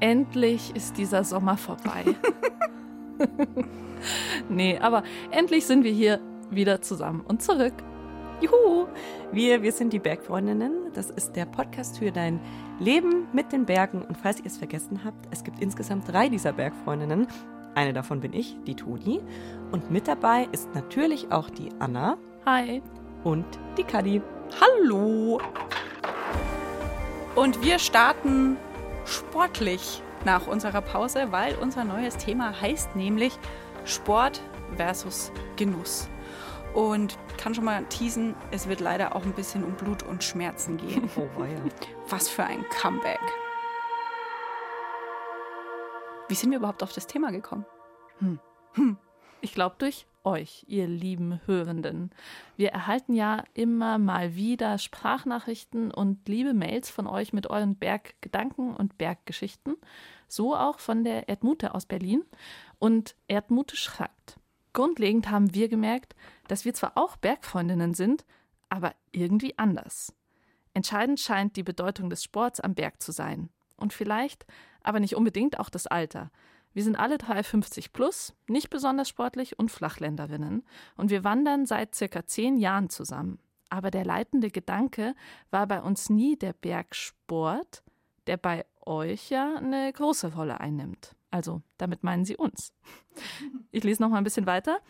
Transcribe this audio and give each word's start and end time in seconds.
endlich 0.00 0.74
ist 0.74 0.98
dieser 0.98 1.24
Sommer 1.24 1.56
vorbei. 1.56 2.04
nee, 4.48 4.78
aber 4.78 5.02
endlich 5.30 5.66
sind 5.66 5.84
wir 5.84 5.92
hier 5.92 6.20
wieder 6.50 6.82
zusammen 6.82 7.20
und 7.20 7.42
zurück. 7.42 7.74
Juhu! 8.40 8.86
Wir, 9.32 9.62
wir 9.62 9.70
sind 9.70 9.92
die 9.92 9.98
Bergfreundinnen. 9.98 10.92
Das 10.94 11.10
ist 11.10 11.36
der 11.36 11.44
Podcast 11.44 11.98
für 11.98 12.10
dein 12.10 12.40
Leben 12.78 13.28
mit 13.32 13.52
den 13.52 13.66
Bergen. 13.66 14.02
Und 14.02 14.16
falls 14.16 14.40
ihr 14.40 14.46
es 14.46 14.56
vergessen 14.56 15.04
habt, 15.04 15.28
es 15.30 15.44
gibt 15.44 15.60
insgesamt 15.60 16.10
drei 16.10 16.28
dieser 16.28 16.54
Bergfreundinnen. 16.54 17.28
Eine 17.74 17.92
davon 17.92 18.20
bin 18.20 18.32
ich, 18.32 18.56
die 18.66 18.74
Toni. 18.74 19.20
Und 19.70 19.90
mit 19.90 20.08
dabei 20.08 20.48
ist 20.52 20.74
natürlich 20.74 21.30
auch 21.30 21.50
die 21.50 21.68
Anna. 21.78 22.16
Hi. 22.46 22.82
Und 23.22 23.44
die 23.76 23.84
Kadi. 23.84 24.22
Hallo. 24.60 25.38
Und 27.36 27.62
wir 27.62 27.78
starten 27.78 28.56
sportlich 29.04 30.02
nach 30.24 30.46
unserer 30.46 30.80
Pause, 30.80 31.32
weil 31.32 31.54
unser 31.56 31.84
neues 31.84 32.16
Thema 32.16 32.60
heißt 32.60 32.96
nämlich 32.96 33.38
Sport 33.84 34.40
versus 34.76 35.32
Genuss. 35.56 36.08
Und 36.74 37.18
kann 37.36 37.54
schon 37.54 37.64
mal 37.64 37.84
teasen, 37.86 38.36
es 38.52 38.68
wird 38.68 38.80
leider 38.80 39.16
auch 39.16 39.24
ein 39.24 39.32
bisschen 39.32 39.64
um 39.64 39.74
Blut 39.74 40.04
und 40.04 40.22
Schmerzen 40.22 40.76
gehen. 40.76 41.10
Oh, 41.16 41.26
weia. 41.36 41.58
Was 42.08 42.28
für 42.28 42.44
ein 42.44 42.64
Comeback. 42.80 43.20
Wie 46.28 46.34
sind 46.34 46.50
wir 46.50 46.58
überhaupt 46.58 46.82
auf 46.82 46.92
das 46.92 47.08
Thema 47.08 47.32
gekommen? 47.32 47.66
Hm. 48.18 48.38
Hm. 48.74 48.96
Ich 49.40 49.52
glaube 49.52 49.74
durch 49.78 50.06
euch, 50.24 50.64
ihr 50.68 50.86
lieben 50.86 51.40
Hörenden. 51.46 52.10
Wir 52.56 52.70
erhalten 52.70 53.14
ja 53.14 53.44
immer 53.54 53.98
mal 53.98 54.34
wieder 54.34 54.78
Sprachnachrichten 54.78 55.90
und 55.90 56.28
liebe 56.28 56.54
Mails 56.54 56.90
von 56.90 57.06
euch 57.06 57.32
mit 57.32 57.48
euren 57.48 57.76
Berggedanken 57.76 58.74
und 58.76 58.98
Berggeschichten. 58.98 59.76
So 60.28 60.56
auch 60.56 60.78
von 60.78 61.04
der 61.04 61.28
Erdmute 61.28 61.74
aus 61.74 61.86
Berlin. 61.86 62.24
Und 62.78 63.14
Erdmute 63.28 63.76
schreibt. 63.76 64.38
Grundlegend 64.72 65.30
haben 65.30 65.54
wir 65.54 65.68
gemerkt, 65.68 66.14
dass 66.48 66.64
wir 66.64 66.74
zwar 66.74 66.92
auch 66.96 67.16
Bergfreundinnen 67.16 67.94
sind, 67.94 68.24
aber 68.68 68.94
irgendwie 69.12 69.58
anders. 69.58 70.14
Entscheidend 70.74 71.18
scheint 71.18 71.56
die 71.56 71.62
Bedeutung 71.62 72.10
des 72.10 72.22
Sports 72.22 72.60
am 72.60 72.74
Berg 72.74 73.02
zu 73.02 73.12
sein. 73.12 73.50
Und 73.76 73.92
vielleicht, 73.92 74.46
aber 74.82 75.00
nicht 75.00 75.16
unbedingt 75.16 75.58
auch 75.58 75.68
das 75.68 75.86
Alter. 75.86 76.30
Wir 76.72 76.84
sind 76.84 76.96
alle 76.96 77.18
drei 77.18 77.42
50 77.42 77.92
plus, 77.92 78.34
nicht 78.46 78.70
besonders 78.70 79.08
sportlich 79.08 79.58
und 79.58 79.70
Flachländerinnen. 79.70 80.62
Und 80.96 81.10
wir 81.10 81.24
wandern 81.24 81.66
seit 81.66 81.94
circa 81.94 82.26
zehn 82.26 82.56
Jahren 82.56 82.90
zusammen. 82.90 83.40
Aber 83.70 83.90
der 83.90 84.04
leitende 84.04 84.50
Gedanke 84.50 85.14
war 85.50 85.66
bei 85.66 85.80
uns 85.80 86.10
nie 86.10 86.36
der 86.36 86.52
Bergsport, 86.52 87.82
der 88.26 88.36
bei 88.36 88.64
euch 88.84 89.30
ja 89.30 89.56
eine 89.56 89.92
große 89.92 90.34
Rolle 90.34 90.60
einnimmt. 90.60 91.14
Also, 91.30 91.62
damit 91.78 92.02
meinen 92.02 92.24
sie 92.24 92.36
uns. 92.36 92.72
Ich 93.70 93.84
lese 93.84 94.02
noch 94.02 94.08
mal 94.08 94.18
ein 94.18 94.24
bisschen 94.24 94.46
weiter. 94.46 94.80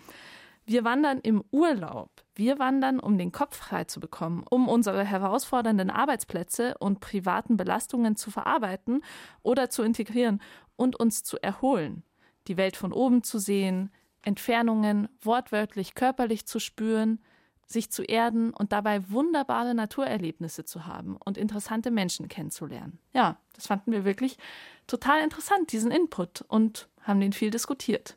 Wir 0.65 0.85
wandern 0.85 1.21
im 1.21 1.43
Urlaub. 1.51 2.11
Wir 2.35 2.59
wandern, 2.59 3.01
um 3.01 3.19
den 3.19 3.33
Kopf 3.33 3.57
frei 3.57 3.85
zu 3.85 3.99
bekommen, 3.99 4.45
um 4.49 4.69
unsere 4.69 5.05
herausfordernden 5.05 5.91
Arbeitsplätze 5.91 6.77
und 6.79 7.01
privaten 7.01 7.57
Belastungen 7.57 8.17
zu 8.17 8.31
verarbeiten 8.31 9.03
oder 9.43 9.69
zu 9.69 9.83
integrieren 9.83 10.41
und 10.81 10.97
uns 10.97 11.23
zu 11.23 11.37
erholen, 11.43 12.05
die 12.49 12.57
Welt 12.57 12.75
von 12.75 12.95
oben 12.95 13.23
zu 13.23 13.39
sehen, 13.39 13.91
Entfernungen 14.23 15.11
wortwörtlich 15.21 15.95
körperlich 15.95 16.47
zu 16.47 16.59
spüren, 16.59 17.21
sich 17.67 17.91
zu 17.91 18.03
erden 18.03 18.55
und 18.55 18.73
dabei 18.73 19.11
wunderbare 19.11 19.75
Naturerlebnisse 19.75 20.65
zu 20.65 20.87
haben 20.87 21.19
und 21.23 21.37
interessante 21.37 21.91
Menschen 21.91 22.29
kennenzulernen. 22.29 22.99
Ja, 23.13 23.37
das 23.55 23.67
fanden 23.67 23.93
wir 23.93 24.07
wirklich 24.07 24.39
total 24.87 25.23
interessant, 25.23 25.71
diesen 25.71 25.91
Input, 25.91 26.45
und 26.49 26.89
haben 27.03 27.21
den 27.21 27.35
viel 27.35 27.51
diskutiert. 27.51 28.17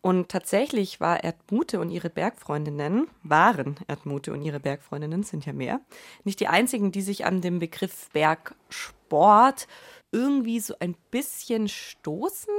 Und 0.00 0.28
tatsächlich 0.28 1.00
war 1.00 1.22
Erdmute 1.22 1.80
und 1.80 1.90
ihre 1.90 2.10
Bergfreundinnen, 2.10 3.08
waren 3.22 3.76
Erdmute 3.86 4.32
und 4.32 4.42
ihre 4.42 4.60
Bergfreundinnen, 4.60 5.22
sind 5.22 5.46
ja 5.46 5.52
mehr, 5.52 5.80
nicht 6.24 6.40
die 6.40 6.48
einzigen, 6.48 6.92
die 6.92 7.02
sich 7.02 7.24
an 7.24 7.40
dem 7.40 7.60
Begriff 7.60 8.10
Bergsport 8.10 9.68
irgendwie 10.12 10.60
so 10.60 10.74
ein 10.80 10.94
bisschen 11.10 11.68
stoßen. 11.68 12.52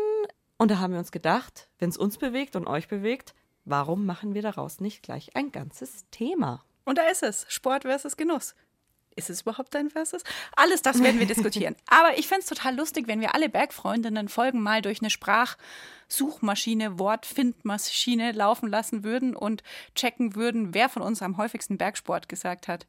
Und 0.57 0.71
da 0.71 0.79
haben 0.79 0.93
wir 0.93 0.99
uns 0.99 1.11
gedacht, 1.11 1.69
wenn 1.79 1.89
es 1.89 1.97
uns 1.97 2.17
bewegt 2.17 2.55
und 2.55 2.67
euch 2.67 2.87
bewegt, 2.87 3.33
warum 3.65 4.05
machen 4.05 4.33
wir 4.33 4.41
daraus 4.41 4.79
nicht 4.79 5.03
gleich 5.03 5.35
ein 5.35 5.51
ganzes 5.51 6.05
Thema? 6.11 6.63
Und 6.85 6.97
da 6.97 7.03
ist 7.09 7.23
es, 7.23 7.45
Sport 7.49 7.83
versus 7.83 8.17
Genuss. 8.17 8.55
Ist 9.17 9.31
es 9.31 9.41
überhaupt 9.41 9.73
dein 9.73 9.89
Versus? 9.89 10.23
Alles 10.55 10.83
das 10.83 11.01
werden 11.01 11.19
wir 11.19 11.25
diskutieren. 11.25 11.75
Aber 11.87 12.19
ich 12.19 12.27
fände 12.27 12.41
es 12.41 12.45
total 12.45 12.75
lustig, 12.75 13.07
wenn 13.07 13.19
wir 13.19 13.33
alle 13.33 13.49
Bergfreundinnen 13.49 14.29
Folgen 14.29 14.61
mal 14.61 14.83
durch 14.83 15.01
eine 15.01 15.09
Sprachsuchmaschine, 15.09 16.99
Wortfindmaschine 16.99 18.31
laufen 18.31 18.69
lassen 18.69 19.03
würden 19.03 19.35
und 19.35 19.63
checken 19.95 20.35
würden, 20.35 20.75
wer 20.75 20.87
von 20.87 21.01
uns 21.01 21.23
am 21.23 21.37
häufigsten 21.37 21.79
Bergsport 21.79 22.29
gesagt 22.29 22.67
hat. 22.67 22.85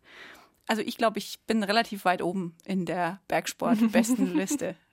Also 0.68 0.82
ich 0.82 0.96
glaube, 0.96 1.18
ich 1.18 1.40
bin 1.46 1.64
relativ 1.64 2.04
weit 2.04 2.22
oben 2.22 2.54
in 2.64 2.86
der 2.86 3.20
Bergsport-Bestenliste. 3.28 4.76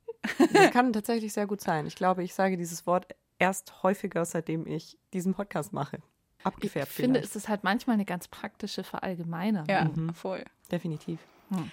Das 0.54 0.72
kann 0.72 0.92
tatsächlich 0.92 1.34
sehr 1.34 1.46
gut 1.46 1.62
sein. 1.62 1.86
Ich 1.86 1.94
glaube, 1.96 2.24
ich 2.24 2.34
sage 2.34 2.58
dieses 2.58 2.88
Wort 2.88 3.06
erst 3.38 3.84
häufiger, 3.84 4.26
seitdem 4.26 4.66
ich 4.66 4.98
diesen 5.14 5.36
Podcast 5.36 5.72
mache. 5.72 6.00
Abgefärbt. 6.44 6.90
Ich 6.90 6.96
finde, 6.96 7.20
es 7.20 7.36
ist 7.36 7.48
halt 7.48 7.64
manchmal 7.64 7.94
eine 7.94 8.06
ganz 8.06 8.28
praktische 8.28 8.84
Verallgemeinerung. 8.84 9.70
Ja, 9.70 9.86
mhm. 9.86 10.16
voll. 10.16 10.44
Definitiv. 10.72 11.20
Hm. 11.50 11.70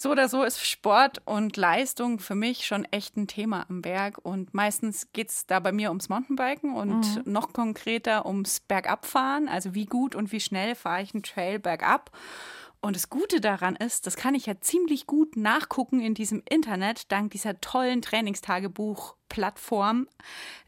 So 0.00 0.12
oder 0.12 0.28
so 0.28 0.44
ist 0.44 0.64
Sport 0.64 1.22
und 1.24 1.56
Leistung 1.56 2.20
für 2.20 2.36
mich 2.36 2.66
schon 2.66 2.84
echt 2.84 3.16
ein 3.16 3.26
Thema 3.26 3.66
am 3.68 3.82
Berg. 3.82 4.18
Und 4.22 4.54
meistens 4.54 5.10
geht 5.12 5.30
es 5.30 5.46
da 5.46 5.58
bei 5.58 5.72
mir 5.72 5.88
ums 5.88 6.08
Mountainbiken 6.08 6.72
und 6.72 7.16
mhm. 7.16 7.32
noch 7.32 7.52
konkreter 7.52 8.24
ums 8.24 8.60
Bergabfahren. 8.60 9.48
Also 9.48 9.74
wie 9.74 9.86
gut 9.86 10.14
und 10.14 10.30
wie 10.30 10.38
schnell 10.38 10.76
fahre 10.76 11.02
ich 11.02 11.14
einen 11.14 11.24
Trail 11.24 11.58
bergab. 11.58 12.12
Und 12.80 12.94
das 12.94 13.10
Gute 13.10 13.40
daran 13.40 13.76
ist, 13.76 14.06
das 14.06 14.16
kann 14.16 14.34
ich 14.34 14.46
ja 14.46 14.60
ziemlich 14.60 15.06
gut 15.06 15.36
nachgucken 15.36 16.00
in 16.00 16.14
diesem 16.14 16.42
Internet, 16.48 17.10
dank 17.10 17.32
dieser 17.32 17.60
tollen 17.60 18.02
Trainingstagebuch-Plattform 18.02 20.06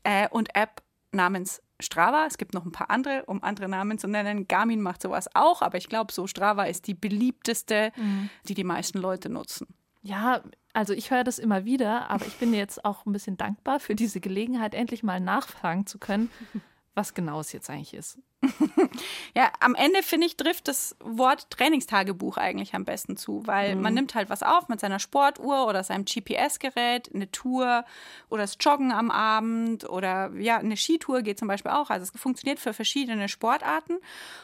äh, 0.02 0.28
und 0.28 0.54
App 0.56 0.82
namens 1.12 1.62
Strava. 1.78 2.26
Es 2.26 2.36
gibt 2.36 2.52
noch 2.52 2.64
ein 2.64 2.72
paar 2.72 2.90
andere, 2.90 3.24
um 3.26 3.42
andere 3.42 3.68
Namen 3.68 3.98
zu 3.98 4.08
nennen. 4.08 4.48
Garmin 4.48 4.80
macht 4.80 5.02
sowas 5.02 5.28
auch, 5.34 5.62
aber 5.62 5.78
ich 5.78 5.88
glaube, 5.88 6.12
so 6.12 6.26
Strava 6.26 6.64
ist 6.64 6.86
die 6.86 6.94
beliebteste, 6.94 7.92
mhm. 7.96 8.28
die 8.48 8.54
die 8.54 8.64
meisten 8.64 8.98
Leute 8.98 9.28
nutzen. 9.28 9.68
Ja, 10.02 10.42
also 10.72 10.94
ich 10.94 11.10
höre 11.10 11.24
das 11.24 11.38
immer 11.38 11.64
wieder, 11.64 12.10
aber 12.10 12.26
ich 12.26 12.36
bin 12.36 12.54
jetzt 12.54 12.84
auch 12.84 13.06
ein 13.06 13.12
bisschen 13.12 13.36
dankbar 13.36 13.80
für 13.80 13.94
diese 13.94 14.20
Gelegenheit, 14.20 14.74
endlich 14.74 15.02
mal 15.02 15.20
nachfragen 15.20 15.86
zu 15.86 15.98
können, 15.98 16.30
was 17.00 17.14
genau 17.14 17.40
es 17.40 17.52
jetzt 17.52 17.70
eigentlich 17.70 17.94
ist. 17.94 18.18
ja, 19.34 19.50
am 19.60 19.74
Ende 19.74 20.02
finde 20.02 20.26
ich, 20.26 20.36
trifft 20.36 20.68
das 20.68 20.96
Wort 21.00 21.48
Trainingstagebuch 21.48 22.36
eigentlich 22.36 22.74
am 22.74 22.84
besten 22.84 23.16
zu, 23.16 23.46
weil 23.46 23.74
mhm. 23.74 23.82
man 23.82 23.94
nimmt 23.94 24.14
halt 24.14 24.28
was 24.28 24.42
auf 24.42 24.68
mit 24.68 24.80
seiner 24.80 24.98
Sportuhr 24.98 25.66
oder 25.66 25.82
seinem 25.82 26.04
GPS-Gerät, 26.04 27.10
eine 27.14 27.30
Tour 27.30 27.86
oder 28.28 28.42
das 28.42 28.58
Joggen 28.60 28.92
am 28.92 29.10
Abend 29.10 29.88
oder 29.88 30.30
ja, 30.36 30.58
eine 30.58 30.76
Skitour 30.76 31.22
geht 31.22 31.38
zum 31.38 31.48
Beispiel 31.48 31.72
auch. 31.72 31.88
Also 31.88 32.04
es 32.04 32.20
funktioniert 32.20 32.60
für 32.60 32.74
verschiedene 32.74 33.30
Sportarten 33.30 33.96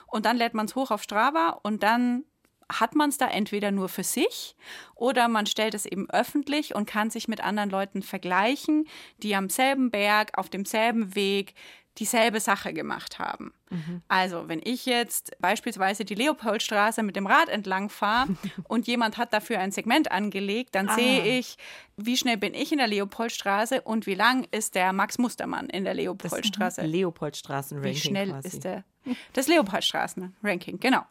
und 0.06 0.24
dann 0.24 0.38
lädt 0.38 0.54
man 0.54 0.64
es 0.64 0.74
hoch 0.74 0.90
auf 0.90 1.02
Strava 1.02 1.60
und 1.62 1.82
dann 1.82 2.24
hat 2.72 2.94
man 2.94 3.10
es 3.10 3.18
da 3.18 3.28
entweder 3.28 3.70
nur 3.70 3.88
für 3.88 4.02
sich 4.02 4.56
oder 4.94 5.28
man 5.28 5.46
stellt 5.46 5.74
es 5.74 5.84
eben 5.84 6.08
öffentlich 6.10 6.74
und 6.74 6.86
kann 6.86 7.10
sich 7.10 7.28
mit 7.28 7.42
anderen 7.42 7.70
Leuten 7.70 8.02
vergleichen, 8.02 8.88
die 9.18 9.36
am 9.36 9.50
selben 9.50 9.90
Berg, 9.90 10.36
auf 10.38 10.48
demselben 10.48 11.14
Weg 11.14 11.54
dieselbe 11.98 12.40
Sache 12.40 12.72
gemacht 12.72 13.18
haben. 13.18 13.52
Mhm. 13.70 14.02
Also, 14.08 14.48
wenn 14.48 14.60
ich 14.62 14.86
jetzt 14.86 15.36
beispielsweise 15.40 16.04
die 16.04 16.14
Leopoldstraße 16.14 17.02
mit 17.02 17.16
dem 17.16 17.26
Rad 17.26 17.48
entlang 17.48 17.88
fahre 17.88 18.28
und 18.68 18.86
jemand 18.86 19.18
hat 19.18 19.32
dafür 19.32 19.58
ein 19.58 19.72
Segment 19.72 20.10
angelegt, 20.10 20.74
dann 20.74 20.88
ah. 20.88 20.94
sehe 20.94 21.38
ich, 21.38 21.56
wie 21.96 22.16
schnell 22.16 22.36
bin 22.36 22.54
ich 22.54 22.72
in 22.72 22.78
der 22.78 22.86
Leopoldstraße 22.86 23.82
und 23.82 24.06
wie 24.06 24.14
lang 24.14 24.46
ist 24.50 24.74
der 24.74 24.92
Max 24.92 25.18
Mustermann 25.18 25.68
in 25.68 25.84
der 25.84 25.94
Leopoldstraße. 25.94 26.82
Das 26.82 26.90
Leopoldstraßen-Ranking. 26.90 27.94
Wie 27.94 27.98
schnell 27.98 28.30
quasi. 28.30 28.48
ist 28.48 28.64
der? 28.64 28.84
Das 29.32 29.48
Leopoldstraßen-Ranking, 29.48 30.80
genau. 30.80 31.02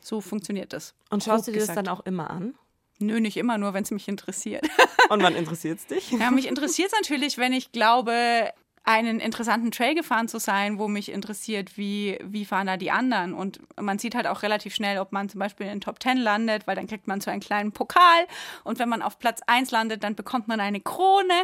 So 0.00 0.20
funktioniert 0.20 0.72
das. 0.72 0.94
Und 1.10 1.24
schaust 1.24 1.48
du 1.48 1.52
dir 1.52 1.60
das 1.60 1.74
dann 1.74 1.88
auch 1.88 2.00
immer 2.00 2.30
an? 2.30 2.54
Nö, 2.98 3.20
nicht 3.20 3.36
immer, 3.36 3.58
nur 3.58 3.74
wenn 3.74 3.82
es 3.82 3.90
mich 3.90 4.08
interessiert. 4.08 4.66
Und 5.10 5.22
wann 5.22 5.34
interessiert 5.34 5.78
es 5.78 5.86
dich? 5.86 6.12
Ja, 6.12 6.30
mich 6.30 6.46
interessiert 6.46 6.88
es 6.92 6.98
natürlich, 6.98 7.36
wenn 7.38 7.52
ich 7.52 7.72
glaube, 7.72 8.52
einen 8.86 9.18
interessanten 9.18 9.72
Trail 9.72 9.96
gefahren 9.96 10.28
zu 10.28 10.38
sein, 10.38 10.78
wo 10.78 10.86
mich 10.86 11.10
interessiert, 11.10 11.76
wie, 11.76 12.18
wie 12.22 12.44
fahren 12.44 12.68
da 12.68 12.76
die 12.76 12.92
anderen. 12.92 13.34
Und 13.34 13.58
man 13.80 13.98
sieht 13.98 14.14
halt 14.14 14.28
auch 14.28 14.44
relativ 14.44 14.76
schnell, 14.76 14.98
ob 14.98 15.10
man 15.10 15.28
zum 15.28 15.40
Beispiel 15.40 15.66
in 15.66 15.72
den 15.72 15.80
Top 15.80 16.00
10 16.00 16.16
landet, 16.18 16.68
weil 16.68 16.76
dann 16.76 16.86
kriegt 16.86 17.08
man 17.08 17.20
so 17.20 17.28
einen 17.28 17.40
kleinen 17.40 17.72
Pokal. 17.72 18.26
Und 18.62 18.78
wenn 18.78 18.88
man 18.88 19.02
auf 19.02 19.18
Platz 19.18 19.40
1 19.48 19.72
landet, 19.72 20.04
dann 20.04 20.14
bekommt 20.14 20.46
man 20.46 20.60
eine 20.60 20.80
Krone. 20.80 21.34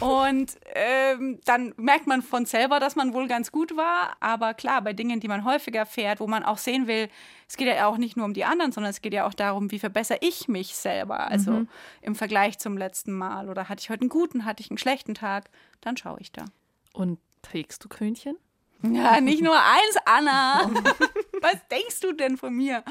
Und 0.00 0.58
ähm, 0.74 1.38
dann 1.44 1.72
merkt 1.76 2.08
man 2.08 2.22
von 2.22 2.44
selber, 2.44 2.80
dass 2.80 2.96
man 2.96 3.14
wohl 3.14 3.28
ganz 3.28 3.52
gut 3.52 3.76
war. 3.76 4.16
Aber 4.18 4.52
klar, 4.54 4.82
bei 4.82 4.92
Dingen, 4.92 5.20
die 5.20 5.28
man 5.28 5.44
häufiger 5.44 5.86
fährt, 5.86 6.18
wo 6.18 6.26
man 6.26 6.42
auch 6.42 6.58
sehen 6.58 6.88
will, 6.88 7.08
es 7.46 7.56
geht 7.56 7.68
ja 7.68 7.86
auch 7.86 7.98
nicht 7.98 8.16
nur 8.16 8.26
um 8.26 8.34
die 8.34 8.44
anderen, 8.44 8.72
sondern 8.72 8.90
es 8.90 9.00
geht 9.00 9.14
ja 9.14 9.26
auch 9.26 9.34
darum, 9.34 9.70
wie 9.70 9.78
verbessere 9.78 10.18
ich 10.22 10.48
mich 10.48 10.74
selber. 10.74 11.28
Also 11.28 11.52
mhm. 11.52 11.68
im 12.02 12.16
Vergleich 12.16 12.58
zum 12.58 12.76
letzten 12.76 13.12
Mal. 13.12 13.48
Oder 13.48 13.68
hatte 13.68 13.80
ich 13.80 13.90
heute 13.90 14.00
einen 14.00 14.10
guten, 14.10 14.44
hatte 14.44 14.60
ich 14.60 14.70
einen 14.70 14.78
schlechten 14.78 15.14
Tag, 15.14 15.50
dann 15.80 15.96
schaue 15.96 16.18
ich 16.20 16.32
da. 16.32 16.46
Und 16.92 17.18
trägst 17.42 17.84
du 17.84 17.88
Krönchen? 17.88 18.36
Ja, 18.82 19.20
nicht 19.20 19.42
nur 19.42 19.56
eins, 19.58 19.96
Anna. 20.06 20.70
Was 21.42 21.56
denkst 21.70 22.00
du 22.00 22.12
denn 22.12 22.36
von 22.36 22.54
mir? 22.54 22.82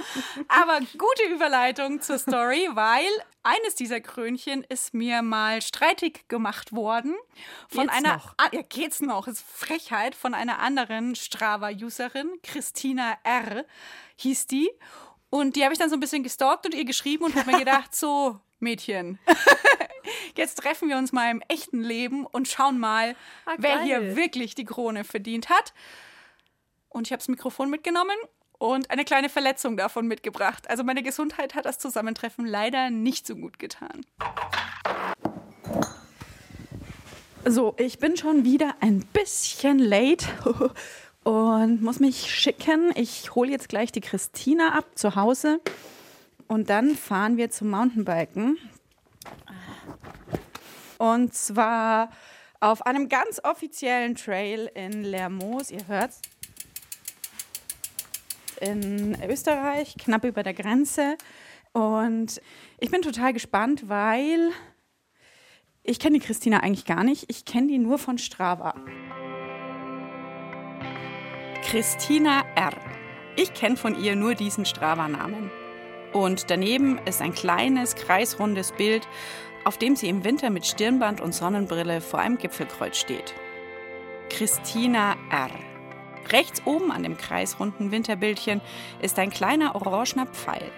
Aber 0.48 0.80
gute 0.80 1.24
Überleitung 1.32 2.02
zur 2.02 2.20
Story, 2.20 2.68
weil 2.74 3.08
eines 3.44 3.76
dieser 3.76 4.00
Krönchen 4.00 4.64
ist 4.64 4.94
mir 4.94 5.22
mal 5.22 5.62
streitig 5.62 6.28
gemacht 6.28 6.74
worden 6.74 7.16
von 7.68 7.86
geht's 7.86 7.98
einer 7.98 8.14
noch? 8.16 8.34
Ah, 8.38 8.50
ja, 8.52 8.62
geht's 8.62 9.02
noch, 9.02 9.28
ist 9.28 9.42
Frechheit 9.42 10.14
von 10.16 10.34
einer 10.34 10.60
anderen 10.60 11.16
Strava 11.16 11.70
Userin, 11.70 12.30
Christina 12.44 13.18
R 13.24 13.66
hieß 14.18 14.48
die 14.48 14.70
und 15.30 15.56
die 15.56 15.64
habe 15.64 15.74
ich 15.74 15.80
dann 15.80 15.90
so 15.90 15.96
ein 15.96 16.00
bisschen 16.00 16.24
gestalkt 16.24 16.66
und 16.66 16.74
ihr 16.74 16.86
geschrieben 16.86 17.26
und 17.26 17.36
habe 17.36 17.52
mir 17.52 17.60
gedacht, 17.60 17.96
so 17.96 18.40
Mädchen, 18.60 19.20
jetzt 20.36 20.56
treffen 20.56 20.90
wir 20.90 20.98
uns 20.98 21.12
mal 21.12 21.32
im 21.32 21.42
echten 21.48 21.82
Leben 21.82 22.26
und 22.26 22.48
schauen 22.48 22.80
mal, 22.80 23.16
Ah, 23.46 23.56
wer 23.58 23.82
hier 23.82 24.16
wirklich 24.16 24.56
die 24.56 24.66
Krone 24.66 25.04
verdient 25.04 25.50
hat. 25.50 25.74
Und 26.90 27.08
ich 27.08 27.12
habe 27.12 27.20
das 27.20 27.28
Mikrofon 27.28 27.70
mitgenommen 27.70 28.16
und 28.58 28.92
eine 28.92 29.06
kleine 29.06 29.30
Verletzung 29.30 29.78
davon 29.78 30.08
mitgebracht. 30.08 30.70
Also 30.70 30.84
meine 30.84 31.02
Gesundheit 31.04 31.56
hat 31.56 31.66
das 31.66 31.80
Zusammentreffen 31.80 32.46
leider 32.46 32.90
nicht 32.90 33.26
so 33.26 33.36
gut 33.36 33.60
getan. 33.60 34.06
So, 37.46 37.74
ich 37.78 38.00
bin 38.00 38.18
schon 38.18 38.44
wieder 38.44 38.76
ein 38.82 39.00
bisschen 39.14 39.80
late 39.80 40.28
und 41.24 41.82
muss 41.82 42.00
mich 42.00 42.30
schicken. 42.34 42.92
Ich 42.96 43.34
hole 43.34 43.50
jetzt 43.50 43.70
gleich 43.70 43.92
die 43.92 44.02
Christina 44.02 44.74
ab 44.78 44.86
zu 44.96 45.16
Hause 45.16 45.62
und 46.48 46.70
dann 46.70 46.96
fahren 46.96 47.38
wir 47.38 47.50
zum 47.50 47.70
Mountainbiken. 47.70 48.58
Und 50.98 51.34
zwar 51.34 52.10
auf 52.60 52.86
einem 52.86 53.08
ganz 53.08 53.40
offiziellen 53.44 54.16
Trail 54.16 54.70
in 54.76 55.04
Lermoos, 55.04 55.72
ihr 55.72 55.88
hört's, 55.88 56.22
in 58.60 59.18
Österreich, 59.24 59.96
knapp 59.98 60.26
über 60.26 60.44
der 60.44 60.54
Grenze. 60.54 61.16
Und 61.72 62.42
ich 62.80 62.92
bin 62.92 63.02
total 63.02 63.32
gespannt, 63.34 63.88
weil 63.88 64.52
ich 65.84 66.00
kenne 66.00 66.20
die 66.20 66.26
Christina 66.26 66.60
eigentlich 66.60 66.86
gar 66.86 67.04
nicht. 67.04 67.26
Ich 67.30 67.46
kenne 67.46 67.68
die 67.68 67.80
nur 67.80 67.98
von 67.98 68.18
Strava. 68.18 68.76
Christina 71.64 72.44
R. 72.56 72.74
Ich 73.36 73.54
kenne 73.54 73.78
von 73.78 73.98
ihr 73.98 74.16
nur 74.16 74.36
diesen 74.36 74.66
Strava-Namen. 74.66 75.52
Und 76.14 76.50
daneben 76.50 76.98
ist 77.06 77.22
ein 77.22 77.34
kleines, 77.34 77.96
kreisrundes 77.96 78.72
Bild, 78.72 79.08
auf 79.70 79.78
dem 79.78 79.96
sie 79.96 80.10
im 80.10 80.24
Winter 80.24 80.50
mit 80.50 80.66
Stirnband 80.66 81.22
und 81.22 81.32
Sonnenbrille 81.32 82.02
vor 82.02 82.20
einem 82.20 82.40
Gipfelkreuz 82.40 82.98
steht. 82.98 83.36
Christina 84.32 85.16
R. 85.30 85.52
Rechts 86.32 86.64
oben 86.66 86.92
an 86.92 87.04
dem 87.04 87.18
kreisrunden 87.18 87.92
Winterbildchen 87.92 88.62
ist 89.00 89.20
ein 89.20 89.30
kleiner 89.30 89.76
orangener 89.76 90.26
Pfeil. 90.26 90.72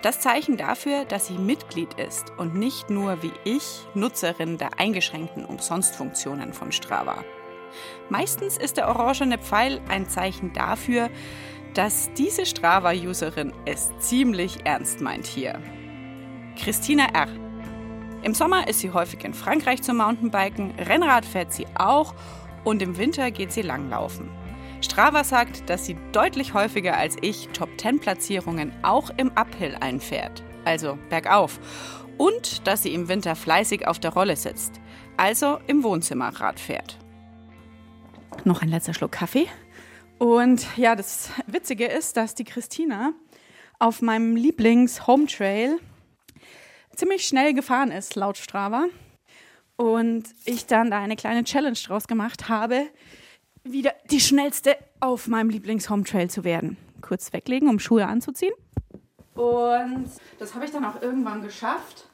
Das 0.00 0.20
Zeichen 0.20 0.56
dafür, 0.56 1.04
dass 1.04 1.26
sie 1.26 1.36
Mitglied 1.36 1.92
ist 2.00 2.32
und 2.38 2.54
nicht 2.54 2.88
nur 2.88 3.22
wie 3.22 3.34
ich 3.44 3.82
Nutzerin 3.92 4.56
der 4.56 4.80
eingeschränkten 4.80 5.44
Umsonstfunktionen 5.44 6.54
von 6.54 6.72
Strava. 6.72 7.22
Meistens 8.08 8.56
ist 8.56 8.78
der 8.78 8.88
orangene 8.88 9.36
Pfeil 9.36 9.82
ein 9.90 10.08
Zeichen 10.08 10.54
dafür, 10.54 11.10
dass 11.74 12.10
diese 12.14 12.46
Strava-Userin 12.46 13.52
es 13.66 13.90
ziemlich 13.98 14.64
ernst 14.64 15.02
meint 15.02 15.26
hier. 15.26 15.60
Christina 16.56 17.08
R. 17.12 17.28
Im 18.22 18.34
Sommer 18.34 18.68
ist 18.68 18.78
sie 18.78 18.92
häufig 18.92 19.24
in 19.24 19.34
Frankreich 19.34 19.82
zum 19.82 19.96
Mountainbiken, 19.96 20.72
Rennrad 20.78 21.24
fährt 21.24 21.52
sie 21.52 21.66
auch 21.74 22.14
und 22.62 22.80
im 22.80 22.96
Winter 22.96 23.32
geht 23.32 23.50
sie 23.50 23.62
langlaufen. 23.62 24.30
Strava 24.80 25.24
sagt, 25.24 25.68
dass 25.68 25.86
sie 25.86 25.96
deutlich 26.12 26.54
häufiger 26.54 26.96
als 26.96 27.16
ich 27.20 27.48
Top-10-Platzierungen 27.48 28.72
auch 28.82 29.10
im 29.16 29.32
Uphill 29.36 29.76
einfährt, 29.80 30.44
also 30.64 30.98
bergauf, 31.10 31.58
und 32.16 32.64
dass 32.66 32.84
sie 32.84 32.94
im 32.94 33.08
Winter 33.08 33.34
fleißig 33.34 33.88
auf 33.88 33.98
der 33.98 34.12
Rolle 34.12 34.36
sitzt, 34.36 34.80
also 35.16 35.58
im 35.66 35.82
Wohnzimmerrad 35.82 36.60
fährt. 36.60 36.98
Noch 38.44 38.62
ein 38.62 38.68
letzter 38.68 38.94
Schluck 38.94 39.12
Kaffee. 39.12 39.48
Und 40.18 40.64
ja, 40.76 40.94
das 40.94 41.30
Witzige 41.48 41.86
ist, 41.86 42.16
dass 42.16 42.36
die 42.36 42.44
Christina 42.44 43.14
auf 43.80 44.00
meinem 44.00 44.36
Lieblings-Home-Trail 44.36 45.80
ziemlich 46.94 47.26
schnell 47.26 47.54
gefahren 47.54 47.90
ist, 47.90 48.14
laut 48.14 48.36
Strava. 48.36 48.86
Und 49.76 50.24
ich 50.44 50.66
dann 50.66 50.90
da 50.90 51.00
eine 51.00 51.16
kleine 51.16 51.44
Challenge 51.44 51.78
draus 51.86 52.06
gemacht 52.06 52.48
habe, 52.48 52.86
wieder 53.64 53.92
die 54.10 54.20
schnellste 54.20 54.76
auf 55.00 55.28
meinem 55.28 55.50
Lieblings-Home-Trail 55.50 56.30
zu 56.30 56.44
werden. 56.44 56.76
Kurz 57.00 57.32
weglegen, 57.32 57.68
um 57.68 57.78
Schuhe 57.78 58.06
anzuziehen. 58.06 58.54
Und 59.34 60.10
das 60.38 60.54
habe 60.54 60.64
ich 60.64 60.70
dann 60.70 60.84
auch 60.84 61.00
irgendwann 61.00 61.42
geschafft. 61.42 62.06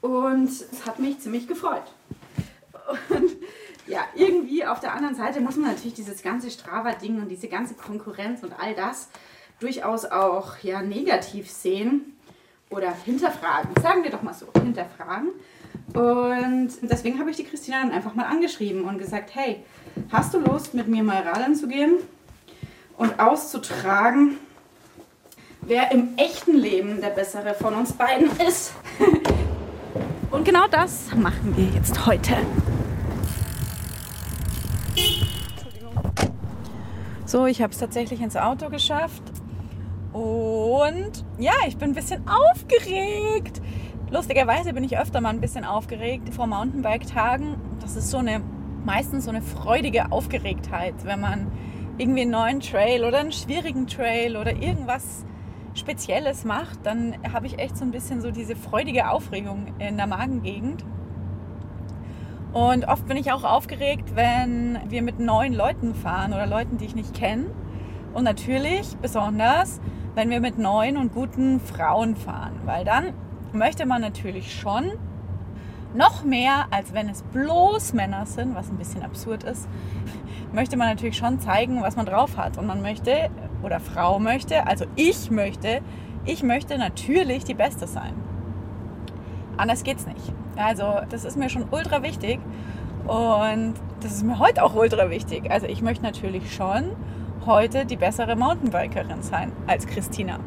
Und 0.00 0.48
es 0.48 0.84
hat 0.86 0.98
mich 0.98 1.20
ziemlich 1.20 1.46
gefreut. 1.46 1.84
Und 3.10 3.30
ja, 3.86 4.00
irgendwie 4.14 4.64
auf 4.64 4.80
der 4.80 4.94
anderen 4.94 5.14
Seite 5.14 5.40
muss 5.40 5.56
man 5.56 5.70
natürlich 5.70 5.94
dieses 5.94 6.22
ganze 6.22 6.50
Strava-Ding 6.50 7.20
und 7.20 7.28
diese 7.28 7.48
ganze 7.48 7.74
Konkurrenz 7.74 8.42
und 8.42 8.52
all 8.58 8.74
das 8.74 9.08
durchaus 9.60 10.04
auch 10.04 10.58
ja, 10.62 10.82
negativ 10.82 11.50
sehen 11.50 12.16
oder 12.72 12.92
hinterfragen. 13.04 13.70
Sagen 13.82 14.02
wir 14.02 14.10
doch 14.10 14.22
mal 14.22 14.34
so, 14.34 14.46
hinterfragen. 14.60 15.30
Und 15.94 16.70
deswegen 16.82 17.18
habe 17.18 17.30
ich 17.30 17.36
die 17.36 17.44
Christina 17.44 17.82
dann 17.82 17.92
einfach 17.92 18.14
mal 18.14 18.24
angeschrieben 18.24 18.84
und 18.84 18.98
gesagt, 18.98 19.34
hey, 19.34 19.62
hast 20.10 20.32
du 20.32 20.38
Lust, 20.38 20.74
mit 20.74 20.88
mir 20.88 21.02
mal 21.02 21.22
radeln 21.22 21.54
zu 21.54 21.68
gehen 21.68 21.96
und 22.96 23.20
auszutragen, 23.20 24.38
wer 25.60 25.90
im 25.92 26.16
echten 26.16 26.54
Leben 26.54 27.00
der 27.00 27.10
Bessere 27.10 27.54
von 27.54 27.74
uns 27.74 27.92
beiden 27.92 28.30
ist? 28.46 28.72
und 30.30 30.44
genau 30.44 30.66
das 30.70 31.14
machen 31.14 31.54
wir 31.56 31.66
jetzt 31.66 32.06
heute. 32.06 32.36
So, 37.26 37.46
ich 37.46 37.62
habe 37.62 37.72
es 37.72 37.78
tatsächlich 37.78 38.20
ins 38.20 38.36
Auto 38.36 38.68
geschafft. 38.68 39.31
Und 40.12 41.24
ja, 41.38 41.52
ich 41.66 41.76
bin 41.76 41.90
ein 41.90 41.94
bisschen 41.94 42.22
aufgeregt. 42.28 43.62
Lustigerweise 44.10 44.74
bin 44.74 44.84
ich 44.84 44.98
öfter 44.98 45.20
mal 45.20 45.30
ein 45.30 45.40
bisschen 45.40 45.64
aufgeregt 45.64 46.34
vor 46.34 46.46
Mountainbike-Tagen. 46.46 47.56
Das 47.80 47.96
ist 47.96 48.10
so 48.10 48.18
eine, 48.18 48.42
meistens 48.84 49.24
so 49.24 49.30
eine 49.30 49.40
freudige 49.40 50.12
Aufgeregtheit, 50.12 50.94
wenn 51.04 51.20
man 51.20 51.50
irgendwie 51.96 52.22
einen 52.22 52.30
neuen 52.30 52.60
Trail 52.60 53.04
oder 53.04 53.18
einen 53.18 53.32
schwierigen 53.32 53.86
Trail 53.86 54.36
oder 54.36 54.52
irgendwas 54.52 55.24
Spezielles 55.74 56.44
macht, 56.44 56.84
dann 56.84 57.16
habe 57.32 57.46
ich 57.46 57.58
echt 57.58 57.76
so 57.76 57.84
ein 57.84 57.90
bisschen 57.90 58.20
so 58.20 58.30
diese 58.30 58.56
freudige 58.56 59.08
Aufregung 59.08 59.68
in 59.78 59.96
der 59.96 60.06
Magengegend. 60.06 60.84
Und 62.52 62.86
oft 62.86 63.06
bin 63.06 63.16
ich 63.16 63.32
auch 63.32 63.44
aufgeregt, 63.44 64.14
wenn 64.14 64.78
wir 64.88 65.00
mit 65.00 65.18
neuen 65.18 65.54
Leuten 65.54 65.94
fahren 65.94 66.34
oder 66.34 66.46
Leuten, 66.46 66.76
die 66.76 66.84
ich 66.84 66.94
nicht 66.94 67.14
kenne. 67.14 67.46
Und 68.12 68.24
natürlich 68.24 68.94
besonders, 68.98 69.80
wenn 70.14 70.30
wir 70.30 70.40
mit 70.40 70.58
neuen 70.58 70.96
und 70.96 71.14
guten 71.14 71.60
Frauen 71.60 72.16
fahren, 72.16 72.60
weil 72.64 72.84
dann 72.84 73.12
möchte 73.52 73.86
man 73.86 74.00
natürlich 74.00 74.54
schon 74.54 74.92
noch 75.94 76.24
mehr, 76.24 76.66
als 76.70 76.94
wenn 76.94 77.08
es 77.08 77.22
bloß 77.22 77.92
Männer 77.92 78.26
sind, 78.26 78.54
was 78.54 78.70
ein 78.70 78.76
bisschen 78.76 79.02
absurd 79.02 79.44
ist, 79.44 79.68
möchte 80.52 80.76
man 80.76 80.88
natürlich 80.88 81.16
schon 81.16 81.40
zeigen, 81.40 81.82
was 81.82 81.96
man 81.96 82.06
drauf 82.06 82.36
hat. 82.36 82.58
Und 82.58 82.66
man 82.66 82.82
möchte, 82.82 83.30
oder 83.62 83.80
Frau 83.80 84.18
möchte, 84.18 84.66
also 84.66 84.86
ich 84.96 85.30
möchte, 85.30 85.80
ich 86.24 86.42
möchte 86.42 86.78
natürlich 86.78 87.44
die 87.44 87.54
Beste 87.54 87.86
sein. 87.86 88.14
Anders 89.56 89.84
geht's 89.84 90.06
nicht. 90.06 90.32
Also 90.56 91.00
das 91.08 91.24
ist 91.24 91.36
mir 91.36 91.48
schon 91.48 91.66
ultra 91.70 92.02
wichtig 92.02 92.38
und 93.06 93.74
das 94.00 94.12
ist 94.12 94.24
mir 94.24 94.38
heute 94.38 94.62
auch 94.62 94.74
ultra 94.74 95.10
wichtig. 95.10 95.50
Also 95.50 95.66
ich 95.66 95.82
möchte 95.82 96.04
natürlich 96.04 96.54
schon 96.54 96.92
heute 97.46 97.84
die 97.84 97.96
bessere 97.96 98.36
Mountainbikerin 98.36 99.22
sein 99.22 99.52
als 99.66 99.86
Christina. 99.86 100.38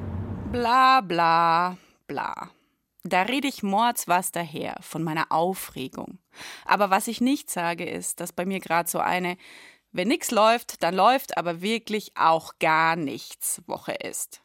Bla 0.51 1.01
bla 1.01 1.77
bla. 2.07 2.49
Da 3.03 3.23
rede 3.23 3.47
ich 3.47 3.63
mords 3.63 4.07
was 4.07 4.31
daher 4.31 4.77
von 4.81 5.03
meiner 5.03 5.31
Aufregung. 5.31 6.19
Aber 6.65 6.89
was 6.89 7.07
ich 7.07 7.21
nicht 7.21 7.49
sage, 7.49 7.85
ist, 7.85 8.19
dass 8.19 8.33
bei 8.33 8.45
mir 8.45 8.59
gerade 8.59 8.89
so 8.89 8.99
eine, 8.99 9.37
wenn 9.91 10.07
nichts 10.07 10.31
läuft, 10.31 10.81
dann 10.83 10.95
läuft 10.95 11.37
aber 11.37 11.61
wirklich 11.61 12.11
auch 12.15 12.53
gar 12.59 12.95
nichts 12.95 13.61
Woche 13.67 13.93
ist. 13.93 14.41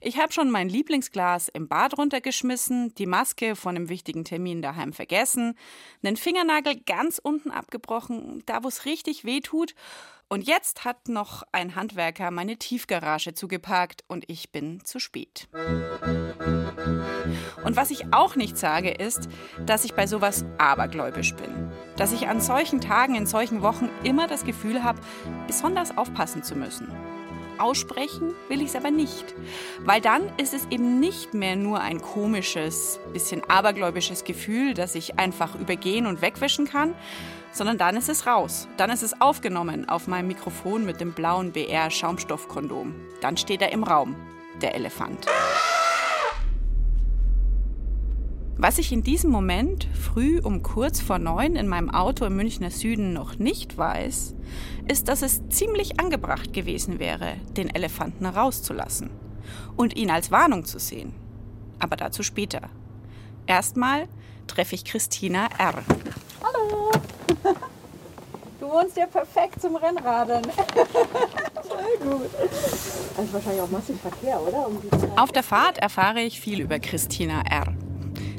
Ich 0.00 0.18
habe 0.18 0.32
schon 0.32 0.50
mein 0.50 0.68
Lieblingsglas 0.68 1.48
im 1.48 1.68
Bad 1.68 1.98
runtergeschmissen, 1.98 2.94
die 2.94 3.06
Maske 3.06 3.56
von 3.56 3.76
einem 3.76 3.88
wichtigen 3.88 4.24
Termin 4.24 4.62
daheim 4.62 4.92
vergessen, 4.92 5.56
einen 6.02 6.16
Fingernagel 6.16 6.80
ganz 6.86 7.18
unten 7.22 7.50
abgebrochen, 7.50 8.42
da 8.46 8.62
wo 8.62 8.68
es 8.68 8.84
richtig 8.84 9.24
weh 9.24 9.40
tut 9.40 9.74
und 10.28 10.44
jetzt 10.44 10.84
hat 10.84 11.08
noch 11.08 11.44
ein 11.52 11.76
Handwerker 11.76 12.32
meine 12.32 12.56
Tiefgarage 12.56 13.34
zugeparkt 13.34 14.02
und 14.08 14.24
ich 14.28 14.50
bin 14.50 14.84
zu 14.84 14.98
spät. 14.98 15.46
Und 17.64 17.76
was 17.76 17.90
ich 17.92 18.12
auch 18.12 18.34
nicht 18.34 18.58
sage, 18.58 18.90
ist, 18.90 19.28
dass 19.64 19.84
ich 19.84 19.94
bei 19.94 20.08
sowas 20.08 20.44
abergläubisch 20.58 21.34
bin. 21.34 21.70
Dass 21.96 22.12
ich 22.12 22.26
an 22.26 22.40
solchen 22.40 22.80
Tagen, 22.80 23.14
in 23.14 23.26
solchen 23.26 23.62
Wochen 23.62 23.88
immer 24.02 24.26
das 24.26 24.44
Gefühl 24.44 24.82
habe, 24.82 25.00
besonders 25.46 25.96
aufpassen 25.96 26.42
zu 26.42 26.56
müssen. 26.56 26.88
Aussprechen 27.58 28.34
will 28.48 28.60
ich 28.60 28.68
es 28.68 28.76
aber 28.76 28.90
nicht, 28.90 29.34
weil 29.84 30.00
dann 30.00 30.22
ist 30.36 30.54
es 30.54 30.66
eben 30.70 31.00
nicht 31.00 31.34
mehr 31.34 31.56
nur 31.56 31.80
ein 31.80 32.00
komisches, 32.00 33.00
bisschen 33.12 33.42
abergläubisches 33.48 34.24
Gefühl, 34.24 34.74
das 34.74 34.94
ich 34.94 35.18
einfach 35.18 35.54
übergehen 35.54 36.06
und 36.06 36.22
wegwischen 36.22 36.66
kann, 36.66 36.94
sondern 37.52 37.78
dann 37.78 37.96
ist 37.96 38.08
es 38.08 38.26
raus. 38.26 38.68
Dann 38.76 38.90
ist 38.90 39.02
es 39.02 39.20
aufgenommen 39.20 39.88
auf 39.88 40.06
meinem 40.06 40.28
Mikrofon 40.28 40.84
mit 40.84 41.00
dem 41.00 41.12
blauen 41.12 41.52
BR 41.52 41.90
Schaumstoffkondom. 41.90 42.94
Dann 43.20 43.36
steht 43.36 43.62
er 43.62 43.72
im 43.72 43.82
Raum, 43.82 44.14
der 44.60 44.74
Elefant. 44.74 45.26
Was 48.58 48.78
ich 48.78 48.90
in 48.90 49.02
diesem 49.02 49.30
Moment 49.30 49.86
früh 49.92 50.40
um 50.40 50.62
kurz 50.62 51.02
vor 51.02 51.18
neun 51.18 51.56
in 51.56 51.68
meinem 51.68 51.90
Auto 51.90 52.24
im 52.24 52.36
Münchner 52.36 52.70
Süden 52.70 53.12
noch 53.12 53.38
nicht 53.38 53.76
weiß, 53.76 54.34
ist, 54.88 55.08
dass 55.08 55.20
es 55.20 55.46
ziemlich 55.50 56.00
angebracht 56.00 56.54
gewesen 56.54 56.98
wäre, 56.98 57.34
den 57.54 57.68
Elefanten 57.68 58.24
rauszulassen 58.24 59.10
und 59.76 59.94
ihn 59.94 60.10
als 60.10 60.30
Warnung 60.30 60.64
zu 60.64 60.78
sehen. 60.78 61.12
Aber 61.78 61.96
dazu 61.96 62.22
später. 62.22 62.62
Erstmal 63.46 64.08
treffe 64.46 64.74
ich 64.74 64.86
Christina 64.86 65.48
R. 65.58 65.74
Hallo! 66.42 66.92
Du 68.58 68.68
wohnst 68.70 68.96
ja 68.96 69.06
perfekt 69.06 69.60
zum 69.60 69.76
Rennradeln. 69.76 70.44
Voll 71.62 71.98
gut. 72.00 72.30
Also 73.18 73.32
wahrscheinlich 73.34 73.60
auch 73.60 73.70
massiv 73.70 74.00
Verkehr, 74.00 74.40
oder? 74.40 74.66
Um 74.66 74.78
Auf 75.18 75.30
der 75.30 75.42
Fahrt 75.42 75.76
erfahre 75.76 76.22
ich 76.22 76.40
viel 76.40 76.62
über 76.62 76.78
Christina 76.78 77.42
R. 77.42 77.74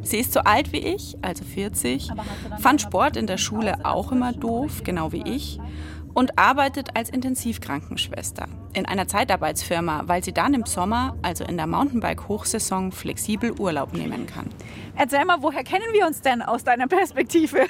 Sie 0.07 0.19
ist 0.19 0.31
so 0.31 0.39
alt 0.39 0.71
wie 0.71 0.77
ich, 0.77 1.17
also 1.21 1.43
40, 1.43 2.11
fand 2.59 2.81
Sport 2.81 3.17
in 3.17 3.27
der 3.27 3.37
Schule 3.37 3.85
auch 3.85 4.13
immer 4.13 4.31
doof, 4.31 4.83
genau 4.85 5.11
wie 5.11 5.23
ich, 5.23 5.59
und 6.13 6.39
arbeitet 6.39 6.95
als 6.95 7.09
Intensivkrankenschwester 7.09 8.47
in 8.73 8.85
einer 8.85 9.09
Zeitarbeitsfirma, 9.09 10.03
weil 10.05 10.23
sie 10.23 10.31
dann 10.31 10.53
im 10.53 10.65
Sommer, 10.65 11.17
also 11.23 11.43
in 11.43 11.57
der 11.57 11.67
Mountainbike-Hochsaison, 11.67 12.93
flexibel 12.93 13.51
Urlaub 13.59 13.93
nehmen 13.93 14.27
kann. 14.27 14.47
Erzähl 14.95 15.25
mal, 15.25 15.41
woher 15.41 15.65
kennen 15.65 15.85
wir 15.91 16.07
uns 16.07 16.21
denn 16.21 16.41
aus 16.41 16.63
deiner 16.63 16.87
Perspektive? 16.87 17.59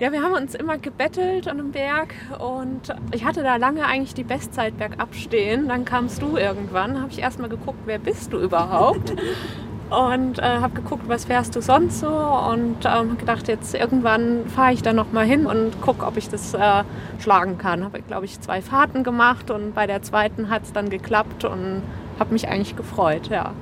Ja, 0.00 0.12
wir 0.12 0.22
haben 0.22 0.34
uns 0.34 0.54
immer 0.54 0.78
gebettelt 0.78 1.48
an 1.48 1.58
einem 1.58 1.72
Berg 1.72 2.14
und 2.38 2.94
ich 3.10 3.24
hatte 3.24 3.42
da 3.42 3.56
lange 3.56 3.84
eigentlich 3.84 4.14
die 4.14 4.22
Bestzeit 4.22 4.78
bergab 4.78 5.12
stehen. 5.12 5.66
Dann 5.66 5.84
kamst 5.84 6.22
du 6.22 6.36
irgendwann, 6.36 7.00
habe 7.00 7.10
ich 7.10 7.18
erstmal 7.18 7.48
geguckt, 7.48 7.80
wer 7.84 7.98
bist 7.98 8.32
du 8.32 8.38
überhaupt? 8.38 9.16
und 9.90 10.38
äh, 10.38 10.42
habe 10.42 10.74
geguckt, 10.74 11.08
was 11.08 11.24
fährst 11.24 11.56
du 11.56 11.62
sonst 11.62 12.00
so 12.00 12.08
und 12.08 12.76
ähm, 12.84 13.16
gedacht, 13.18 13.48
jetzt 13.48 13.74
irgendwann 13.74 14.46
fahre 14.48 14.72
ich 14.72 14.82
da 14.82 14.92
noch 14.92 15.12
mal 15.12 15.24
hin 15.24 15.46
und 15.46 15.80
gucke, 15.80 16.04
ob 16.06 16.16
ich 16.16 16.28
das 16.28 16.54
äh, 16.54 16.84
schlagen 17.18 17.58
kann. 17.58 17.84
Habe, 17.84 18.02
glaube 18.02 18.26
ich, 18.26 18.40
zwei 18.40 18.60
Fahrten 18.62 19.04
gemacht 19.04 19.50
und 19.50 19.74
bei 19.74 19.86
der 19.86 20.02
zweiten 20.02 20.50
hat 20.50 20.64
es 20.64 20.72
dann 20.72 20.90
geklappt 20.90 21.44
und 21.44 21.82
habe 22.18 22.32
mich 22.32 22.48
eigentlich 22.48 22.76
gefreut, 22.76 23.28
ja. 23.28 23.52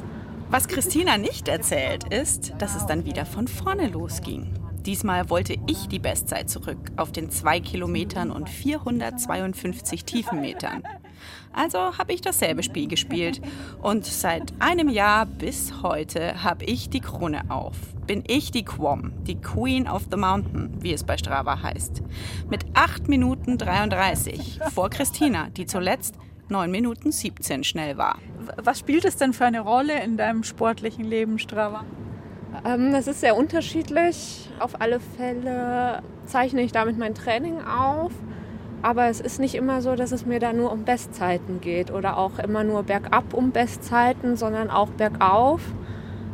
Was 0.51 0.69
Christina 0.69 1.19
nicht 1.19 1.49
erzählt, 1.49 2.13
ist, 2.13 2.55
dass 2.59 2.77
es 2.77 2.87
dann 2.87 3.05
wieder 3.05 3.27
von 3.27 3.49
vorne 3.49 3.89
losging. 3.89 4.55
Diesmal 4.87 5.29
wollte 5.31 5.57
ich 5.67 5.89
die 5.89 5.99
Bestzeit 5.99 6.49
zurück 6.49 6.79
auf 6.97 7.11
den 7.11 7.31
2 7.31 7.59
Kilometern 7.59 8.31
und 8.31 8.49
452 8.49 10.05
Tiefenmetern. 10.05 10.85
Also 11.53 11.79
habe 11.99 12.13
ich 12.13 12.21
dasselbe 12.21 12.63
Spiel 12.63 12.89
gespielt. 12.89 13.41
Und 13.83 14.05
seit 14.05 14.53
einem 14.59 14.89
Jahr 14.89 15.27
bis 15.27 15.83
heute 15.83 16.43
habe 16.45 16.65
ich 16.65 16.91
die 16.91 17.01
Krone 17.01 17.43
auf. 17.49 17.77
Bin 18.07 18.23
ich 18.27 18.51
die 18.51 18.65
Quom, 18.65 19.13
die 19.25 19.41
Queen 19.41 19.89
of 19.89 20.05
the 20.11 20.17
Mountain, 20.17 20.75
wie 20.81 20.93
es 20.93 21.03
bei 21.03 21.17
Strava 21.17 21.63
heißt. 21.63 22.03
Mit 22.49 22.65
8 22.75 23.09
Minuten 23.09 23.59
33 23.59 24.61
vor 24.73 24.91
Christina, 24.91 25.49
die 25.57 25.67
zuletzt 25.67 26.15
9 26.49 26.71
Minuten 26.71 27.11
17 27.11 27.65
schnell 27.65 27.97
war. 27.97 28.19
Was 28.57 28.79
spielt 28.79 29.05
es 29.05 29.17
denn 29.17 29.33
für 29.33 29.47
eine 29.47 29.61
Rolle 29.61 30.03
in 30.05 30.17
deinem 30.17 30.45
sportlichen 30.45 31.05
Leben, 31.05 31.39
Strava? 31.39 31.85
Ähm, 32.65 32.93
das 32.93 33.07
ist 33.07 33.21
sehr 33.21 33.37
unterschiedlich. 33.37 34.49
Auf 34.59 34.81
alle 34.81 35.01
Fälle 35.01 36.03
zeichne 36.27 36.63
ich 36.63 36.73
damit 36.73 36.99
mein 36.99 37.15
Training 37.15 37.61
auf. 37.61 38.13
Aber 38.87 39.09
es 39.09 39.21
ist 39.21 39.41
nicht 39.41 39.57
immer 39.57 39.83
so, 39.83 39.97
dass 39.97 40.13
es 40.13 40.27
mir 40.27 40.39
da 40.39 40.53
nur 40.53 40.71
um 40.71 40.85
Bestzeiten 40.85 41.61
geht 41.61 41.91
oder 41.91 42.17
auch 42.17 42.39
immer 42.39 42.63
nur 42.63 42.85
bergab 42.85 43.35
um 43.35 43.51
Bestzeiten, 43.51 44.37
sondern 44.37 44.71
auch 44.71 44.91
bergauf. 44.91 45.61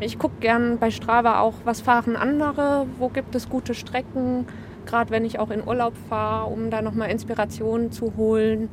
Ich 0.01 0.19
gucke 0.19 0.35
gern 0.41 0.77
bei 0.77 0.91
Strava 0.91 1.41
auch, 1.41 1.55
was 1.65 1.81
fahren 1.81 2.15
andere, 2.15 2.87
wo 2.99 3.09
gibt 3.09 3.35
es 3.35 3.49
gute 3.49 3.73
Strecken, 3.73 4.45
gerade 4.85 5.11
wenn 5.11 5.25
ich 5.25 5.39
auch 5.39 5.51
in 5.51 5.67
Urlaub 5.67 5.95
fahre, 6.11 6.51
um 6.51 6.69
da 6.69 6.83
nochmal 6.83 7.11
Inspirationen 7.11 7.91
zu 7.91 8.19
holen. 8.19 8.69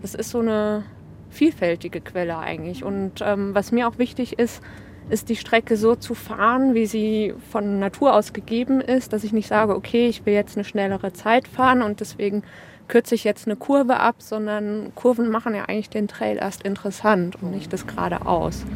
Das 0.00 0.16
ist 0.16 0.30
so 0.30 0.40
eine 0.40 0.82
vielfältige 1.30 2.00
Quelle 2.00 2.38
eigentlich. 2.38 2.82
Und 2.82 3.22
ähm, 3.24 3.54
was 3.54 3.70
mir 3.70 3.86
auch 3.86 3.98
wichtig 3.98 4.40
ist, 4.40 4.64
ist 5.10 5.28
die 5.28 5.36
Strecke 5.36 5.76
so 5.76 5.94
zu 5.94 6.14
fahren, 6.16 6.74
wie 6.74 6.86
sie 6.86 7.34
von 7.52 7.78
Natur 7.78 8.14
aus 8.14 8.32
gegeben 8.32 8.80
ist, 8.80 9.12
dass 9.12 9.22
ich 9.22 9.32
nicht 9.32 9.46
sage, 9.46 9.76
okay, 9.76 10.08
ich 10.08 10.26
will 10.26 10.34
jetzt 10.34 10.56
eine 10.56 10.64
schnellere 10.64 11.12
Zeit 11.12 11.46
fahren 11.46 11.82
und 11.82 12.00
deswegen 12.00 12.42
kürze 12.92 13.14
ich 13.14 13.24
jetzt 13.24 13.46
eine 13.46 13.56
Kurve 13.56 14.00
ab, 14.00 14.16
sondern 14.18 14.94
Kurven 14.94 15.30
machen 15.30 15.54
ja 15.54 15.64
eigentlich 15.64 15.88
den 15.88 16.08
Trail 16.08 16.36
erst 16.36 16.60
interessant 16.60 17.36
und 17.40 17.50
nicht 17.50 17.72
das 17.72 17.86
geradeaus. 17.86 18.66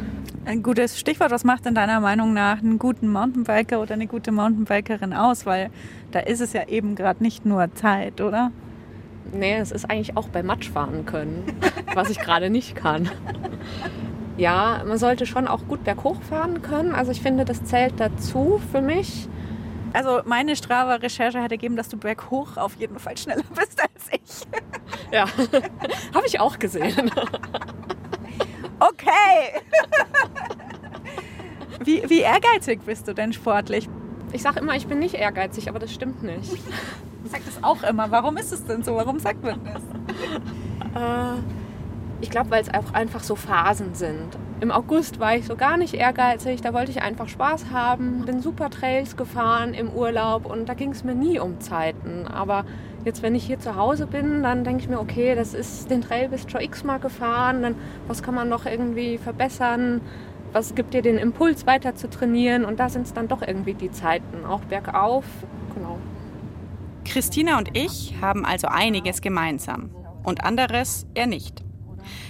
Ein 0.43 0.63
gutes 0.63 0.99
Stichwort, 0.99 1.29
was 1.29 1.43
macht 1.43 1.65
denn 1.65 1.75
deiner 1.75 1.99
Meinung 1.99 2.33
nach 2.33 2.57
einen 2.57 2.79
guten 2.79 3.11
Mountainbiker 3.11 3.79
oder 3.79 3.93
eine 3.93 4.07
gute 4.07 4.31
Mountainbikerin 4.31 5.13
aus? 5.13 5.45
Weil 5.45 5.69
da 6.09 6.21
ist 6.21 6.41
es 6.41 6.53
ja 6.53 6.67
eben 6.67 6.95
gerade 6.95 7.21
nicht 7.21 7.45
nur 7.45 7.71
Zeit, 7.75 8.19
oder? 8.19 8.49
Nee, 9.31 9.57
es 9.57 9.71
ist 9.71 9.87
eigentlich 9.87 10.17
auch 10.17 10.29
bei 10.29 10.41
Matsch 10.41 10.71
fahren 10.71 11.05
können, 11.05 11.43
was 11.93 12.09
ich 12.09 12.17
gerade 12.17 12.49
nicht 12.49 12.75
kann. 12.75 13.11
Ja, 14.35 14.81
man 14.87 14.97
sollte 14.97 15.27
schon 15.27 15.47
auch 15.47 15.67
gut 15.67 15.83
berghoch 15.83 16.23
fahren 16.23 16.63
können. 16.63 16.95
Also 16.95 17.11
ich 17.11 17.21
finde, 17.21 17.45
das 17.45 17.65
zählt 17.65 17.99
dazu 17.99 18.59
für 18.71 18.81
mich. 18.81 19.29
Also 19.93 20.21
meine 20.25 20.55
Strava-Recherche 20.55 21.41
hat 21.41 21.51
ergeben, 21.51 21.75
dass 21.75 21.89
du 21.89 21.97
berghoch 21.97 22.57
auf 22.57 22.75
jeden 22.75 22.99
Fall 22.99 23.17
schneller 23.17 23.43
bist 23.55 23.81
als 23.81 24.09
ich. 24.11 24.47
Ja, 25.11 25.25
habe 26.13 26.25
ich 26.25 26.39
auch 26.39 26.59
gesehen. 26.59 27.11
Okay. 28.79 29.61
Wie, 31.83 32.07
wie 32.07 32.19
ehrgeizig 32.19 32.81
bist 32.85 33.07
du 33.07 33.13
denn 33.13 33.33
sportlich? 33.33 33.89
Ich 34.33 34.43
sage 34.43 34.59
immer, 34.59 34.75
ich 34.75 34.85
bin 34.85 34.99
nicht 34.99 35.15
ehrgeizig, 35.15 35.67
aber 35.67 35.79
das 35.79 35.91
stimmt 35.91 36.21
nicht. 36.21 36.53
Ich 36.53 37.31
sage 37.31 37.43
das 37.45 37.63
auch 37.63 37.81
immer. 37.81 38.11
Warum 38.11 38.37
ist 38.37 38.51
es 38.51 38.65
denn 38.65 38.83
so? 38.83 38.95
Warum 38.95 39.17
sagt 39.19 39.43
man 39.43 39.59
das? 39.65 39.81
Äh, 40.93 41.39
ich 42.19 42.29
glaube, 42.29 42.51
weil 42.51 42.61
es 42.61 42.73
auch 42.73 42.93
einfach 42.93 43.21
so 43.21 43.35
Phasen 43.35 43.93
sind. 43.93 44.37
Im 44.59 44.71
August 44.71 45.19
war 45.19 45.35
ich 45.35 45.45
so 45.45 45.55
gar 45.55 45.77
nicht 45.77 45.93
ehrgeizig, 45.93 46.61
da 46.61 46.73
wollte 46.73 46.89
ich 46.89 47.01
einfach 47.01 47.29
Spaß 47.29 47.65
haben, 47.71 48.25
bin 48.25 48.41
super 48.41 48.69
Trails 48.69 49.15
gefahren 49.15 49.73
im 49.73 49.89
Urlaub 49.89 50.45
und 50.45 50.67
da 50.67 50.73
ging 50.73 50.91
es 50.91 51.03
mir 51.03 51.13
nie 51.13 51.39
um 51.39 51.59
Zeiten. 51.59 52.25
Aber 52.27 52.65
jetzt, 53.05 53.21
wenn 53.21 53.35
ich 53.35 53.45
hier 53.45 53.59
zu 53.59 53.75
Hause 53.75 54.07
bin, 54.07 54.41
dann 54.41 54.63
denke 54.63 54.81
ich 54.81 54.89
mir, 54.89 54.99
okay, 54.99 55.35
das 55.35 55.53
ist 55.53 55.91
den 55.91 56.01
Trail 56.01 56.29
bis 56.29 56.49
schon 56.49 56.61
x-mal 56.61 56.99
gefahren, 56.99 57.61
dann 57.61 57.75
was 58.07 58.23
kann 58.23 58.33
man 58.33 58.49
noch 58.49 58.65
irgendwie 58.65 59.19
verbessern? 59.19 60.01
Was 60.53 60.73
gibt 60.73 60.93
dir 60.95 61.03
den 61.03 61.17
Impuls 61.17 61.67
weiter 61.67 61.95
zu 61.95 62.09
trainieren? 62.09 62.65
Und 62.65 62.79
da 62.79 62.89
sind 62.89 63.05
es 63.05 63.13
dann 63.13 63.27
doch 63.27 63.41
irgendwie 63.41 63.75
die 63.75 63.91
Zeiten, 63.91 64.43
auch 64.45 64.61
bergauf. 64.61 65.25
Genau. 65.75 65.99
Christina 67.05 67.59
und 67.59 67.77
ich 67.77 68.15
haben 68.21 68.43
also 68.43 68.67
einiges 68.67 69.21
gemeinsam 69.21 69.91
und 70.23 70.43
anderes 70.43 71.05
eher 71.13 71.27
nicht. 71.27 71.66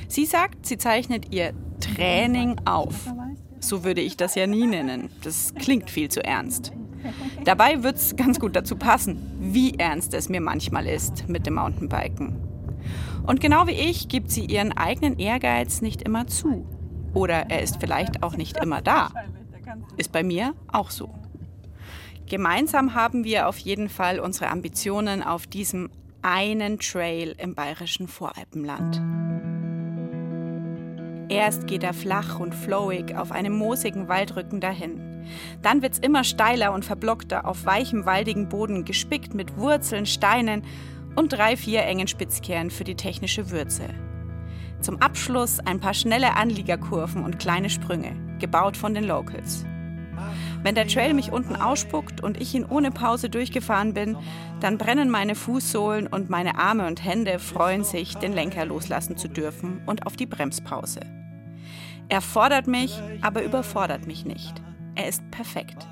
Sie 0.07 0.25
sagt, 0.25 0.65
sie 0.65 0.77
zeichnet 0.77 1.33
ihr 1.33 1.53
Training 1.79 2.55
auf. 2.65 3.13
So 3.59 3.83
würde 3.83 4.01
ich 4.01 4.17
das 4.17 4.35
ja 4.35 4.47
nie 4.47 4.65
nennen. 4.65 5.09
Das 5.23 5.53
klingt 5.55 5.89
viel 5.89 6.09
zu 6.09 6.23
ernst. 6.23 6.71
Dabei 7.43 7.83
wird 7.83 7.97
es 7.97 8.15
ganz 8.15 8.39
gut 8.39 8.55
dazu 8.55 8.75
passen, 8.75 9.17
wie 9.39 9.75
ernst 9.75 10.13
es 10.13 10.29
mir 10.29 10.41
manchmal 10.41 10.87
ist 10.87 11.27
mit 11.27 11.45
dem 11.45 11.55
Mountainbiken. 11.55 12.35
Und 13.25 13.41
genau 13.41 13.67
wie 13.67 13.71
ich 13.71 14.07
gibt 14.07 14.31
sie 14.31 14.45
ihren 14.45 14.71
eigenen 14.71 15.19
Ehrgeiz 15.19 15.81
nicht 15.81 16.01
immer 16.01 16.27
zu. 16.27 16.65
Oder 17.13 17.49
er 17.49 17.61
ist 17.61 17.77
vielleicht 17.79 18.23
auch 18.23 18.37
nicht 18.37 18.57
immer 18.57 18.81
da. 18.81 19.11
Ist 19.97 20.11
bei 20.11 20.23
mir 20.23 20.53
auch 20.71 20.91
so. 20.91 21.13
Gemeinsam 22.27 22.93
haben 22.93 23.23
wir 23.23 23.47
auf 23.47 23.57
jeden 23.57 23.89
Fall 23.89 24.19
unsere 24.19 24.49
Ambitionen 24.49 25.23
auf 25.23 25.47
diesem 25.47 25.89
einen 26.21 26.79
Trail 26.79 27.35
im 27.37 27.55
bayerischen 27.55 28.07
Voralpenland. 28.07 29.01
Erst 31.29 31.67
geht 31.67 31.83
er 31.83 31.93
flach 31.93 32.39
und 32.39 32.55
flowig 32.55 33.15
auf 33.15 33.31
einem 33.31 33.53
moosigen 33.53 34.07
Waldrücken 34.07 34.61
dahin. 34.61 35.25
Dann 35.61 35.81
wird's 35.81 35.99
immer 35.99 36.23
steiler 36.23 36.73
und 36.73 36.85
verblockter 36.85 37.45
auf 37.45 37.65
weichem, 37.65 38.05
waldigen 38.05 38.47
Boden, 38.47 38.85
gespickt 38.85 39.33
mit 39.33 39.57
Wurzeln, 39.57 40.05
Steinen 40.05 40.63
und 41.15 41.33
drei, 41.33 41.57
vier 41.57 41.83
engen 41.83 42.07
Spitzkehren 42.07 42.69
für 42.69 42.85
die 42.85 42.95
technische 42.95 43.51
Würze. 43.51 43.89
Zum 44.79 45.01
Abschluss 45.01 45.59
ein 45.59 45.79
paar 45.79 45.93
schnelle 45.93 46.35
Anliegerkurven 46.35 47.23
und 47.23 47.39
kleine 47.39 47.69
Sprünge, 47.69 48.15
gebaut 48.39 48.77
von 48.77 48.93
den 48.93 49.03
Locals. 49.03 49.65
Wenn 50.63 50.75
der 50.75 50.87
Trail 50.87 51.13
mich 51.13 51.31
unten 51.31 51.55
ausspuckt 51.55 52.21
und 52.21 52.39
ich 52.41 52.53
ihn 52.55 52.65
ohne 52.65 52.91
Pause 52.91 53.29
durchgefahren 53.29 53.93
bin, 53.93 54.17
dann 54.59 54.77
brennen 54.77 55.09
meine 55.09 55.35
Fußsohlen 55.35 56.07
und 56.07 56.29
meine 56.29 56.57
Arme 56.57 56.87
und 56.87 57.03
Hände 57.03 57.39
freuen 57.39 57.83
sich, 57.83 58.15
den 58.15 58.33
Lenker 58.33 58.65
loslassen 58.65 59.17
zu 59.17 59.27
dürfen 59.27 59.81
und 59.85 60.05
auf 60.05 60.15
die 60.15 60.25
Bremspause. 60.25 61.16
Er 62.09 62.21
fordert 62.21 62.67
mich, 62.67 63.01
aber 63.21 63.43
überfordert 63.43 64.07
mich 64.07 64.25
nicht. 64.25 64.61
Er 64.95 65.07
ist 65.07 65.29
perfekt. 65.31 65.87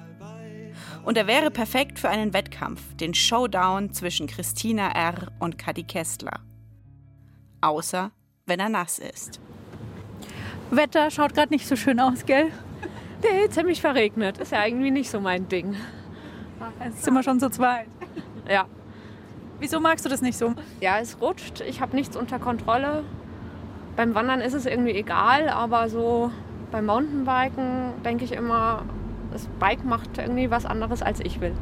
Und 1.04 1.18
er 1.18 1.28
wäre 1.28 1.52
perfekt 1.52 2.00
für 2.00 2.10
einen 2.10 2.34
Wettkampf, 2.34 2.96
den 2.96 3.14
Showdown 3.14 3.94
zwischen 3.94 4.28
Christina 4.28 4.90
R. 4.92 5.32
und 5.40 5.58
Kadi 5.58 5.84
Kestler. 5.84 6.40
Außer 7.62 8.12
wenn 8.46 8.60
er 8.60 8.70
nass 8.70 9.00
ist. 9.00 9.40
Wetter 10.72 11.10
schaut 11.12 11.34
gerade 11.34 11.54
nicht 11.54 11.68
so 11.68 11.76
schön 11.76 12.00
aus, 12.00 12.26
gell? 12.26 12.52
Nee, 13.22 13.50
ziemlich 13.50 13.82
verregnet. 13.82 14.38
Ist 14.38 14.52
ja 14.52 14.66
irgendwie 14.66 14.92
nicht 14.92 15.10
so 15.10 15.20
mein 15.20 15.48
Ding. 15.48 15.76
Jetzt 16.84 17.04
sind 17.04 17.14
wir 17.14 17.24
schon 17.24 17.40
zu 17.40 17.50
zweit. 17.50 17.88
Ja. 18.48 18.66
Wieso 19.60 19.80
magst 19.80 20.06
du 20.06 20.10
das 20.10 20.22
nicht 20.22 20.38
so? 20.38 20.54
Ja, 20.82 21.00
es 21.00 21.20
rutscht. 21.22 21.62
Ich 21.62 21.82
habe 21.82 21.96
nichts 21.96 22.16
unter 22.16 22.40
Kontrolle. 22.40 23.04
Beim 23.96 24.14
Wandern 24.14 24.42
ist 24.42 24.54
es 24.54 24.66
irgendwie 24.66 24.92
egal, 24.92 25.48
aber 25.48 25.90
so 25.90 26.32
beim 26.72 26.88
Mountainbiken 26.88 27.94
denke 28.04 28.26
ich 28.26 28.34
immer, 28.34 28.84
das 29.32 29.48
Bike 29.60 29.86
macht 29.86 30.18
irgendwie 30.18 30.52
was 30.52 30.66
anderes, 30.66 31.02
als 31.02 31.20
ich 31.22 31.40
will. 31.40 31.56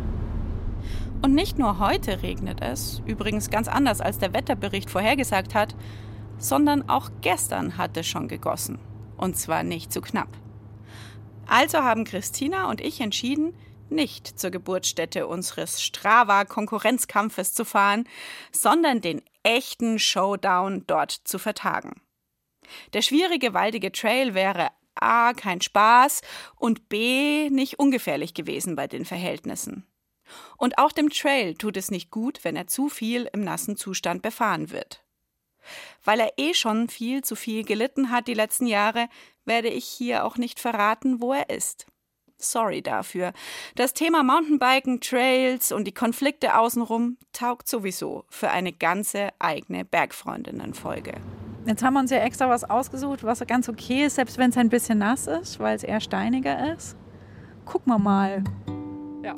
Und 1.22 1.36
nicht 1.36 1.58
nur 1.58 1.80
heute 1.80 2.22
regnet 2.22 2.62
es, 2.62 3.02
übrigens 3.06 3.50
ganz 3.50 3.68
anders 3.68 4.02
als 4.02 4.18
der 4.18 4.34
Wetterbericht 4.34 4.90
vorhergesagt 4.90 5.56
hat, 5.56 5.76
sondern 6.38 6.90
auch 6.90 7.10
gestern 7.22 7.78
hat 7.78 7.96
es 7.96 8.08
schon 8.08 8.28
gegossen. 8.28 8.80
Und 9.16 9.38
zwar 9.38 9.64
nicht 9.64 9.94
zu 9.94 10.02
knapp. 10.02 10.30
Also 11.48 11.80
haben 11.80 12.04
Christina 12.04 12.70
und 12.70 12.82
ich 12.82 13.00
entschieden, 13.00 13.54
nicht 13.90 14.40
zur 14.40 14.50
Geburtsstätte 14.50 15.28
unseres 15.28 15.82
Strava-Konkurrenzkampfes 15.82 17.54
zu 17.54 17.64
fahren, 17.64 18.06
sondern 18.52 19.02
den 19.02 19.22
echten 19.44 20.00
Showdown 20.00 20.84
dort 20.88 21.12
zu 21.12 21.38
vertagen. 21.38 22.02
Der 22.94 23.02
schwierige, 23.02 23.54
waldige 23.54 23.92
Trail 23.92 24.34
wäre 24.34 24.70
A. 24.96 25.34
kein 25.34 25.62
Spaß 25.62 26.22
und 26.56 26.90
B. 26.90 27.50
nicht 27.50 27.80
ungefährlich 27.80 28.34
gewesen 28.34 28.76
bei 28.76 28.88
den 28.88 29.06
Verhältnissen. 29.06 29.86
Und 30.58 30.78
auch 30.78 30.92
dem 30.92 31.10
Trail 31.10 31.56
tut 31.56 31.78
es 31.78 31.92
nicht 31.92 32.10
gut, 32.12 32.44
wenn 32.44 32.56
er 32.56 32.68
zu 32.68 32.90
viel 32.90 33.30
im 33.34 33.44
nassen 33.44 33.76
Zustand 33.76 34.22
befahren 34.22 34.72
wird. 34.72 35.04
Weil 36.04 36.20
er 36.20 36.34
eh 36.38 36.54
schon 36.54 36.90
viel 36.90 37.24
zu 37.24 37.36
viel 37.36 37.64
gelitten 37.64 38.12
hat 38.12 38.28
die 38.28 38.34
letzten 38.34 38.68
Jahre, 38.68 39.08
werde 39.46 39.70
ich 39.70 39.86
hier 39.86 40.26
auch 40.26 40.38
nicht 40.38 40.60
verraten, 40.60 41.22
wo 41.22 41.34
er 41.34 41.50
ist. 41.50 41.86
Sorry 42.38 42.82
dafür. 42.82 43.32
Das 43.76 43.94
Thema 43.94 44.22
Mountainbiken, 44.24 45.00
Trails 45.00 45.72
und 45.72 45.86
die 45.86 45.94
Konflikte 45.94 46.58
außenrum 46.58 47.18
taugt 47.32 47.70
sowieso 47.70 48.26
für 48.30 48.50
eine 48.50 48.74
ganze 48.74 49.30
eigene 49.40 49.86
Bergfreundinnen-Folge. 49.86 51.14
Jetzt 51.66 51.82
haben 51.82 51.94
wir 51.94 52.02
uns 52.02 52.12
ja 52.12 52.18
extra 52.18 52.50
was 52.50 52.70
ausgesucht, 52.70 53.24
was 53.24 53.40
ganz 53.48 53.70
okay 53.70 54.06
ist, 54.06 54.16
selbst 54.16 54.38
wenn 54.38 54.50
es 54.50 54.58
ein 54.58 54.70
bisschen 54.70 54.98
nass 54.98 55.28
ist, 55.28 55.60
weil 55.60 55.76
es 55.76 55.84
eher 55.84 56.02
steiniger 56.02 56.74
ist. 56.74 56.98
Gucken 57.66 57.94
wir 57.94 58.00
mal. 58.00 58.44
Ja. 59.24 59.36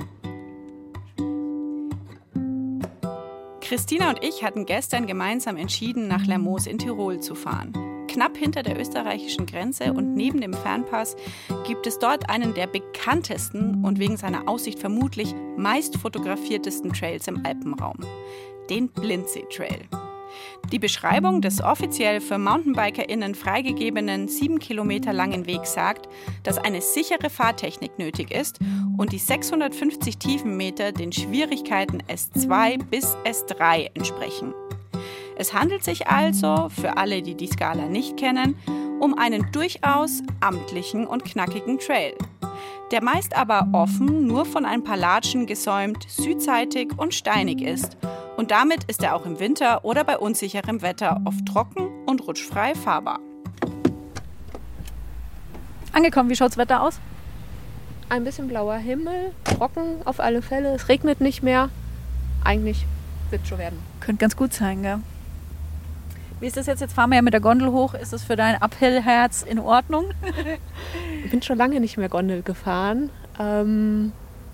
Christina 3.62 4.10
und 4.10 4.24
ich 4.24 4.44
hatten 4.44 4.66
gestern 4.66 5.06
gemeinsam 5.06 5.58
entschieden, 5.58 6.08
nach 6.08 6.26
Lermoos 6.26 6.66
in 6.66 6.80
Tirol 6.80 7.20
zu 7.20 7.36
fahren. 7.36 7.74
Knapp 8.08 8.38
hinter 8.38 8.64
der 8.64 8.80
österreichischen 8.80 9.46
Grenze 9.46 9.94
und 9.94 10.16
neben 10.16 10.40
dem 10.42 10.54
Fernpass 10.54 11.16
gibt 11.66 11.86
es 11.86 12.00
dort 12.00 12.30
einen 12.30 12.54
der 12.54 12.68
bekanntesten 12.68 13.84
und 13.84 14.00
wegen 14.00 14.18
seiner 14.18 14.48
Aussicht 14.48 14.80
vermutlich 14.80 15.36
meist 15.58 15.98
fotografiertesten 15.98 16.94
Trails 16.94 17.28
im 17.28 17.46
Alpenraum, 17.46 17.98
den 18.70 18.88
Blindsee 18.88 19.46
Trail. 19.52 19.82
Die 20.72 20.80
Beschreibung 20.80 21.42
des 21.42 21.62
offiziell 21.62 22.20
für 22.20 22.40
MountainbikerInnen 22.40 23.36
freigegebenen 23.36 24.28
sieben 24.28 24.58
Kilometer 24.58 25.14
langen 25.14 25.46
Wegs 25.46 25.74
sagt, 25.74 26.10
dass 26.44 26.58
eine 26.58 26.82
sichere 26.82 27.30
Fahrtechnik 27.30 28.00
nötig 28.00 28.32
ist 28.32 28.60
und 28.98 29.12
die 29.12 29.20
650 29.20 30.18
Tiefenmeter 30.18 30.92
den 30.92 31.12
Schwierigkeiten 31.12 32.02
S2 32.04 32.84
bis 32.86 33.16
S3 33.26 33.92
entsprechen. 33.94 34.54
Es 35.38 35.54
handelt 35.54 35.84
sich 35.84 36.08
also, 36.08 36.70
für 36.70 36.98
alle, 36.98 37.22
die 37.22 37.36
die 37.36 37.48
Skala 37.48 37.88
nicht 37.88 38.18
kennen, 38.18 38.58
um 39.00 39.18
einen 39.18 39.52
durchaus 39.52 40.24
amtlichen 40.40 41.06
und 41.06 41.26
knackigen 41.26 41.78
Trail. 41.78 42.16
Der 42.92 43.04
meist 43.04 43.36
aber 43.36 43.68
offen, 43.74 44.26
nur 44.26 44.46
von 44.46 44.66
ein 44.66 44.84
paar 44.84 44.98
Latschen 44.98 45.46
gesäumt, 45.46 46.10
südseitig 46.10 46.98
und 46.98 47.14
steinig 47.14 47.62
ist 47.62 47.98
und 48.38 48.52
damit 48.52 48.84
ist 48.86 49.04
er 49.04 49.16
auch 49.16 49.26
im 49.26 49.40
Winter 49.40 49.86
oder 49.86 50.04
bei 50.04 50.18
unsicherem 50.18 50.82
Wetter 50.82 51.22
oft 51.26 51.46
trocken 51.46 51.88
und 52.06 52.28
rutschfrei 52.28 52.76
fahrbar. 52.76 53.20
Angekommen, 55.94 56.30
wie 56.30 56.36
schaut's 56.36 56.58
Wetter 56.58 56.82
aus? 56.82 57.00
Ein 58.10 58.24
bisschen 58.24 58.48
blauer 58.48 58.76
Himmel, 58.76 59.32
trocken 59.46 60.02
auf 60.06 60.20
alle 60.20 60.42
Fälle. 60.42 60.76
Es 60.76 60.90
regnet 60.90 61.22
nicht 61.22 61.42
mehr. 61.42 61.70
Eigentlich 62.44 62.86
wird 63.30 63.48
schon 63.48 63.58
werden. 63.58 63.80
Könnte 64.02 64.20
ganz 64.20 64.36
gut 64.36 64.54
sein, 64.54 64.84
gell? 64.84 65.00
Wie 66.40 66.48
ist 66.48 66.58
das 66.58 66.68
jetzt? 66.68 66.82
Jetzt 66.82 66.94
fahren 66.94 67.10
wir 67.12 67.16
ja 67.16 67.22
mit 67.22 67.34
der 67.34 67.42
Gondel 67.42 67.72
hoch. 67.72 67.94
Ist 67.94 68.12
das 68.12 68.24
für 68.24 68.36
dein 68.36 68.62
Uphill-Herz 68.62 69.42
in 69.42 69.58
Ordnung? 69.58 70.12
ich 71.24 71.32
bin 71.32 71.42
schon 71.42 71.58
lange 71.58 71.80
nicht 71.80 71.98
mehr 71.98 72.10
Gondel 72.10 72.42
gefahren. 72.42 73.10
Ähm, 73.40 74.12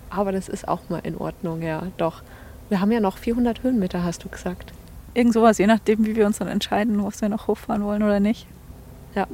aber 0.08 0.30
das 0.30 0.48
ist 0.48 0.68
auch 0.68 0.88
mal 0.88 1.00
in 1.00 1.16
Ordnung, 1.16 1.62
ja, 1.62 1.82
doch. 1.96 2.22
Wir 2.72 2.80
haben 2.80 2.90
ja 2.90 3.00
noch 3.00 3.18
400 3.18 3.62
Höhenmeter, 3.64 4.02
hast 4.02 4.24
du 4.24 4.30
gesagt. 4.30 4.72
Irgend 5.12 5.34
sowas, 5.34 5.58
je 5.58 5.66
nachdem, 5.66 6.06
wie 6.06 6.16
wir 6.16 6.24
uns 6.24 6.38
dann 6.38 6.48
entscheiden, 6.48 7.04
was 7.04 7.20
wir 7.20 7.28
noch 7.28 7.46
hochfahren 7.46 7.84
wollen 7.84 8.02
oder 8.02 8.18
nicht. 8.18 8.46
Ja. 9.14 9.26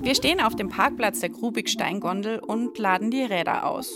Wir 0.00 0.14
stehen 0.14 0.40
auf 0.40 0.56
dem 0.56 0.70
Parkplatz 0.70 1.20
der 1.20 1.28
Grubig-Steingondel 1.28 2.38
und 2.38 2.78
laden 2.78 3.10
die 3.10 3.22
Räder 3.22 3.68
aus. 3.68 3.92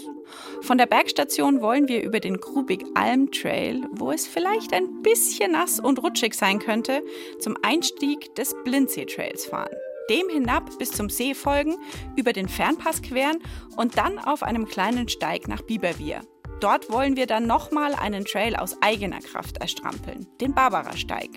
Von 0.61 0.77
der 0.77 0.85
Bergstation 0.85 1.63
wollen 1.63 1.89
wir 1.89 2.03
über 2.03 2.21
den 2.21 2.37
Grubig-Alm-Trail, 2.37 3.87
wo 3.93 4.13
es 4.13 4.27
vielleicht 4.27 4.75
ein 4.75 5.01
bisschen 5.01 5.53
nass 5.53 5.81
und 5.81 6.03
rutschig 6.03 6.35
sein 6.35 6.59
könnte, 6.59 7.03
zum 7.41 7.57
Einstieg 7.63 8.35
des 8.35 8.55
Blindsee-Trails 8.65 9.47
fahren. 9.47 9.75
Dem 10.11 10.29
hinab 10.29 10.79
bis 10.79 10.91
zum 10.91 11.09
See 11.09 11.33
folgen, 11.33 11.77
über 12.17 12.35
den 12.35 12.49
Fernpass 12.49 13.01
queren 13.01 13.39
und 13.79 13.97
dann 13.97 14.19
auf 14.19 14.43
einem 14.43 14.67
kleinen 14.67 15.09
Steig 15.09 15.49
nach 15.49 15.63
Biberwier. 15.63 16.21
Dort 16.61 16.91
wollen 16.91 17.17
wir 17.17 17.27
dann 17.27 17.47
nochmal 17.47 17.95
einen 17.95 18.25
Trail 18.25 18.57
aus 18.57 18.77
eigener 18.81 19.21
Kraft 19.21 19.59
erstrampeln, 19.59 20.27
den 20.41 20.55
Barbara-Steig. 20.55 21.31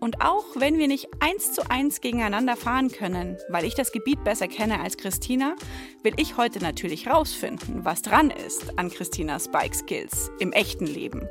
Und 0.00 0.20
auch 0.20 0.44
wenn 0.56 0.78
wir 0.78 0.88
nicht 0.88 1.08
eins 1.20 1.52
zu 1.52 1.70
eins 1.70 2.00
gegeneinander 2.00 2.56
fahren 2.56 2.90
können, 2.90 3.38
weil 3.48 3.64
ich 3.64 3.74
das 3.74 3.92
Gebiet 3.92 4.22
besser 4.24 4.46
kenne 4.46 4.80
als 4.80 4.96
Christina, 4.96 5.54
will 6.02 6.12
ich 6.16 6.36
heute 6.36 6.58
natürlich 6.58 7.08
rausfinden, 7.08 7.84
was 7.84 8.02
dran 8.02 8.30
ist 8.30 8.78
an 8.78 8.90
Christinas 8.90 9.48
Bike 9.48 9.74
Skills 9.74 10.30
im 10.38 10.52
echten 10.52 10.86
Leben. 10.86 11.28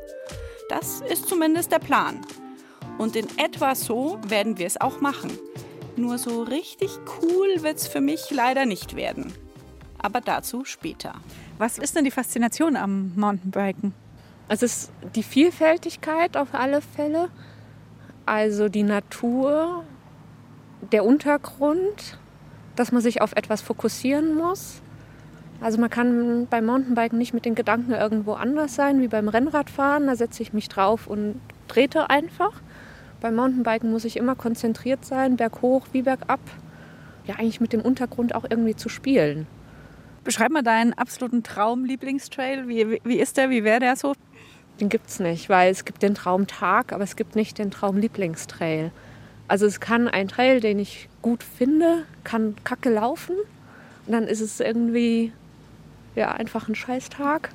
Das 0.69 1.01
ist 1.01 1.27
zumindest 1.29 1.71
der 1.71 1.79
Plan. 1.79 2.21
Und 2.97 3.15
in 3.15 3.27
etwa 3.37 3.75
so 3.75 4.19
werden 4.25 4.57
wir 4.57 4.65
es 4.65 4.79
auch 4.79 4.99
machen. 4.99 5.37
Nur 5.95 6.17
so 6.17 6.43
richtig 6.43 6.89
cool 7.21 7.61
wird 7.61 7.77
es 7.77 7.87
für 7.87 8.01
mich 8.01 8.31
leider 8.31 8.65
nicht 8.65 8.95
werden. 8.95 9.33
Aber 10.05 10.21
dazu 10.21 10.65
später. 10.65 11.15
Was 11.57 11.79
ist 11.79 11.95
denn 11.95 12.03
die 12.03 12.11
Faszination 12.11 12.75
am 12.75 13.11
Mountainbiken? 13.15 13.91
Es 14.47 14.61
ist 14.61 14.91
die 15.15 15.23
Vielfältigkeit 15.23 16.37
auf 16.37 16.49
alle 16.53 16.81
Fälle. 16.81 17.29
Also 18.27 18.69
die 18.69 18.83
Natur, 18.83 19.83
der 20.91 21.03
Untergrund, 21.05 22.19
dass 22.75 22.91
man 22.91 23.01
sich 23.01 23.19
auf 23.19 23.31
etwas 23.31 23.63
fokussieren 23.63 24.35
muss. 24.35 24.83
Also 25.59 25.79
man 25.79 25.89
kann 25.89 26.45
beim 26.51 26.67
Mountainbiken 26.67 27.17
nicht 27.17 27.33
mit 27.33 27.45
den 27.45 27.55
Gedanken 27.55 27.93
irgendwo 27.93 28.33
anders 28.33 28.75
sein 28.75 29.01
wie 29.01 29.07
beim 29.07 29.27
Rennradfahren. 29.27 30.05
Da 30.05 30.15
setze 30.15 30.43
ich 30.43 30.53
mich 30.53 30.69
drauf 30.69 31.07
und 31.07 31.41
trete 31.67 32.11
einfach. 32.11 32.61
Beim 33.21 33.33
Mountainbiken 33.33 33.89
muss 33.89 34.05
ich 34.05 34.17
immer 34.17 34.35
konzentriert 34.35 35.03
sein, 35.03 35.35
berghoch 35.35 35.87
wie 35.93 36.03
bergab. 36.03 36.41
Ja, 37.25 37.37
eigentlich 37.37 37.59
mit 37.59 37.73
dem 37.73 37.81
Untergrund 37.81 38.35
auch 38.35 38.45
irgendwie 38.47 38.75
zu 38.75 38.87
spielen. 38.87 39.47
Beschreib 40.25 40.51
mal 40.51 40.63
deinen 40.63 40.93
absoluten 40.93 41.43
Traum-Lieblingstrail. 41.43 42.67
Wie, 42.67 42.99
wie 43.03 43.19
ist 43.19 43.37
der? 43.37 43.51
Wie 43.51 43.63
wäre 43.63 43.79
der 43.79 43.95
so? 43.95 44.13
Den 44.81 44.89
gibt 44.89 45.07
es 45.07 45.19
nicht, 45.19 45.49
weil 45.49 45.71
es 45.71 45.85
gibt 45.85 46.01
den 46.01 46.15
Traumtag, 46.15 46.91
aber 46.91 47.03
es 47.03 47.15
gibt 47.15 47.35
nicht 47.35 47.59
den 47.59 47.69
Traumlieblingstrail. 47.69 48.91
Also 49.47 49.67
es 49.67 49.79
kann 49.79 50.07
ein 50.07 50.27
Trail, 50.27 50.61
den 50.61 50.79
ich 50.79 51.09
gut 51.21 51.43
finde, 51.43 52.05
kann 52.23 52.55
kacke 52.63 52.89
laufen. 52.89 53.35
Und 54.07 54.13
dann 54.13 54.23
ist 54.23 54.41
es 54.41 54.59
irgendwie 54.59 55.31
ja, 56.15 56.31
einfach 56.31 56.67
ein 56.67 56.75
Scheißtag. 56.75 57.51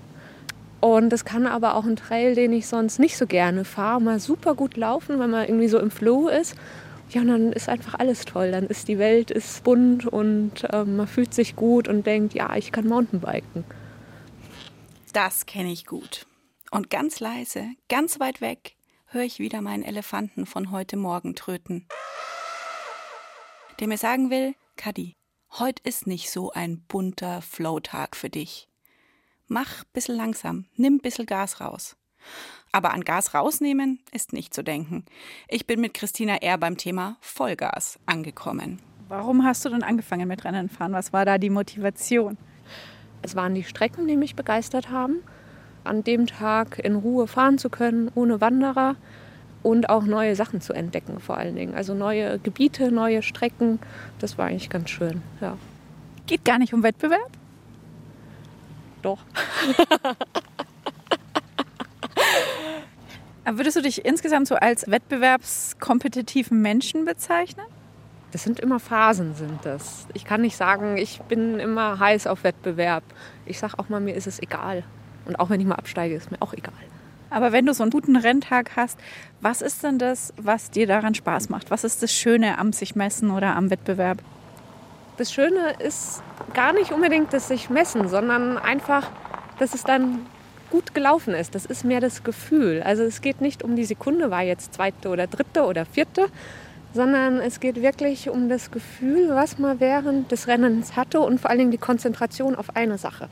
Und 0.80 1.12
es 1.12 1.24
kann 1.24 1.48
aber 1.48 1.74
auch 1.74 1.84
ein 1.84 1.96
Trail, 1.96 2.36
den 2.36 2.52
ich 2.52 2.68
sonst 2.68 3.00
nicht 3.00 3.16
so 3.16 3.26
gerne 3.26 3.64
fahre, 3.64 4.00
mal 4.00 4.20
super 4.20 4.54
gut 4.54 4.76
laufen, 4.76 5.18
wenn 5.18 5.30
man 5.30 5.44
irgendwie 5.44 5.68
so 5.68 5.80
im 5.80 5.90
Flow 5.90 6.28
ist. 6.28 6.54
Ja, 7.10 7.22
und 7.22 7.28
dann 7.28 7.52
ist 7.52 7.68
einfach 7.68 7.94
alles 7.94 8.24
toll. 8.24 8.52
Dann 8.52 8.66
ist 8.66 8.86
die 8.86 8.98
Welt 8.98 9.30
ist 9.32 9.64
bunt 9.64 10.06
und 10.06 10.64
äh, 10.72 10.84
man 10.84 11.08
fühlt 11.08 11.34
sich 11.34 11.56
gut 11.56 11.88
und 11.88 12.06
denkt, 12.06 12.34
ja, 12.34 12.54
ich 12.54 12.70
kann 12.70 12.86
Mountainbiken. 12.86 13.64
Das 15.12 15.46
kenne 15.46 15.72
ich 15.72 15.86
gut. 15.86 16.26
Und 16.70 16.88
ganz 16.88 17.18
leise, 17.18 17.66
ganz 17.88 18.20
weit 18.20 18.40
weg, 18.40 18.76
höre 19.06 19.24
ich 19.24 19.40
wieder 19.40 19.60
meinen 19.60 19.82
Elefanten 19.82 20.46
von 20.46 20.70
heute 20.70 20.96
Morgen 20.96 21.34
tröten. 21.34 21.88
Der 23.80 23.88
mir 23.88 23.98
sagen 23.98 24.30
will, 24.30 24.54
Kadi, 24.76 25.16
heute 25.58 25.82
ist 25.82 26.06
nicht 26.06 26.30
so 26.30 26.52
ein 26.52 26.82
bunter 26.86 27.42
Flow-Tag 27.42 28.14
für 28.14 28.30
dich. 28.30 28.68
Mach 29.48 29.82
bissel 29.92 30.14
langsam, 30.14 30.66
nimm 30.76 31.00
bissel 31.00 31.26
Gas 31.26 31.60
raus. 31.60 31.96
Aber 32.72 32.92
an 32.92 33.02
Gas 33.02 33.34
rausnehmen 33.34 33.98
ist 34.12 34.32
nicht 34.32 34.54
zu 34.54 34.62
denken. 34.62 35.04
Ich 35.48 35.66
bin 35.66 35.80
mit 35.80 35.94
Christina 35.94 36.40
eher 36.40 36.56
beim 36.56 36.76
Thema 36.76 37.16
Vollgas 37.20 37.98
angekommen. 38.06 38.78
Warum 39.08 39.44
hast 39.44 39.64
du 39.64 39.70
denn 39.70 39.82
angefangen 39.82 40.28
mit 40.28 40.44
Rennen 40.44 40.68
fahren? 40.68 40.92
Was 40.92 41.12
war 41.12 41.24
da 41.24 41.38
die 41.38 41.50
Motivation? 41.50 42.38
Es 43.22 43.34
waren 43.34 43.54
die 43.54 43.64
Strecken, 43.64 44.06
die 44.06 44.16
mich 44.16 44.36
begeistert 44.36 44.90
haben. 44.90 45.16
An 45.82 46.04
dem 46.04 46.26
Tag 46.26 46.78
in 46.78 46.94
Ruhe 46.94 47.26
fahren 47.26 47.58
zu 47.58 47.70
können, 47.70 48.10
ohne 48.14 48.40
Wanderer 48.40 48.94
und 49.62 49.88
auch 49.88 50.04
neue 50.04 50.36
Sachen 50.36 50.60
zu 50.60 50.72
entdecken 50.72 51.18
vor 51.18 51.36
allen 51.36 51.56
Dingen. 51.56 51.74
Also 51.74 51.94
neue 51.94 52.38
Gebiete, 52.38 52.92
neue 52.92 53.22
Strecken. 53.22 53.80
Das 54.20 54.38
war 54.38 54.46
eigentlich 54.46 54.70
ganz 54.70 54.90
schön, 54.90 55.22
ja. 55.40 55.56
Geht 56.26 56.44
gar 56.44 56.58
nicht 56.58 56.72
um 56.72 56.82
Wettbewerb? 56.82 57.30
Doch. 59.02 59.18
Würdest 63.52 63.76
du 63.76 63.82
dich 63.82 64.04
insgesamt 64.04 64.46
so 64.46 64.54
als 64.54 64.90
wettbewerbskompetitiven 64.90 66.60
Menschen 66.60 67.04
bezeichnen? 67.04 67.66
Das 68.32 68.44
sind 68.44 68.60
immer 68.60 68.78
Phasen, 68.78 69.34
sind 69.34 69.64
das. 69.64 70.06
Ich 70.14 70.24
kann 70.24 70.40
nicht 70.40 70.56
sagen, 70.56 70.96
ich 70.96 71.20
bin 71.22 71.58
immer 71.58 71.98
heiß 71.98 72.28
auf 72.28 72.44
Wettbewerb. 72.44 73.02
Ich 73.46 73.58
sage 73.58 73.78
auch 73.78 73.88
mal, 73.88 74.00
mir 74.00 74.14
ist 74.14 74.28
es 74.28 74.40
egal. 74.40 74.84
Und 75.26 75.40
auch 75.40 75.50
wenn 75.50 75.60
ich 75.60 75.66
mal 75.66 75.74
absteige, 75.74 76.14
ist 76.14 76.30
mir 76.30 76.40
auch 76.40 76.52
egal. 76.52 76.72
Aber 77.28 77.52
wenn 77.52 77.66
du 77.66 77.74
so 77.74 77.82
einen 77.82 77.90
guten 77.90 78.16
Renntag 78.16 78.76
hast, 78.76 78.98
was 79.40 79.62
ist 79.62 79.82
denn 79.82 79.98
das, 79.98 80.32
was 80.36 80.70
dir 80.70 80.86
daran 80.86 81.14
Spaß 81.14 81.48
macht? 81.48 81.70
Was 81.70 81.84
ist 81.84 82.02
das 82.02 82.12
Schöne 82.12 82.58
am 82.58 82.72
sich 82.72 82.94
messen 82.94 83.30
oder 83.30 83.56
am 83.56 83.70
Wettbewerb? 83.70 84.18
Das 85.16 85.32
Schöne 85.32 85.74
ist 85.78 86.22
gar 86.54 86.72
nicht 86.72 86.92
unbedingt 86.92 87.32
das 87.32 87.48
sich 87.48 87.68
messen, 87.68 88.08
sondern 88.08 88.58
einfach, 88.58 89.10
dass 89.58 89.74
es 89.74 89.84
dann 89.84 90.26
gut 90.70 90.94
gelaufen 90.94 91.34
ist. 91.34 91.54
Das 91.54 91.66
ist 91.66 91.84
mehr 91.84 92.00
das 92.00 92.22
Gefühl. 92.24 92.82
Also 92.82 93.02
es 93.02 93.20
geht 93.20 93.40
nicht 93.40 93.62
um 93.62 93.76
die 93.76 93.84
Sekunde, 93.84 94.30
war 94.30 94.42
jetzt 94.42 94.74
zweite 94.74 95.08
oder 95.08 95.26
dritte 95.26 95.64
oder 95.64 95.84
vierte, 95.84 96.26
sondern 96.94 97.38
es 97.38 97.60
geht 97.60 97.82
wirklich 97.82 98.30
um 98.30 98.48
das 98.48 98.70
Gefühl, 98.70 99.28
was 99.30 99.58
man 99.58 99.80
während 99.80 100.32
des 100.32 100.48
Rennens 100.48 100.96
hatte 100.96 101.20
und 101.20 101.40
vor 101.40 101.50
allen 101.50 101.58
Dingen 101.58 101.70
die 101.70 101.78
Konzentration 101.78 102.54
auf 102.54 102.74
eine 102.76 102.98
Sache. 102.98 103.28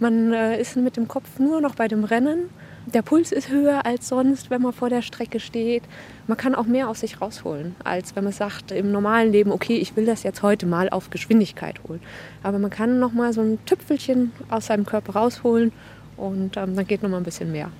Man 0.00 0.32
äh, 0.32 0.60
ist 0.60 0.76
mit 0.76 0.96
dem 0.96 1.08
Kopf 1.08 1.38
nur 1.38 1.60
noch 1.60 1.74
bei 1.74 1.88
dem 1.88 2.04
Rennen. 2.04 2.50
Der 2.86 3.02
Puls 3.02 3.32
ist 3.32 3.50
höher 3.50 3.84
als 3.84 4.08
sonst, 4.08 4.48
wenn 4.48 4.62
man 4.62 4.72
vor 4.72 4.88
der 4.88 5.02
Strecke 5.02 5.40
steht. 5.40 5.82
Man 6.26 6.38
kann 6.38 6.54
auch 6.54 6.64
mehr 6.64 6.88
aus 6.88 7.00
sich 7.00 7.20
rausholen, 7.20 7.74
als 7.84 8.16
wenn 8.16 8.24
man 8.24 8.32
sagt 8.32 8.70
im 8.70 8.92
normalen 8.92 9.30
Leben, 9.30 9.50
okay, 9.50 9.76
ich 9.76 9.96
will 9.96 10.06
das 10.06 10.22
jetzt 10.22 10.42
heute 10.42 10.66
mal 10.66 10.88
auf 10.88 11.10
Geschwindigkeit 11.10 11.80
holen. 11.86 12.00
Aber 12.42 12.58
man 12.58 12.70
kann 12.70 12.98
noch 12.98 13.12
mal 13.12 13.32
so 13.32 13.42
ein 13.42 13.58
Tüpfelchen 13.66 14.32
aus 14.48 14.66
seinem 14.66 14.86
Körper 14.86 15.14
rausholen 15.14 15.72
und 16.18 16.56
ähm, 16.56 16.76
dann 16.76 16.86
geht 16.86 17.02
noch 17.02 17.08
mal 17.08 17.18
ein 17.18 17.24
bisschen 17.24 17.52
mehr. 17.52 17.70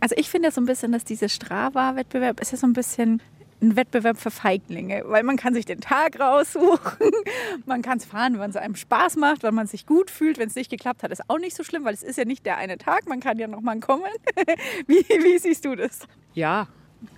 Also 0.00 0.14
ich 0.16 0.28
finde 0.30 0.48
ja 0.48 0.52
so 0.52 0.60
ein 0.60 0.66
bisschen, 0.66 0.92
dass 0.92 1.04
dieser 1.04 1.28
Strava-Wettbewerb 1.28 2.40
ist 2.40 2.52
ja 2.52 2.58
so 2.58 2.66
ein 2.66 2.72
bisschen 2.72 3.20
ein 3.60 3.74
Wettbewerb 3.74 4.18
für 4.18 4.30
Feiglinge, 4.30 5.02
weil 5.06 5.24
man 5.24 5.36
kann 5.36 5.52
sich 5.52 5.64
den 5.64 5.80
Tag 5.80 6.20
raussuchen, 6.20 7.10
man 7.66 7.82
kann 7.82 7.98
es 7.98 8.04
fahren, 8.04 8.38
wann 8.38 8.50
es 8.50 8.56
einem 8.56 8.76
Spaß 8.76 9.16
macht, 9.16 9.42
wann 9.42 9.54
man 9.54 9.66
sich 9.66 9.84
gut 9.84 10.10
fühlt. 10.10 10.38
Wenn 10.38 10.48
es 10.48 10.54
nicht 10.54 10.70
geklappt 10.70 11.02
hat, 11.02 11.10
ist 11.10 11.28
auch 11.28 11.38
nicht 11.38 11.56
so 11.56 11.64
schlimm, 11.64 11.84
weil 11.84 11.94
es 11.94 12.04
ist 12.04 12.18
ja 12.18 12.24
nicht 12.24 12.46
der 12.46 12.56
eine 12.56 12.78
Tag, 12.78 13.08
man 13.08 13.18
kann 13.20 13.38
ja 13.38 13.48
noch 13.48 13.60
mal 13.60 13.78
kommen. 13.80 14.04
Wie, 14.86 15.04
wie 15.08 15.38
siehst 15.38 15.64
du 15.64 15.74
das? 15.74 16.00
Ja, 16.34 16.68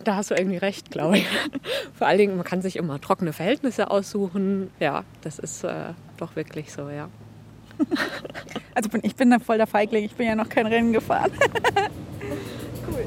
da 0.04 0.16
hast 0.16 0.30
du 0.30 0.34
irgendwie 0.34 0.56
recht, 0.56 0.90
glaube 0.90 1.18
ich. 1.18 1.26
Vor 1.94 2.06
allen 2.06 2.18
Dingen, 2.18 2.36
man 2.36 2.44
kann 2.44 2.62
sich 2.62 2.76
immer 2.76 3.00
trockene 3.00 3.32
Verhältnisse 3.32 3.90
aussuchen. 3.90 4.70
Ja, 4.78 5.04
das 5.22 5.38
ist 5.38 5.64
äh, 5.64 5.92
doch 6.16 6.36
wirklich 6.36 6.72
so, 6.72 6.88
ja. 6.88 7.08
Also 8.74 8.88
bin, 8.88 9.00
ich 9.04 9.16
bin 9.16 9.30
da 9.30 9.38
voll 9.38 9.58
der 9.58 9.66
Feigling, 9.66 10.04
ich 10.04 10.14
bin 10.14 10.26
ja 10.26 10.34
noch 10.34 10.48
kein 10.48 10.66
Rennen 10.66 10.92
gefahren. 10.92 11.30
cool. 12.88 13.04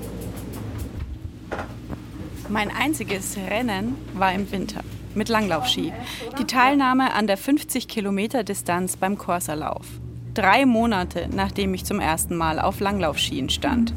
Mein 2.49 2.69
einziges 2.69 3.37
Rennen 3.49 3.95
war 4.13 4.33
im 4.33 4.51
Winter 4.51 4.81
mit 5.15 5.29
Langlaufski. 5.29 5.93
Die 6.39 6.45
Teilnahme 6.45 7.13
an 7.13 7.27
der 7.27 7.37
50 7.37 7.87
Kilometer 7.87 8.43
Distanz 8.43 8.97
beim 8.97 9.17
Corsa-Lauf. 9.17 9.85
Drei 10.33 10.65
Monate 10.65 11.29
nachdem 11.33 11.73
ich 11.73 11.85
zum 11.85 11.99
ersten 11.99 12.35
Mal 12.35 12.59
auf 12.59 12.79
Langlaufskien 12.79 13.49
stand. 13.49 13.93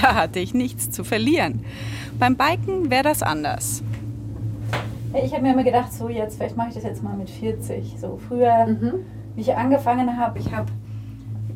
Da 0.00 0.14
hatte 0.14 0.40
ich 0.40 0.54
nichts 0.54 0.90
zu 0.90 1.04
verlieren. 1.04 1.64
Beim 2.18 2.36
Biken 2.36 2.90
wäre 2.90 3.02
das 3.02 3.22
anders. 3.22 3.82
Ich 5.24 5.32
habe 5.32 5.42
mir 5.42 5.52
immer 5.52 5.62
gedacht, 5.62 5.92
so 5.92 6.08
jetzt, 6.08 6.36
vielleicht 6.36 6.56
mache 6.56 6.68
ich 6.70 6.74
das 6.74 6.84
jetzt 6.84 7.02
mal 7.02 7.16
mit 7.16 7.30
40. 7.30 7.96
So 8.00 8.18
früher, 8.28 8.66
mhm. 8.66 9.04
wie 9.36 9.42
ich 9.42 9.54
angefangen 9.54 10.16
habe, 10.18 10.38
ich 10.38 10.52
habe 10.52 10.66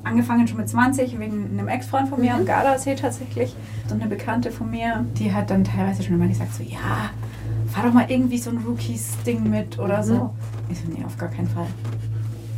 angefangen 0.09 0.49
schon 0.49 0.59
mit 0.59 0.69
20 0.69 1.19
wegen 1.19 1.51
einem 1.51 1.69
Ex-Freund 1.69 2.09
von 2.09 2.21
mir 2.21 2.33
mhm. 2.33 2.41
am 2.41 2.47
Gardasee 2.47 2.95
tatsächlich. 2.95 3.55
So 3.87 3.95
eine 3.95 4.07
Bekannte 4.07 4.51
von 4.51 4.71
mir, 4.71 5.05
die 5.19 5.33
hat 5.33 5.51
dann 5.51 5.65
teilweise 5.65 6.03
schon 6.03 6.15
immer 6.15 6.29
gesagt 6.29 6.55
so, 6.55 6.63
ja, 6.63 7.11
fahr 7.69 7.85
doch 7.85 7.93
mal 7.93 8.07
irgendwie 8.09 8.39
so 8.39 8.51
ein 8.51 8.59
Rookies-Ding 8.59 9.49
mit 9.49 9.79
oder 9.79 10.03
so. 10.03 10.15
Mhm. 10.15 10.31
Ich 10.71 10.79
so, 10.79 10.89
nee, 10.91 11.05
auf 11.05 11.17
gar 11.17 11.29
keinen 11.29 11.49
Fall. 11.49 11.67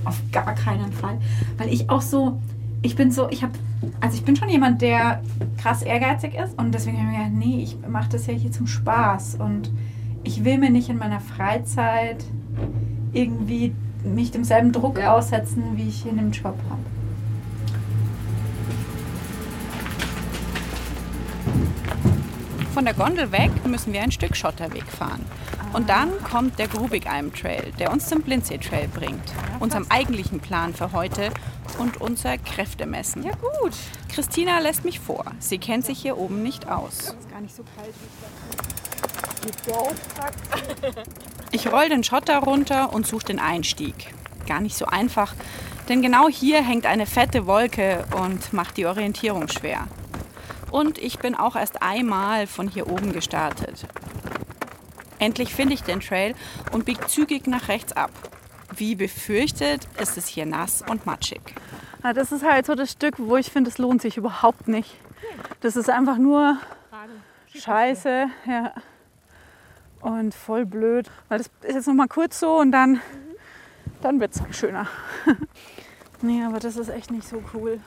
Auf 0.04 0.20
gar 0.32 0.54
keinen 0.54 0.92
Fall. 0.92 1.18
Weil 1.58 1.72
ich 1.72 1.90
auch 1.90 2.02
so, 2.02 2.40
ich 2.82 2.96
bin 2.96 3.10
so, 3.10 3.28
ich 3.28 3.42
habe, 3.42 3.52
also 4.00 4.16
ich 4.16 4.24
bin 4.24 4.36
schon 4.36 4.48
jemand, 4.48 4.82
der 4.82 5.20
krass 5.58 5.82
ehrgeizig 5.82 6.34
ist 6.34 6.58
und 6.58 6.74
deswegen 6.74 6.98
habe 6.98 7.08
ich 7.12 7.18
mir 7.18 7.24
gedacht, 7.24 7.38
nee, 7.38 7.62
ich 7.62 7.76
mache 7.86 8.08
das 8.10 8.26
ja 8.26 8.34
hier 8.34 8.52
zum 8.52 8.66
Spaß 8.66 9.36
und 9.36 9.70
ich 10.22 10.44
will 10.44 10.58
mir 10.58 10.70
nicht 10.70 10.88
in 10.88 10.98
meiner 10.98 11.20
Freizeit 11.20 12.24
irgendwie 13.12 13.74
mich 14.04 14.30
demselben 14.30 14.72
Druck 14.72 14.98
ja. 14.98 15.14
aussetzen, 15.14 15.62
wie 15.76 15.88
ich 15.88 16.06
in 16.06 16.16
dem 16.16 16.30
Job 16.30 16.56
habe. 16.68 16.80
Von 22.80 22.86
der 22.86 22.94
Gondel 22.94 23.30
weg 23.30 23.50
müssen 23.66 23.92
wir 23.92 24.00
ein 24.00 24.10
Stück 24.10 24.34
Schotterweg 24.34 24.84
fahren. 24.84 25.22
Und 25.74 25.90
dann 25.90 26.18
kommt 26.24 26.58
der 26.58 26.66
Grubigalm 26.66 27.30
Trail, 27.34 27.74
der 27.78 27.92
uns 27.92 28.08
zum 28.08 28.22
Blindsee 28.22 28.56
Trail 28.56 28.88
bringt. 28.88 29.20
Unserem 29.58 29.84
eigentlichen 29.90 30.40
Plan 30.40 30.72
für 30.72 30.92
heute 30.92 31.28
und 31.78 32.00
unser 32.00 32.38
Kräftemessen. 32.38 33.22
Ja 33.22 33.32
gut. 33.32 33.74
Christina 34.08 34.60
lässt 34.60 34.86
mich 34.86 34.98
vor. 34.98 35.26
Sie 35.40 35.58
kennt 35.58 35.84
sich 35.84 36.00
hier 36.00 36.16
oben 36.16 36.42
nicht 36.42 36.70
aus. 36.70 37.00
Es 37.00 37.06
ist 37.08 37.30
gar 37.30 37.42
nicht 37.42 37.54
so 37.54 37.64
kalt 37.76 37.94
Ich 41.52 41.70
roll 41.70 41.90
den 41.90 42.02
Schotter 42.02 42.38
runter 42.38 42.94
und 42.94 43.06
suche 43.06 43.26
den 43.26 43.40
Einstieg. 43.40 44.14
Gar 44.46 44.60
nicht 44.60 44.74
so 44.74 44.86
einfach, 44.86 45.34
denn 45.90 46.00
genau 46.00 46.30
hier 46.30 46.64
hängt 46.64 46.86
eine 46.86 47.04
fette 47.04 47.46
Wolke 47.46 48.06
und 48.18 48.54
macht 48.54 48.78
die 48.78 48.86
Orientierung 48.86 49.48
schwer. 49.48 49.86
Und 50.70 50.98
ich 50.98 51.18
bin 51.18 51.34
auch 51.34 51.56
erst 51.56 51.82
einmal 51.82 52.46
von 52.46 52.68
hier 52.68 52.90
oben 52.90 53.12
gestartet. 53.12 53.86
Endlich 55.18 55.54
finde 55.54 55.74
ich 55.74 55.82
den 55.82 56.00
Trail 56.00 56.34
und 56.72 56.84
biege 56.84 57.06
zügig 57.06 57.46
nach 57.46 57.68
rechts 57.68 57.92
ab. 57.92 58.10
Wie 58.74 58.94
befürchtet, 58.94 59.86
ist 60.00 60.16
es 60.16 60.26
hier 60.26 60.46
nass 60.46 60.82
und 60.88 61.04
matschig. 61.06 61.42
Ja, 62.02 62.12
das 62.12 62.32
ist 62.32 62.44
halt 62.44 62.66
so 62.66 62.74
das 62.74 62.92
Stück, 62.92 63.16
wo 63.18 63.36
ich 63.36 63.50
finde, 63.50 63.68
es 63.68 63.78
lohnt 63.78 64.00
sich 64.00 64.16
überhaupt 64.16 64.68
nicht. 64.68 64.96
Das 65.60 65.76
ist 65.76 65.90
einfach 65.90 66.16
nur 66.16 66.56
Scheiße. 67.54 68.28
Ja. 68.46 68.72
Und 70.00 70.34
voll 70.34 70.64
blöd. 70.64 71.10
Weil 71.28 71.38
das 71.38 71.50
ist 71.62 71.74
jetzt 71.74 71.86
noch 71.88 71.94
mal 71.94 72.08
kurz 72.08 72.40
so 72.40 72.58
und 72.58 72.72
dann, 72.72 73.00
dann 74.00 74.20
wird 74.20 74.32
es 74.34 74.56
schöner. 74.56 74.86
nee, 76.22 76.42
aber 76.42 76.58
das 76.60 76.76
ist 76.76 76.88
echt 76.88 77.10
nicht 77.10 77.28
so 77.28 77.42
cool. 77.52 77.80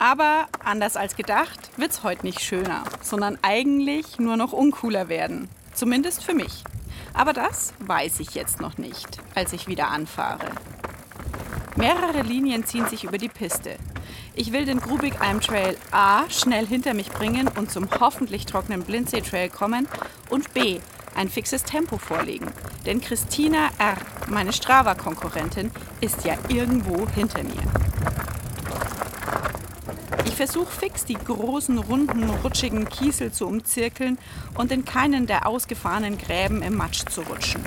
Aber 0.00 0.48
anders 0.64 0.96
als 0.96 1.14
gedacht 1.14 1.70
wird 1.76 1.90
es 1.90 2.02
heute 2.02 2.24
nicht 2.24 2.40
schöner, 2.40 2.84
sondern 3.02 3.38
eigentlich 3.42 4.18
nur 4.18 4.38
noch 4.38 4.54
uncooler 4.54 5.10
werden. 5.10 5.50
Zumindest 5.74 6.24
für 6.24 6.32
mich. 6.32 6.64
Aber 7.12 7.34
das 7.34 7.74
weiß 7.80 8.20
ich 8.20 8.34
jetzt 8.34 8.62
noch 8.62 8.78
nicht, 8.78 9.18
als 9.34 9.52
ich 9.52 9.68
wieder 9.68 9.88
anfahre. 9.88 10.52
Mehrere 11.76 12.22
Linien 12.22 12.64
ziehen 12.64 12.86
sich 12.86 13.04
über 13.04 13.18
die 13.18 13.28
Piste. 13.28 13.76
Ich 14.34 14.52
will 14.52 14.64
den 14.64 14.80
Grubig 14.80 15.20
Alm 15.20 15.42
Trail 15.42 15.76
A 15.90 16.22
schnell 16.30 16.66
hinter 16.66 16.94
mich 16.94 17.10
bringen 17.10 17.46
und 17.58 17.70
zum 17.70 17.86
hoffentlich 18.00 18.46
trockenen 18.46 18.84
Blindsee 18.84 19.20
Trail 19.20 19.50
kommen 19.50 19.86
und 20.30 20.54
B 20.54 20.80
ein 21.14 21.28
fixes 21.28 21.62
Tempo 21.64 21.98
vorlegen. 21.98 22.50
Denn 22.86 23.02
Christina 23.02 23.68
R., 23.76 23.98
meine 24.30 24.54
Strava-Konkurrentin, 24.54 25.70
ist 26.00 26.24
ja 26.24 26.38
irgendwo 26.48 27.06
hinter 27.10 27.42
mir. 27.42 27.62
Ich 30.40 30.46
versuche 30.46 30.72
fix 30.72 31.04
die 31.04 31.18
großen, 31.18 31.76
runden, 31.76 32.30
rutschigen 32.42 32.88
Kiesel 32.88 33.30
zu 33.30 33.46
umzirkeln 33.46 34.16
und 34.56 34.72
in 34.72 34.86
keinen 34.86 35.26
der 35.26 35.46
ausgefahrenen 35.46 36.16
Gräben 36.16 36.62
im 36.62 36.78
Matsch 36.78 37.04
zu 37.10 37.20
rutschen. 37.20 37.62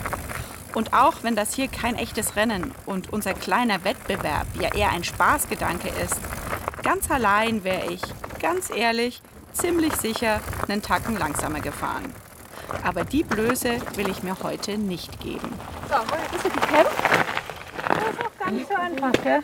Und 0.74 0.92
auch 0.92 1.22
wenn 1.22 1.36
das 1.36 1.54
hier 1.54 1.68
kein 1.68 1.96
echtes 1.96 2.36
Rennen 2.36 2.74
und 2.88 3.14
unser 3.14 3.36
kleiner 3.36 3.84
Wettbewerb 3.84 4.48
ja 4.60 4.74
eher 4.74 4.90
ein 4.90 5.04
Spaßgedanke 5.04 5.90
ist, 6.04 6.20
ganz 6.82 7.12
allein 7.12 7.64
wäre 7.64 7.92
ich, 7.92 8.02
ganz 8.42 8.72
ehrlich, 8.76 9.22
ziemlich 9.54 9.94
sicher 9.94 10.40
einen 10.68 10.82
Tacken 10.82 11.16
langsamer 11.16 11.60
gefahren. 11.60 12.12
Aber 12.82 13.04
die 13.06 13.24
Blöße 13.24 13.78
will 13.94 14.10
ich 14.10 14.24
mir 14.24 14.36
heute 14.42 14.80
nicht 14.80 15.20
geben. 15.20 15.54
So, 15.88 15.98
bist 16.32 16.44
du 16.44 16.50
gekämpft? 16.50 17.04
Das 17.88 17.98
ist 18.00 18.20
auch 18.20 18.40
gar 18.40 18.50
nicht 18.50 18.68
so 18.68 18.74
einfach, 18.74 19.12
gell? 19.24 19.44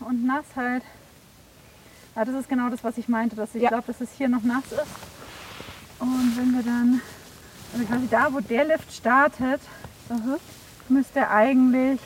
Und 0.00 0.26
nass 0.26 0.46
halt. 0.56 0.82
Ja, 2.16 2.24
das 2.24 2.34
ist 2.34 2.48
genau 2.48 2.68
das, 2.68 2.82
was 2.82 2.98
ich 2.98 3.08
meinte, 3.08 3.36
dass 3.36 3.54
ich 3.54 3.66
glaube, 3.66 3.84
dass 3.86 4.00
es 4.00 4.10
hier 4.16 4.28
noch 4.28 4.42
nass 4.42 4.64
ist. 4.72 4.82
Und 6.00 6.36
wenn 6.36 6.52
wir 6.52 6.62
dann, 6.62 7.00
also 7.72 7.84
quasi 7.84 8.08
da, 8.08 8.32
wo 8.32 8.40
der 8.40 8.64
Lift 8.64 8.92
startet, 8.92 9.60
müsste 10.88 11.28
eigentlich 11.30 12.00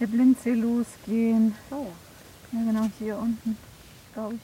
der 0.00 0.06
Blindsee 0.06 0.54
losgehen. 0.54 1.54
Oh. 1.70 1.86
Ja, 2.52 2.60
genau, 2.64 2.88
hier 2.98 3.18
unten, 3.18 3.58
glaube 4.14 4.36
ich. 4.36 4.40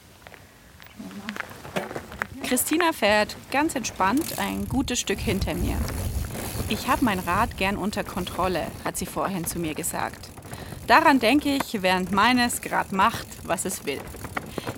Christina 2.47 2.91
fährt 2.91 3.35
ganz 3.51 3.75
entspannt 3.75 4.37
ein 4.37 4.67
gutes 4.67 4.99
Stück 4.99 5.19
hinter 5.19 5.55
mir. 5.55 5.77
Ich 6.69 6.87
habe 6.87 7.03
mein 7.03 7.19
Rad 7.19 7.57
gern 7.57 7.77
unter 7.77 8.03
Kontrolle, 8.03 8.67
hat 8.85 8.97
sie 8.97 9.05
vorhin 9.05 9.45
zu 9.45 9.59
mir 9.59 9.73
gesagt. 9.73 10.29
Daran 10.87 11.19
denke 11.19 11.55
ich, 11.55 11.81
während 11.81 12.11
meines 12.11 12.61
gerade 12.61 12.93
macht, 12.95 13.27
was 13.43 13.65
es 13.65 13.85
will. 13.85 14.01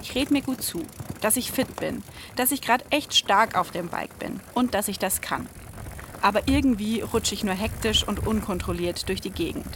Ich 0.01 0.15
rede 0.15 0.33
mir 0.33 0.41
gut 0.41 0.61
zu, 0.61 0.85
dass 1.21 1.37
ich 1.37 1.51
fit 1.51 1.75
bin, 1.77 2.03
dass 2.35 2.51
ich 2.51 2.61
gerade 2.61 2.85
echt 2.89 3.15
stark 3.15 3.57
auf 3.57 3.71
dem 3.71 3.89
Bike 3.89 4.17
bin 4.19 4.39
und 4.53 4.73
dass 4.73 4.87
ich 4.87 4.99
das 4.99 5.21
kann. 5.21 5.47
Aber 6.21 6.47
irgendwie 6.47 7.01
rutsche 7.01 7.35
ich 7.35 7.43
nur 7.43 7.53
hektisch 7.53 8.07
und 8.07 8.25
unkontrolliert 8.25 9.07
durch 9.09 9.21
die 9.21 9.31
Gegend. 9.31 9.67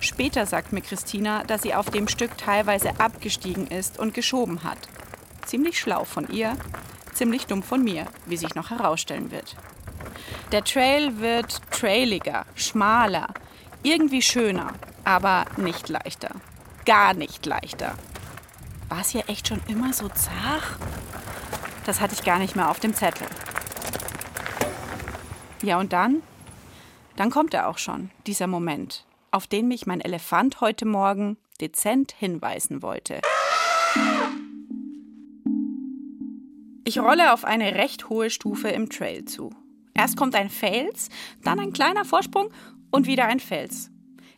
Später 0.00 0.46
sagt 0.46 0.72
mir 0.72 0.80
Christina, 0.80 1.44
dass 1.44 1.62
sie 1.62 1.74
auf 1.74 1.90
dem 1.90 2.08
Stück 2.08 2.36
teilweise 2.38 2.98
abgestiegen 2.98 3.66
ist 3.66 3.98
und 3.98 4.14
geschoben 4.14 4.64
hat. 4.64 4.78
Ziemlich 5.44 5.78
schlau 5.78 6.04
von 6.04 6.28
ihr, 6.30 6.56
ziemlich 7.12 7.46
dumm 7.46 7.62
von 7.62 7.84
mir, 7.84 8.06
wie 8.26 8.38
sich 8.38 8.54
noch 8.54 8.70
herausstellen 8.70 9.30
wird. 9.30 9.56
Der 10.52 10.64
Trail 10.64 11.20
wird 11.20 11.60
trailiger, 11.70 12.46
schmaler, 12.54 13.28
irgendwie 13.82 14.22
schöner, 14.22 14.72
aber 15.04 15.44
nicht 15.56 15.88
leichter. 15.88 16.30
Gar 16.86 17.14
nicht 17.14 17.44
leichter. 17.46 17.94
War 18.90 19.00
es 19.00 19.10
hier 19.10 19.22
echt 19.28 19.46
schon 19.46 19.60
immer 19.68 19.92
so 19.92 20.08
zart? 20.08 20.64
Das 21.86 22.00
hatte 22.00 22.12
ich 22.12 22.24
gar 22.24 22.40
nicht 22.40 22.56
mehr 22.56 22.68
auf 22.68 22.80
dem 22.80 22.92
Zettel. 22.92 23.26
Ja, 25.62 25.78
und 25.78 25.92
dann? 25.92 26.22
Dann 27.14 27.30
kommt 27.30 27.54
er 27.54 27.68
auch 27.68 27.78
schon, 27.78 28.10
dieser 28.26 28.48
Moment, 28.48 29.06
auf 29.30 29.46
den 29.46 29.68
mich 29.68 29.86
mein 29.86 30.00
Elefant 30.00 30.60
heute 30.60 30.86
Morgen 30.86 31.36
dezent 31.60 32.12
hinweisen 32.18 32.82
wollte. 32.82 33.20
Ich 36.84 36.98
rolle 36.98 37.32
auf 37.32 37.44
eine 37.44 37.76
recht 37.76 38.08
hohe 38.08 38.28
Stufe 38.28 38.68
im 38.70 38.90
Trail 38.90 39.24
zu. 39.24 39.50
Erst 39.94 40.16
kommt 40.16 40.34
ein 40.34 40.50
Fels, 40.50 41.10
dann 41.44 41.60
ein 41.60 41.72
kleiner 41.72 42.04
Vorsprung 42.04 42.50
und 42.90 43.06
wieder 43.06 43.26
ein 43.26 43.38
Fels. 43.38 43.92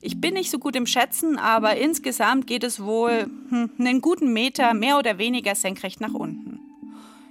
Ich 0.05 0.21
bin 0.21 0.35
nicht 0.35 0.51
so 0.51 0.59
gut 0.59 0.75
im 0.75 0.87
Schätzen, 0.87 1.39
aber 1.39 1.77
insgesamt 1.77 2.49
geht 2.49 2.65
es 2.65 2.83
wohl 2.83 3.31
hm, 3.51 3.71
einen 3.79 4.01
guten 4.01 4.33
Meter 4.33 4.75
mehr 4.75 4.99
oder 4.99 5.17
weniger 5.19 5.55
senkrecht 5.55 6.01
nach 6.01 6.13
unten. 6.13 6.59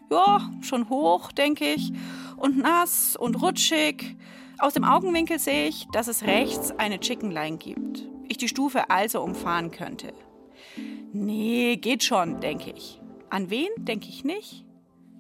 Ja, 0.10 0.50
schon 0.62 0.88
hoch, 0.90 1.34
denke 1.34 1.66
ich, 1.66 1.92
und 2.38 2.58
nass 2.58 3.18
und 3.18 3.42
rutschig. 3.42 4.16
Aus 4.58 4.74
dem 4.74 4.86
Augenwinkel 4.86 5.38
sehe 5.38 5.68
ich, 5.68 5.86
dass 5.92 6.08
es 6.08 6.24
rechts 6.24 6.72
eine 6.72 7.02
Chicken 7.02 7.30
Line 7.30 7.58
gibt. 7.58 8.08
Ich 8.30 8.38
die 8.38 8.48
Stufe 8.48 8.90
also 8.90 9.22
umfahren 9.22 9.72
könnte. 9.72 10.14
Nee, 11.12 11.76
geht 11.76 12.06
schon, 12.06 12.40
denke 12.40 12.72
ich. 12.72 13.02
An 13.30 13.50
wen 13.50 13.68
denke 13.80 14.08
ich 14.08 14.24
nicht? 14.24 14.64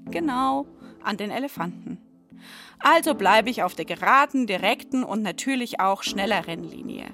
Genau, 0.10 0.68
an 1.04 1.18
den 1.18 1.32
Elefanten. 1.32 1.98
Also 2.80 3.14
bleibe 3.14 3.50
ich 3.50 3.62
auf 3.62 3.76
der 3.76 3.86
geraden, 3.86 4.48
direkten 4.48 5.04
und 5.04 5.22
natürlich 5.22 5.82
auch 5.82 6.02
schnelleren 6.02 6.64
Linie. 6.64 7.08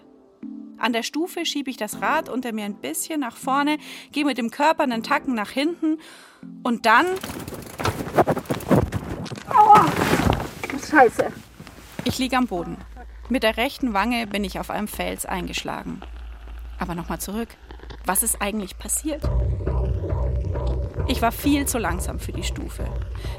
An 0.77 0.93
der 0.93 1.03
Stufe 1.03 1.45
schiebe 1.45 1.69
ich 1.69 1.77
das 1.77 2.01
Rad 2.01 2.29
unter 2.29 2.51
mir 2.51 2.65
ein 2.65 2.75
bisschen 2.75 3.19
nach 3.19 3.35
vorne, 3.35 3.77
gehe 4.11 4.25
mit 4.25 4.37
dem 4.37 4.51
Körper 4.51 4.83
einen 4.83 5.03
Tacken 5.03 5.33
nach 5.33 5.49
hinten 5.49 5.99
und 6.63 6.85
dann. 6.85 7.05
Aua! 9.49 9.85
Scheiße. 10.89 11.31
Ich 12.05 12.19
liege 12.19 12.37
am 12.37 12.47
Boden. 12.47 12.77
Mit 13.29 13.43
der 13.43 13.57
rechten 13.57 13.93
Wange 13.93 14.27
bin 14.27 14.43
ich 14.43 14.59
auf 14.59 14.69
einem 14.69 14.87
Fels 14.87 15.25
eingeschlagen. 15.25 16.01
Aber 16.79 16.95
nochmal 16.95 17.19
zurück. 17.19 17.49
Was 18.05 18.23
ist 18.23 18.41
eigentlich 18.41 18.77
passiert? 18.77 19.21
Ich 21.09 21.21
war 21.21 21.31
viel 21.31 21.65
zu 21.65 21.77
langsam 21.77 22.19
für 22.19 22.31
die 22.31 22.43
Stufe. 22.43 22.85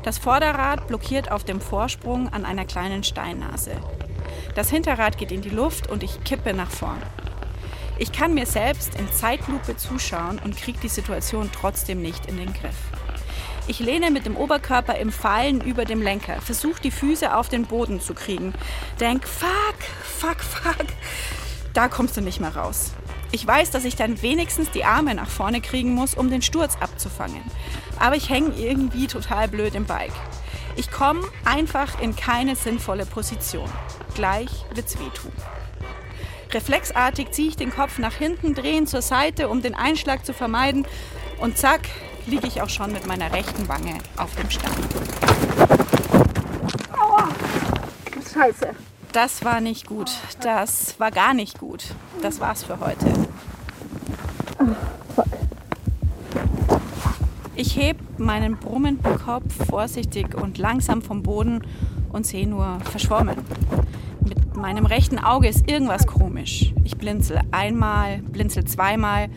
Das 0.02 0.18
Vorderrad 0.18 0.88
blockiert 0.88 1.30
auf 1.30 1.44
dem 1.44 1.60
Vorsprung 1.60 2.28
an 2.28 2.44
einer 2.44 2.64
kleinen 2.64 3.04
Steinnase. 3.04 3.72
Das 4.54 4.70
Hinterrad 4.70 5.18
geht 5.18 5.32
in 5.32 5.42
die 5.42 5.50
Luft 5.50 5.88
und 5.88 6.02
ich 6.02 6.22
kippe 6.24 6.52
nach 6.52 6.70
vorn. 6.70 7.00
Ich 8.00 8.12
kann 8.12 8.32
mir 8.32 8.46
selbst 8.46 8.94
in 8.94 9.10
Zeitlupe 9.12 9.76
zuschauen 9.76 10.38
und 10.44 10.56
kriege 10.56 10.78
die 10.80 10.88
Situation 10.88 11.50
trotzdem 11.52 12.00
nicht 12.00 12.26
in 12.26 12.36
den 12.36 12.52
Griff. 12.52 12.76
Ich 13.66 13.80
lehne 13.80 14.12
mit 14.12 14.24
dem 14.24 14.36
Oberkörper 14.36 14.96
im 14.96 15.10
Fallen 15.10 15.60
über 15.60 15.84
dem 15.84 16.00
Lenker, 16.00 16.40
versuche 16.40 16.80
die 16.80 16.92
Füße 16.92 17.36
auf 17.36 17.48
den 17.48 17.66
Boden 17.66 18.00
zu 18.00 18.14
kriegen. 18.14 18.54
Denk, 19.00 19.26
fuck, 19.26 19.76
fuck, 20.02 20.40
fuck. 20.40 20.86
Da 21.74 21.88
kommst 21.88 22.16
du 22.16 22.20
nicht 22.20 22.40
mehr 22.40 22.56
raus. 22.56 22.92
Ich 23.30 23.46
weiß, 23.46 23.72
dass 23.72 23.84
ich 23.84 23.96
dann 23.96 24.22
wenigstens 24.22 24.70
die 24.70 24.84
Arme 24.84 25.14
nach 25.14 25.28
vorne 25.28 25.60
kriegen 25.60 25.92
muss, 25.92 26.14
um 26.14 26.30
den 26.30 26.40
Sturz 26.40 26.76
abzufangen. 26.80 27.42
Aber 27.98 28.16
ich 28.16 28.30
hänge 28.30 28.54
irgendwie 28.56 29.06
total 29.08 29.48
blöd 29.48 29.74
im 29.74 29.84
Bike. 29.84 30.14
Ich 30.76 30.90
komme 30.90 31.22
einfach 31.44 32.00
in 32.00 32.14
keine 32.14 32.54
sinnvolle 32.54 33.04
Position. 33.04 33.68
Gleich 34.14 34.64
wird's 34.72 34.98
wehtun. 34.98 35.32
Reflexartig 36.50 37.30
ziehe 37.32 37.48
ich 37.48 37.56
den 37.56 37.70
Kopf 37.70 37.98
nach 37.98 38.14
hinten, 38.14 38.54
drehe 38.54 38.76
ihn 38.76 38.86
zur 38.86 39.02
Seite, 39.02 39.48
um 39.48 39.60
den 39.60 39.74
Einschlag 39.74 40.24
zu 40.24 40.32
vermeiden. 40.32 40.86
Und 41.40 41.58
zack, 41.58 41.82
liege 42.26 42.46
ich 42.46 42.62
auch 42.62 42.68
schon 42.70 42.92
mit 42.92 43.06
meiner 43.06 43.32
rechten 43.32 43.68
Wange 43.68 43.98
auf 44.16 44.34
dem 44.34 44.48
Stein. 44.50 44.72
Aua! 46.98 47.28
Scheiße. 48.32 48.70
Das 49.12 49.44
war 49.44 49.60
nicht 49.60 49.86
gut. 49.86 50.10
Das 50.42 50.98
war 50.98 51.10
gar 51.10 51.34
nicht 51.34 51.58
gut. 51.58 51.84
Das 52.22 52.40
war's 52.40 52.64
für 52.64 52.78
heute. 52.80 53.06
Ich 57.54 57.76
heb 57.76 57.96
meinen 58.18 58.56
brummenden 58.56 59.18
Kopf 59.18 59.66
vorsichtig 59.68 60.34
und 60.34 60.58
langsam 60.58 61.02
vom 61.02 61.22
Boden 61.22 61.66
und 62.12 62.26
sehe 62.26 62.46
nur 62.46 62.78
verschwommen. 62.84 63.38
Meinem 64.60 64.86
rechten 64.86 65.18
Auge 65.20 65.46
ist 65.46 65.70
irgendwas 65.70 66.08
komisch. 66.08 66.74
Ich 66.82 66.96
blinzel 66.96 67.40
einmal, 67.52 68.18
blinzel 68.18 68.64
zweimal, 68.64 69.28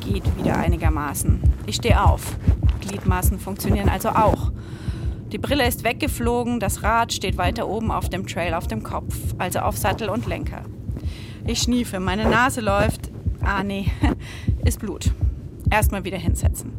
geht 0.00 0.24
wieder 0.38 0.56
einigermaßen. 0.56 1.42
Ich 1.66 1.76
stehe 1.76 2.02
auf. 2.02 2.38
Gliedmaßen 2.80 3.38
funktionieren 3.38 3.90
also 3.90 4.08
auch. 4.08 4.50
Die 5.32 5.38
Brille 5.38 5.68
ist 5.68 5.84
weggeflogen, 5.84 6.60
das 6.60 6.82
Rad 6.82 7.12
steht 7.12 7.36
weiter 7.36 7.68
oben 7.68 7.90
auf 7.90 8.08
dem 8.08 8.26
Trail 8.26 8.54
auf 8.54 8.66
dem 8.66 8.82
Kopf, 8.82 9.14
also 9.36 9.58
auf 9.58 9.76
Sattel 9.76 10.08
und 10.08 10.24
Lenker. 10.24 10.62
Ich 11.46 11.60
schniefe, 11.60 12.00
meine 12.00 12.26
Nase 12.26 12.62
läuft. 12.62 13.10
Ah 13.42 13.62
nee, 13.62 13.90
ist 14.64 14.80
Blut. 14.80 15.12
Erstmal 15.70 16.04
wieder 16.04 16.18
hinsetzen. 16.18 16.72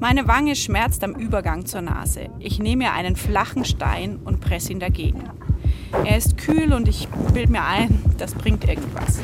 Meine 0.00 0.26
Wange 0.26 0.56
schmerzt 0.56 1.04
am 1.04 1.14
Übergang 1.14 1.66
zur 1.66 1.82
Nase. 1.82 2.30
Ich 2.38 2.58
nehme 2.58 2.84
mir 2.84 2.92
einen 2.92 3.16
flachen 3.16 3.66
Stein 3.66 4.16
und 4.16 4.40
presse 4.40 4.72
ihn 4.72 4.80
dagegen. 4.80 5.24
Er 6.04 6.16
ist 6.16 6.36
kühl 6.38 6.72
und 6.72 6.88
ich 6.88 7.08
bilde 7.32 7.52
mir 7.52 7.64
ein, 7.64 8.02
das 8.18 8.34
bringt 8.34 8.64
irgendwas. 8.68 9.18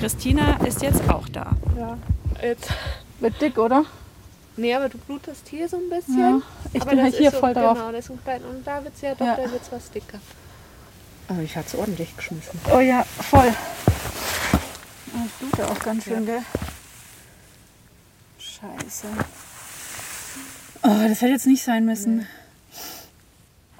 Christina 0.00 0.56
ist 0.66 0.82
jetzt 0.82 1.08
auch 1.08 1.28
da. 1.28 1.52
Ja, 1.78 1.96
jetzt. 2.42 2.68
Wird 3.20 3.40
dick, 3.40 3.56
oder? 3.58 3.84
Nee, 4.56 4.74
aber 4.74 4.88
du 4.88 4.98
blutest 4.98 5.48
hier 5.48 5.68
so 5.68 5.76
ein 5.76 5.88
bisschen. 5.88 6.18
Ja, 6.18 6.40
ich 6.72 6.82
aber 6.82 6.90
bin 6.90 7.02
halt 7.02 7.14
hier 7.14 7.28
ist 7.28 7.34
so, 7.34 7.40
voll 7.40 7.54
drauf. 7.54 7.76
Genau, 7.78 7.90
das 7.90 8.00
ist 8.00 8.06
so 8.08 8.18
klein. 8.22 8.42
Und 8.44 8.66
da 8.66 8.82
wird 8.84 8.94
es 8.94 9.00
ja 9.00 9.14
doch, 9.14 9.26
Ja. 9.26 9.36
da 9.36 9.50
wird 9.50 9.62
es 9.62 9.72
was 9.72 9.90
dicker. 9.90 10.18
Aber 11.28 11.40
ich 11.40 11.56
hatte 11.56 11.68
es 11.68 11.74
ordentlich 11.74 12.14
geschmissen. 12.16 12.60
Oh 12.72 12.80
ja, 12.80 13.04
voll. 13.20 13.52
Das 15.12 15.38
tut 15.50 15.58
ja 15.58 15.66
auch 15.66 15.78
ganz 15.78 16.04
schön, 16.04 16.26
gell? 16.26 16.40
Scheiße. 18.38 19.06
Oh, 20.82 21.08
das 21.08 21.20
hätte 21.22 21.32
jetzt 21.32 21.46
nicht 21.46 21.62
sein 21.64 21.84
müssen. 21.86 22.26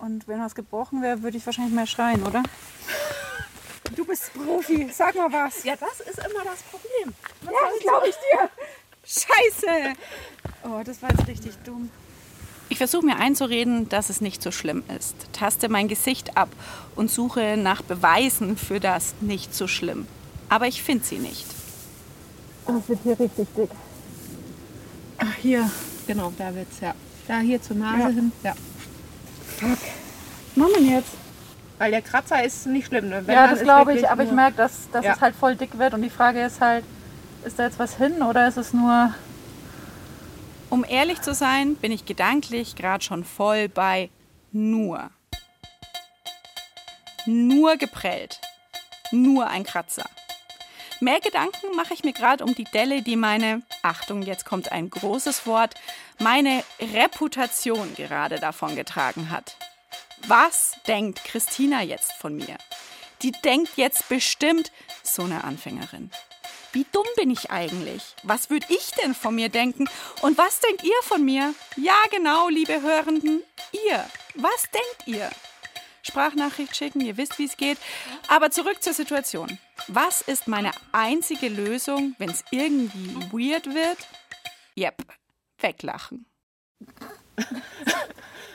Und 0.05 0.29
wenn 0.29 0.39
was 0.39 0.55
gebrochen 0.55 1.01
wäre, 1.01 1.23
würde 1.23 1.39
ich 1.39 1.47
wahrscheinlich 1.47 1.75
mehr 1.75 1.87
schreien, 1.87 2.23
oder? 2.27 2.43
Du 3.97 4.05
bist 4.05 4.35
Profi, 4.35 4.91
sag 4.93 5.15
mal 5.15 5.33
was. 5.33 5.65
Ja, 5.65 5.77
das 5.77 6.01
ist 6.01 6.19
immer 6.19 6.45
das 6.45 6.63
Problem. 6.65 7.15
Ja, 7.43 7.51
das 7.71 7.81
glaube 7.81 8.09
ich 8.09 8.15
dir. 8.15 8.51
Scheiße. 9.07 9.95
Oh, 10.65 10.83
das 10.85 11.01
war 11.01 11.11
jetzt 11.11 11.27
richtig 11.27 11.53
dumm. 11.65 11.89
Ich 12.69 12.77
versuche 12.77 13.07
mir 13.07 13.17
einzureden, 13.17 13.89
dass 13.89 14.11
es 14.11 14.21
nicht 14.21 14.43
so 14.43 14.51
schlimm 14.51 14.83
ist, 14.95 15.15
taste 15.33 15.71
mein 15.71 15.89
Gesicht 15.89 16.37
ab 16.37 16.51
und 16.97 17.11
suche 17.11 17.57
nach 17.57 17.81
Beweisen 17.81 18.59
für 18.59 18.81
das 18.81 19.15
nicht 19.21 19.55
so 19.55 19.67
schlimm. 19.69 20.07
Aber 20.51 20.67
ich 20.67 20.83
finde 20.83 21.05
sie 21.07 21.19
nicht. 21.19 21.47
Das 22.67 22.89
wird 22.89 22.99
hier 23.05 23.19
richtig 23.21 23.49
dick. 23.57 23.71
Ach, 25.19 25.35
hier. 25.41 25.71
Genau, 26.07 26.31
da 26.37 26.55
wird's 26.55 26.81
ja. 26.81 26.95
Da 27.27 27.39
hier 27.39 27.63
zur 27.63 27.77
Nase 27.77 28.01
Ja. 28.01 28.09
hin. 28.09 28.33
Ja. 28.43 28.55
Fuck. 29.59 29.79
Was 29.79 30.57
machen 30.57 30.87
wir 30.87 30.97
jetzt? 30.97 31.11
Weil 31.79 31.91
der 31.91 32.03
Kratzer 32.03 32.45
ist 32.45 32.67
nicht 32.67 32.87
schlimm. 32.87 33.09
Ne? 33.09 33.27
Wenn, 33.27 33.35
ja, 33.35 33.49
das 33.49 33.61
glaube 33.61 33.95
ich, 33.95 34.09
aber 34.09 34.23
ich 34.23 34.31
merke, 34.31 34.57
dass, 34.57 34.91
dass 34.93 35.05
Ja. 35.05 35.15
es 35.15 35.21
halt 35.21 35.35
voll 35.35 35.57
dick 35.57 35.79
wird 35.79 35.95
und 35.95 36.03
die 36.03 36.11
Frage 36.11 36.41
ist 36.43 36.61
halt, 36.61 36.85
ist 37.45 37.59
da 37.59 37.65
jetzt 37.65 37.79
was 37.79 37.97
hin 37.97 38.23
oder 38.23 38.47
ist 38.49 38.57
es 38.57 38.73
nur... 38.73 39.13
Um 40.71 40.85
ehrlich 40.89 41.21
zu 41.21 41.35
sein, 41.35 41.77
bin 41.77 41.93
ich 41.93 42.05
gedanklich 42.05 42.75
gerade 42.75 43.05
schon 43.05 43.25
voll 43.25 43.69
bei 43.69 44.11
nur. 44.51 45.11
Nur 47.27 47.77
geprellt. 47.77 48.41
Nur 49.13 49.49
ein 49.49 49.65
Kratzer. 49.65 50.05
Mehr 51.01 51.21
Gedanken 51.21 51.77
mache 51.77 51.95
ich 51.95 52.03
mir 52.03 52.13
gerade 52.13 52.43
um 52.45 52.55
die 52.55 52.65
Delle, 52.65 53.03
die 53.03 53.17
meine, 53.17 53.63
Achtung, 53.83 54.23
jetzt 54.23 54.45
kommt 54.47 54.73
ein 54.73 54.91
großes 54.91 55.47
Wort, 55.47 55.75
meine 56.19 56.65
Reputation 56.81 57.95
gerade 57.95 58.39
davon 58.39 58.77
getragen 58.77 59.31
hat. 59.31 59.57
Was 60.27 60.77
denkt 60.87 61.25
Christina 61.25 61.83
jetzt 61.83 62.13
von 62.15 62.37
mir? 62.37 62.57
Die 63.23 63.33
denkt 63.33 63.73
jetzt 63.77 64.09
bestimmt, 64.09 64.73
so 65.03 65.23
eine 65.23 65.45
Anfängerin. 65.45 66.11
Wie 66.73 66.87
dumm 66.91 67.07
bin 67.17 67.31
ich 67.31 67.51
eigentlich? 67.51 68.03
Was 68.23 68.51
würde 68.51 68.67
ich 68.69 68.91
denn 69.03 69.15
von 69.15 69.35
mir 69.35 69.49
denken? 69.49 69.89
Und 70.23 70.37
was 70.37 70.61
denkt 70.61 70.83
ihr 70.83 71.03
von 71.03 71.25
mir? 71.25 71.55
Ja, 71.77 71.97
genau, 72.11 72.49
liebe 72.49 72.83
Hörenden, 72.83 73.43
ihr. 73.73 74.05
Was 74.35 74.63
denkt 74.73 75.07
ihr? 75.07 75.31
Sprachnachricht 76.03 76.77
schicken, 76.77 77.01
ihr 77.01 77.17
wisst, 77.17 77.39
wie 77.39 77.45
es 77.45 77.57
geht. 77.57 77.79
Aber 78.29 78.51
zurück 78.51 78.83
zur 78.83 78.93
Situation. 78.93 79.59
Was 79.89 80.21
ist 80.21 80.49
meine 80.49 80.73
einzige 80.93 81.49
Lösung, 81.49 82.15
wenn 82.19 82.31
es 82.31 82.45
irgendwie 82.51 83.15
weird 83.33 83.67
wird? 83.67 83.99
Yep, 84.77 85.05
weglachen. 85.65 86.27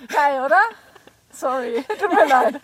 Geil, 0.08 0.42
oder? 0.46 0.60
Sorry, 1.32 1.84
tut 2.00 2.14
mir 2.14 2.28
leid. 2.28 2.62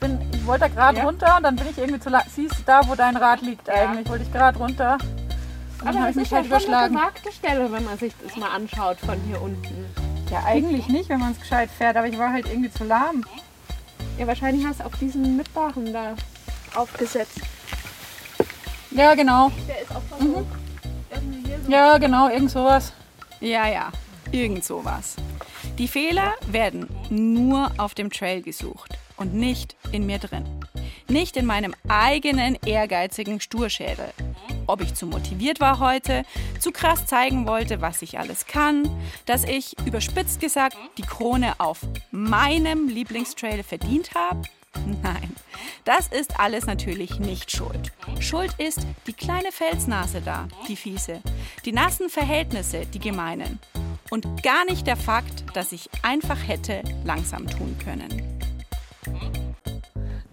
bin, 0.00 0.18
ich 0.32 0.46
wollte 0.46 0.70
gerade 0.70 1.00
runter 1.02 1.36
und 1.36 1.42
dann 1.42 1.56
bin 1.56 1.68
ich 1.68 1.78
irgendwie 1.78 2.00
zu 2.00 2.08
lang. 2.08 2.24
Siehst 2.34 2.58
du 2.58 2.62
da, 2.64 2.80
wo 2.88 2.94
dein 2.94 3.16
Rad 3.16 3.42
liegt 3.42 3.68
eigentlich? 3.68 4.08
Wollte 4.08 4.24
ich 4.24 4.32
gerade 4.32 4.58
runter. 4.58 4.94
Und 4.94 5.86
dann 5.86 5.88
Aber 5.88 5.98
habe 6.00 6.06
das 6.06 6.10
ich 6.10 6.16
mich 6.16 6.24
ist 6.24 6.30
ja 6.30 6.36
halt 6.38 6.62
schon 6.62 6.74
eine 6.74 6.88
gewagte 6.90 7.32
Stelle, 7.32 7.72
wenn 7.72 7.84
man 7.84 7.98
sich 7.98 8.12
das 8.22 8.36
mal 8.36 8.50
anschaut 8.50 8.98
von 9.00 9.18
hier 9.20 9.40
unten. 9.40 9.86
Ja, 10.30 10.44
eigentlich 10.44 10.88
nicht, 10.88 11.08
wenn 11.08 11.20
man 11.20 11.32
es 11.32 11.40
gescheit 11.40 11.70
fährt, 11.70 11.96
aber 11.96 12.06
ich 12.06 12.18
war 12.18 12.32
halt 12.32 12.46
irgendwie 12.46 12.70
zu 12.70 12.84
lahm. 12.84 13.24
Ja, 14.18 14.26
wahrscheinlich 14.26 14.64
hast 14.66 14.80
du 14.80 14.84
auf 14.84 14.96
diesen 14.96 15.36
Mitbachen 15.36 15.92
da 15.92 16.14
aufgesetzt. 16.74 17.40
Ja, 18.90 19.14
genau. 19.14 19.50
Der 19.66 19.82
ist 19.82 19.90
auch 19.90 20.02
so. 20.18 20.46
Ja, 21.68 21.98
genau, 21.98 22.28
irgend 22.28 22.50
sowas. 22.50 22.92
Ja, 23.40 23.68
ja, 23.68 23.92
irgend 24.32 24.64
sowas. 24.64 25.16
Die 25.78 25.88
Fehler 25.88 26.34
werden 26.46 26.88
nur 27.10 27.70
auf 27.78 27.94
dem 27.94 28.10
Trail 28.10 28.42
gesucht 28.42 28.98
und 29.16 29.34
nicht 29.34 29.76
in 29.92 30.06
mir 30.06 30.18
drin. 30.18 30.44
Nicht 31.08 31.36
in 31.36 31.46
meinem 31.46 31.74
eigenen 31.88 32.56
ehrgeizigen 32.66 33.40
Sturschädel. 33.40 34.12
Ob 34.66 34.82
ich 34.82 34.94
zu 34.94 35.06
motiviert 35.06 35.58
war 35.58 35.80
heute, 35.80 36.24
zu 36.60 36.70
krass 36.70 37.06
zeigen 37.06 37.46
wollte, 37.46 37.80
was 37.80 38.02
ich 38.02 38.18
alles 38.18 38.46
kann, 38.46 38.88
dass 39.26 39.44
ich, 39.44 39.76
überspitzt 39.86 40.40
gesagt, 40.40 40.76
die 40.98 41.02
Krone 41.02 41.54
auf 41.58 41.80
meinem 42.12 42.88
Lieblingstrail 42.88 43.62
verdient 43.62 44.14
habe? 44.14 44.42
Nein, 45.02 45.34
das 45.84 46.08
ist 46.08 46.38
alles 46.38 46.66
natürlich 46.66 47.18
nicht 47.18 47.50
schuld. 47.50 47.92
Schuld 48.20 48.54
ist 48.58 48.86
die 49.06 49.12
kleine 49.12 49.52
Felsnase 49.52 50.20
da, 50.20 50.48
die 50.68 50.76
fiese, 50.76 51.20
die 51.64 51.72
nassen 51.72 52.08
Verhältnisse, 52.08 52.86
die 52.86 52.98
gemeinen. 52.98 53.58
Und 54.10 54.42
gar 54.42 54.64
nicht 54.64 54.86
der 54.86 54.96
Fakt, 54.96 55.44
dass 55.54 55.72
ich 55.72 55.88
einfach 56.02 56.38
hätte 56.46 56.82
langsam 57.04 57.46
tun 57.46 57.76
können. 57.82 58.40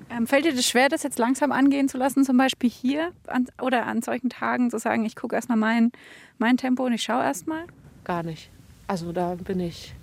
Ähm, 0.10 0.26
fällt 0.26 0.46
dir 0.46 0.56
das 0.56 0.66
schwer, 0.66 0.90
das 0.90 1.04
jetzt 1.04 1.20
langsam 1.20 1.52
angehen 1.52 1.90
zu 1.90 1.98
lassen, 1.98 2.26
zum 2.26 2.38
Beispiel 2.38 2.70
hier 2.70 3.12
an, 3.28 3.48
oder 3.62 3.86
an 3.86 4.02
solchen 4.02 4.30
Tagen 4.30 4.72
zu 4.72 4.80
sagen, 4.80 5.06
ich 5.06 5.16
gucke 5.16 5.36
erstmal 5.36 5.58
mein, 5.58 5.92
mein 6.40 6.58
Tempo 6.58 6.86
und 6.86 6.94
ich 6.94 7.04
schaue 7.04 7.24
erstmal? 7.24 7.66
Gar 8.04 8.24
nicht. 8.24 8.50
Also 8.88 9.12
da 9.12 9.36
bin 9.36 9.60
ich 9.60 9.94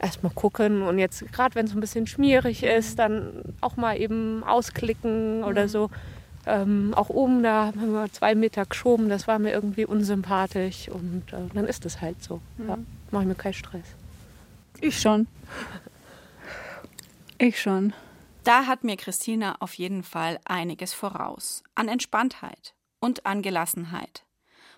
erstmal 0.00 0.32
gucken 0.32 0.82
und 0.82 0.98
jetzt 0.98 1.30
gerade 1.32 1.54
wenn 1.54 1.66
es 1.66 1.74
ein 1.74 1.80
bisschen 1.80 2.06
schmierig 2.06 2.62
ist, 2.62 2.98
dann 2.98 3.42
auch 3.60 3.76
mal 3.76 4.00
eben 4.00 4.44
ausklicken 4.44 5.44
oder 5.44 5.68
so. 5.68 5.90
Ähm, 6.46 6.94
auch 6.94 7.10
oben 7.10 7.42
da 7.42 7.66
haben 7.66 7.92
wir 7.92 8.10
zwei 8.12 8.34
Meter 8.34 8.64
geschoben, 8.64 9.08
das 9.08 9.26
war 9.28 9.38
mir 9.38 9.52
irgendwie 9.52 9.84
unsympathisch 9.84 10.88
und 10.88 11.24
äh, 11.32 11.52
dann 11.52 11.66
ist 11.66 11.84
es 11.84 12.00
halt 12.00 12.22
so. 12.22 12.40
Ja, 12.66 12.78
mache 13.10 13.24
ich 13.24 13.28
mir 13.28 13.34
keinen 13.34 13.54
Stress. 13.54 13.86
Ich 14.80 15.00
schon. 15.00 15.26
Ich 17.38 17.60
schon. 17.60 17.92
Da 18.44 18.66
hat 18.66 18.82
mir 18.82 18.96
Christina 18.96 19.56
auf 19.60 19.74
jeden 19.74 20.02
Fall 20.02 20.38
einiges 20.44 20.94
voraus. 20.94 21.62
An 21.74 21.88
Entspanntheit 21.88 22.74
und 22.98 23.26
an 23.26 23.42
Gelassenheit. 23.42 24.24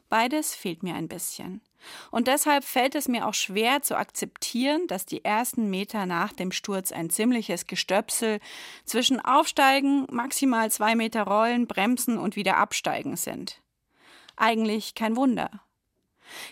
Beides 0.08 0.54
fehlt 0.54 0.82
mir 0.82 0.94
ein 0.94 1.06
bisschen. 1.06 1.60
Und 2.10 2.26
deshalb 2.26 2.64
fällt 2.64 2.94
es 2.94 3.08
mir 3.08 3.26
auch 3.26 3.34
schwer 3.34 3.82
zu 3.82 3.96
akzeptieren, 3.96 4.86
dass 4.86 5.06
die 5.06 5.24
ersten 5.24 5.70
Meter 5.70 6.06
nach 6.06 6.32
dem 6.32 6.52
Sturz 6.52 6.92
ein 6.92 7.10
ziemliches 7.10 7.66
Gestöpsel 7.66 8.40
zwischen 8.84 9.20
Aufsteigen, 9.20 10.06
maximal 10.10 10.70
zwei 10.70 10.94
Meter 10.94 11.22
rollen, 11.22 11.66
bremsen 11.66 12.18
und 12.18 12.36
wieder 12.36 12.56
absteigen 12.56 13.16
sind. 13.16 13.60
Eigentlich 14.36 14.94
kein 14.94 15.16
Wunder. 15.16 15.50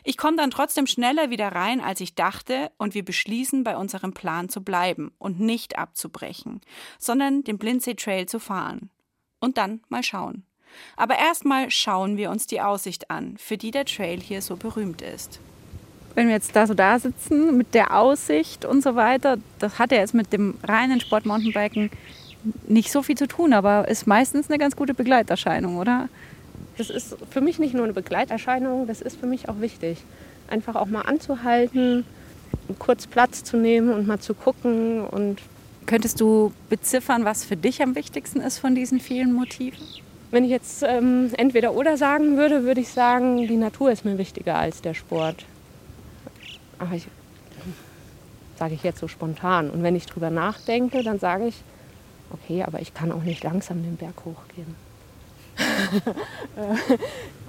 Ich 0.05 0.17
komme 0.17 0.37
dann 0.37 0.51
trotzdem 0.51 0.87
schneller 0.87 1.31
wieder 1.31 1.53
rein, 1.53 1.81
als 1.81 2.01
ich 2.01 2.15
dachte, 2.15 2.71
und 2.79 2.95
wir 2.95 3.05
beschließen, 3.05 3.65
bei 3.65 3.77
unserem 3.77 4.13
Plan 4.13 4.49
zu 4.49 4.63
bleiben 4.63 5.13
und 5.19 5.41
nicht 5.41 5.79
abzubrechen, 5.79 6.61
sondern 6.99 7.45
den 7.45 7.59
Blindsee 7.59 7.95
Trail 7.95 8.27
zu 8.27 8.41
fahren. 8.41 8.91
Und 9.41 9.57
dann 9.57 9.83
mal 9.89 10.03
schauen. 10.03 10.45
Aber 10.97 11.19
erstmal 11.19 11.71
schauen 11.71 12.17
wir 12.17 12.31
uns 12.31 12.47
die 12.47 12.61
Aussicht 12.61 13.11
an, 13.11 13.37
für 13.39 13.57
die 13.57 13.71
der 13.71 13.85
Trail 13.85 14.21
hier 14.21 14.43
so 14.43 14.57
berühmt 14.57 15.03
ist. 15.03 15.41
Wenn 16.15 16.27
wir 16.27 16.35
jetzt 16.35 16.57
da 16.57 16.67
so 16.67 16.75
da 16.75 16.99
sitzen 16.99 17.57
mit 17.57 17.75
der 17.75 17.97
Aussicht 17.97 18.65
und 18.65 18.83
so 18.83 18.97
weiter, 18.97 19.37
das 19.59 19.79
hat 19.79 19.93
ja 19.93 19.99
jetzt 19.99 20.15
mit 20.15 20.33
dem 20.33 20.59
reinen 20.65 21.01
Sport 21.01 21.27
Mountainbiken 21.27 21.91
nicht 22.67 22.91
so 22.91 23.03
viel 23.03 23.17
zu 23.17 23.27
tun, 23.27 23.53
aber 23.53 23.89
ist 23.89 24.07
meistens 24.07 24.49
eine 24.49 24.59
ganz 24.59 24.77
gute 24.77 24.95
Begleiterscheinung, 24.95 25.77
oder? 25.77 26.09
Das 26.77 26.91
ist 26.91 27.17
für 27.31 27.41
mich 27.41 27.59
nicht 27.59 27.75
nur 27.75 27.85
eine 27.85 27.93
Begleiterscheinung, 27.93 28.87
das 28.87 29.01
ist 29.01 29.19
für 29.19 29.27
mich 29.27 29.49
auch 29.49 29.61
wichtig. 29.61 29.99
Einfach 30.49 30.77
auch 30.77 30.87
mal 30.87 31.03
anzuhalten, 31.03 32.05
kurz 32.79 33.07
Platz 33.07 33.45
zu 33.45 33.57
nehmen 33.57 33.93
und 33.93 34.07
mal 34.07 34.21
zu 34.21 34.35
gucken 34.35 35.05
und 35.05 35.41
Könntest 35.89 36.21
du 36.21 36.53
beziffern, 36.69 37.25
was 37.25 37.47
für 37.47 37.57
dich 37.57 37.83
am 37.83 37.95
wichtigsten 37.95 38.41
ist 38.41 38.59
von 38.59 38.75
diesen 38.75 39.01
vielen 39.01 39.33
Motiven? 39.33 39.79
Wenn 40.31 40.45
ich 40.45 40.51
jetzt 40.51 40.83
ähm, 40.83 41.31
entweder 41.37 41.73
oder 41.75 41.97
sagen 41.97 42.37
würde, 42.37 42.65
würde 42.65 42.81
ich 42.81 42.89
sagen, 42.89 43.49
die 43.49 43.57
Natur 43.57 43.91
ist 43.91 44.05
mir 44.05 44.19
wichtiger 44.19 44.57
als 44.57 44.83
der 44.83 44.95
Sport. 44.95 45.45
Aber 46.79 46.95
ich 46.95 47.09
sage 48.59 48.75
ich 48.75 48.83
jetzt 48.83 48.99
so 48.99 49.09
spontan. 49.09 49.71
Und 49.71 49.83
wenn 49.83 49.97
ich 49.97 50.07
drüber 50.07 50.31
nachdenke, 50.31 51.03
dann 51.03 51.19
sage 51.19 51.47
ich, 51.47 51.63
okay, 52.31 52.63
aber 52.63 52.81
ich 52.81 52.93
kann 52.93 53.13
auch 53.13 53.23
nicht 53.23 53.43
langsam 53.43 53.83
den 53.83 53.97
Berg 53.97 54.25
hochgehen. 54.25 54.75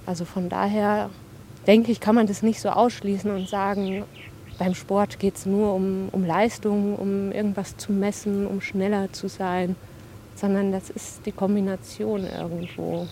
also 0.06 0.24
von 0.24 0.48
daher 0.48 1.10
denke 1.66 1.92
ich, 1.92 2.00
kann 2.00 2.14
man 2.14 2.26
das 2.26 2.42
nicht 2.42 2.60
so 2.60 2.70
ausschließen 2.70 3.30
und 3.30 3.48
sagen, 3.48 4.04
beim 4.58 4.74
Sport 4.74 5.18
geht 5.18 5.36
es 5.36 5.46
nur 5.46 5.74
um, 5.74 6.08
um 6.12 6.24
Leistung, 6.24 6.96
um 6.96 7.32
irgendwas 7.32 7.76
zu 7.76 7.92
messen, 7.92 8.46
um 8.46 8.60
schneller 8.60 9.12
zu 9.12 9.28
sein 9.28 9.76
sondern 10.40 10.72
das 10.72 10.90
ist 10.90 11.26
die 11.26 11.32
Kombination 11.32 12.26
irgendwo. 12.26 13.06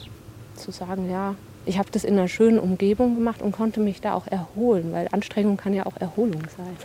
Zu 0.57 0.73
sagen, 0.73 1.11
ja, 1.11 1.35
ich 1.67 1.79
habe 1.79 1.91
das 1.93 2.03
in 2.03 2.19
einer 2.19 2.29
schönen 2.29 2.59
Umgebung 2.59 3.15
gemacht 3.15 3.43
und 3.43 3.53
konnte 3.53 3.81
mich 3.81 4.01
da 4.01 4.15
auch 4.15 4.27
erholen, 4.27 4.93
weil 4.93 5.09
Anstrengung 5.13 5.57
kann 5.57 5.75
ja 5.75 5.87
auch 5.87 5.97
Erholung 5.99 6.43
sein. 6.57 6.77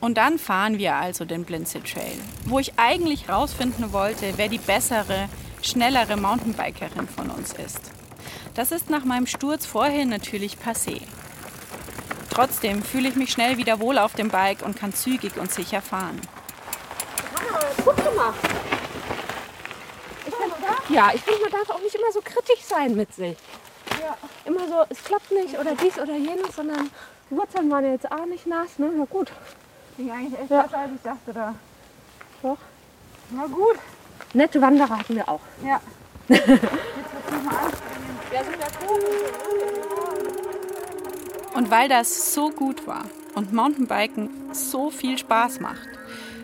Und 0.00 0.16
dann 0.16 0.38
fahren 0.38 0.78
wir 0.78 0.94
also 0.94 1.24
den 1.24 1.44
Blindsee 1.44 1.80
Trail, 1.80 2.16
wo 2.46 2.58
ich 2.60 2.74
eigentlich 2.76 3.28
rausfinden 3.28 3.92
wollte, 3.92 4.34
wer 4.36 4.48
die 4.48 4.58
bessere, 4.58 5.28
schnellere 5.60 6.16
Mountainbikerin 6.16 7.08
von 7.08 7.30
uns 7.30 7.52
ist. 7.52 7.80
Das 8.54 8.70
ist 8.70 8.90
nach 8.90 9.04
meinem 9.04 9.26
Sturz 9.26 9.66
vorhin 9.66 10.08
natürlich 10.08 10.56
passé. 10.56 11.02
Trotzdem 12.30 12.82
fühle 12.82 13.08
ich 13.08 13.16
mich 13.16 13.32
schnell 13.32 13.58
wieder 13.58 13.80
wohl 13.80 13.98
auf 13.98 14.14
dem 14.14 14.28
Bike 14.28 14.62
und 14.62 14.76
kann 14.76 14.94
zügig 14.94 15.36
und 15.36 15.52
sicher 15.52 15.82
fahren. 15.82 16.20
Guck 17.84 18.16
mal. 18.16 18.32
Ja, 20.88 21.10
ich 21.14 21.20
finde, 21.22 21.40
man 21.42 21.50
darf 21.50 21.70
auch 21.70 21.80
nicht 21.80 21.94
immer 21.94 22.10
so 22.12 22.20
kritisch 22.20 22.62
sein 22.64 22.94
mit 22.94 23.12
sich. 23.14 23.36
Immer 24.44 24.66
so, 24.68 24.84
es 24.88 25.02
klappt 25.04 25.30
nicht 25.30 25.58
oder 25.58 25.74
dies 25.74 25.98
oder 25.98 26.16
jenes, 26.16 26.56
sondern 26.56 26.90
die 27.30 27.36
Wurzeln 27.36 27.70
waren 27.70 27.84
jetzt 27.84 28.10
auch 28.10 28.24
nicht 28.26 28.46
nass. 28.46 28.78
Ne? 28.78 28.90
Na 28.96 29.04
gut. 29.04 29.30
Ging 29.96 30.10
eigentlich 30.10 30.40
echt 30.40 30.50
Ja. 30.50 30.62
besser, 30.62 30.78
als 30.78 30.90
ich 30.94 31.02
dachte 31.02 31.32
da. 31.34 31.54
Doch. 32.42 32.58
Na 33.30 33.46
gut. 33.46 33.76
Nette 34.32 34.60
Wanderer 34.60 34.98
hatten 34.98 35.16
wir 35.16 35.28
auch. 35.28 35.40
Ja. 35.64 35.80
Und 41.54 41.70
weil 41.70 41.88
das 41.88 42.34
so 42.34 42.50
gut 42.50 42.86
war 42.86 43.04
und 43.34 43.52
Mountainbiken 43.52 44.30
so 44.54 44.90
viel 44.90 45.18
Spaß 45.18 45.60
macht, 45.60 45.88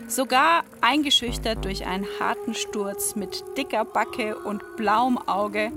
sogar 0.07 0.63
eingeschüchtert 0.81 1.65
durch 1.65 1.85
einen 1.85 2.05
harten 2.19 2.53
Sturz 2.53 3.15
mit 3.15 3.43
dicker 3.57 3.85
Backe 3.85 4.37
und 4.37 4.75
blauem 4.75 5.17
Auge, 5.17 5.71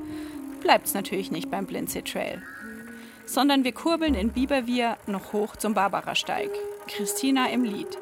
bleibt 0.61 0.87
es 0.87 0.95
natürlich 0.95 1.31
nicht 1.31 1.51
beim 1.51 1.67
Blindsee 1.67 2.03
Trail. 2.03 2.43
Sondern 3.27 3.65
wir 3.65 3.73
kurbeln 3.73 4.15
in 4.15 4.31
Biberwier 4.31 4.97
noch 5.07 5.33
hoch 5.33 5.57
zum 5.57 5.75
Barbarasteig. 5.75 6.51
Christina 6.87 7.51
im 7.51 7.65
Lied. 7.65 7.99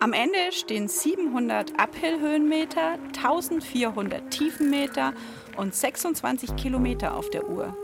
Am 0.00 0.12
Ende 0.12 0.52
stehen 0.52 0.88
700 0.88 1.80
Uphill-Höhenmeter, 1.80 2.98
1400 3.16 4.30
Tiefenmeter 4.30 5.12
und 5.56 5.74
26 5.74 6.56
Kilometer 6.56 7.16
auf 7.16 7.30
der 7.30 7.48
Uhr. 7.48 7.76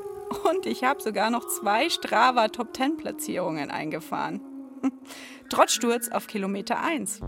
Und 0.50 0.66
ich 0.66 0.84
habe 0.84 1.02
sogar 1.02 1.30
noch 1.30 1.46
zwei 1.48 1.88
Strava 1.88 2.48
Top 2.48 2.76
10 2.76 2.96
Platzierungen 2.96 3.70
eingefahren. 3.70 4.40
Trotz 5.48 5.72
Sturz 5.72 6.08
auf 6.08 6.26
Kilometer 6.26 6.80
1. 6.80 7.20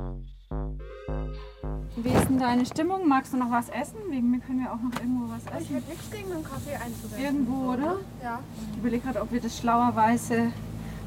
Wie 0.51 2.09
ist 2.11 2.28
denn 2.28 2.38
deine 2.38 2.64
Stimmung? 2.66 3.09
Magst 3.09 3.32
du 3.32 3.36
noch 3.36 3.51
was 3.51 3.68
essen? 3.68 3.97
Wegen 4.11 4.30
mir 4.30 4.38
können 4.40 4.61
wir 4.61 4.72
auch 4.72 4.80
noch 4.80 4.92
irgendwo 5.01 5.32
was 5.32 5.44
essen. 5.47 5.74
hätte 5.74 5.90
nichts 5.90 6.11
gegen 6.11 6.32
einen 6.32 6.44
Kaffee 6.44 6.74
einzuwenden. 6.74 7.24
Irgendwo, 7.24 7.72
oder? 7.72 7.97
Ja. 8.22 8.40
Ich 8.72 8.78
überlege 8.78 9.03
gerade, 9.03 9.22
ob 9.22 9.32
wir 9.32 9.40
das 9.40 9.59
schlauerweise, 9.59 10.53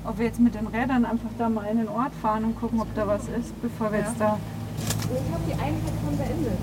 ob 0.04 0.18
wir 0.18 0.26
jetzt 0.26 0.40
mit 0.40 0.56
den 0.56 0.68
Rädern 0.68 1.06
einfach 1.06 1.30
da 1.38 1.48
mal 1.48 1.66
in 1.66 1.78
den 1.78 1.88
Ort 1.88 2.14
fahren 2.22 2.44
und 2.44 2.60
gucken, 2.60 2.82
ob 2.82 2.94
da 2.96 3.08
was 3.08 3.28
ist, 3.30 3.60
bevor 3.62 3.92
wir 3.92 4.00
jetzt 4.00 4.20
da. 4.20 4.38
Ich 4.78 5.34
habe 5.34 5.44
die 5.48 5.54
Einheit 5.54 5.94
schon 6.04 6.18
beendet. 6.18 6.58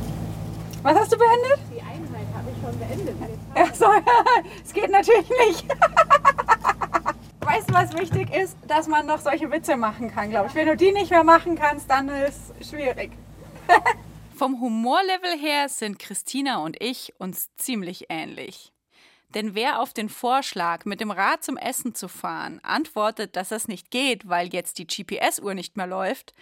Was 0.83 0.99
hast 0.99 1.13
du 1.13 1.17
beendet? 1.17 1.59
Die 1.75 1.81
Einheit 1.81 2.27
habe 2.35 2.51
ich 2.51 2.63
schon 2.63 2.79
beendet. 2.79 3.17
Ja, 3.57 3.75
so, 3.75 3.87
es 4.65 4.73
geht 4.73 4.91
natürlich 4.91 5.31
nicht. 5.47 5.67
Du, 7.57 7.73
was 7.73 7.95
wichtig 7.95 8.31
ist? 8.35 8.55
Dass 8.69 8.87
man 8.87 9.07
noch 9.07 9.19
solche 9.19 9.51
Witze 9.51 9.77
machen 9.77 10.11
kann, 10.11 10.29
glaube 10.29 10.49
ich. 10.49 10.55
Wenn 10.55 10.67
du 10.67 10.77
die 10.77 10.93
nicht 10.93 11.11
mehr 11.11 11.25
machen 11.25 11.57
kannst, 11.57 11.89
dann 11.89 12.09
ist 12.11 12.53
es 12.61 12.69
schwierig. 12.69 13.13
Vom 14.37 14.61
Humorlevel 14.61 15.39
her 15.39 15.71
sind 15.71 15.99
Christina 15.99 16.59
und 16.59 16.77
ich 16.83 17.15
uns 17.19 17.49
ziemlich 17.57 18.07
ähnlich. 18.11 18.75
Denn 19.31 19.55
wer 19.55 19.81
auf 19.81 19.95
den 19.95 20.11
Vorschlag, 20.11 20.85
mit 20.85 21.01
dem 21.01 21.11
Rad 21.11 21.45
zum 21.45 21.57
Essen 21.57 21.95
zu 21.95 22.09
fahren, 22.09 22.61
antwortet, 22.63 23.37
dass 23.37 23.49
das 23.49 23.69
nicht 23.69 23.91
geht, 23.91 24.29
weil 24.29 24.53
jetzt 24.53 24.79
die 24.79 24.87
GPS-Uhr 24.87 25.55
nicht 25.55 25.79
mehr 25.79 25.87
läuft, 25.87 26.35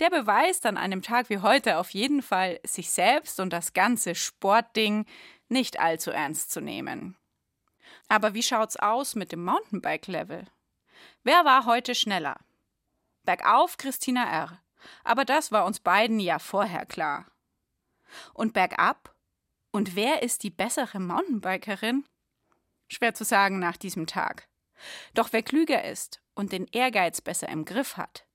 der 0.00 0.08
beweist 0.08 0.64
an 0.64 0.78
einem 0.78 1.02
Tag 1.02 1.28
wie 1.28 1.38
heute 1.38 1.76
auf 1.76 1.90
jeden 1.90 2.22
Fall, 2.22 2.60
sich 2.64 2.90
selbst 2.90 3.40
und 3.40 3.52
das 3.52 3.74
ganze 3.74 4.14
Sportding 4.14 5.04
nicht 5.50 5.80
allzu 5.80 6.10
ernst 6.10 6.50
zu 6.50 6.62
nehmen. 6.62 7.14
Aber 8.08 8.32
wie 8.32 8.42
schaut's 8.42 8.76
aus 8.76 9.14
mit 9.14 9.32
dem 9.32 9.44
Mountainbike-Level? 9.44 10.46
Wer 11.24 11.44
war 11.44 11.66
heute 11.66 11.94
schneller? 11.94 12.40
Bergauf 13.24 13.76
Christina 13.76 14.24
R. 14.24 14.60
Aber 15.04 15.24
das 15.24 15.52
war 15.52 15.64
uns 15.64 15.78
beiden 15.78 16.18
ja 16.18 16.40
vorher 16.40 16.84
klar. 16.84 17.26
Und 18.34 18.52
bergab? 18.52 19.14
Und 19.70 19.94
wer 19.94 20.22
ist 20.22 20.42
die 20.42 20.50
bessere 20.50 20.98
Mountainbikerin? 20.98 22.04
Schwer 22.88 23.14
zu 23.14 23.24
sagen 23.24 23.60
nach 23.60 23.76
diesem 23.76 24.06
Tag. 24.06 24.48
Doch 25.14 25.32
wer 25.32 25.44
klüger 25.44 25.84
ist 25.84 26.20
und 26.34 26.50
den 26.50 26.66
Ehrgeiz 26.66 27.20
besser 27.20 27.48
im 27.48 27.64
Griff 27.64 27.96
hat, 27.96 28.26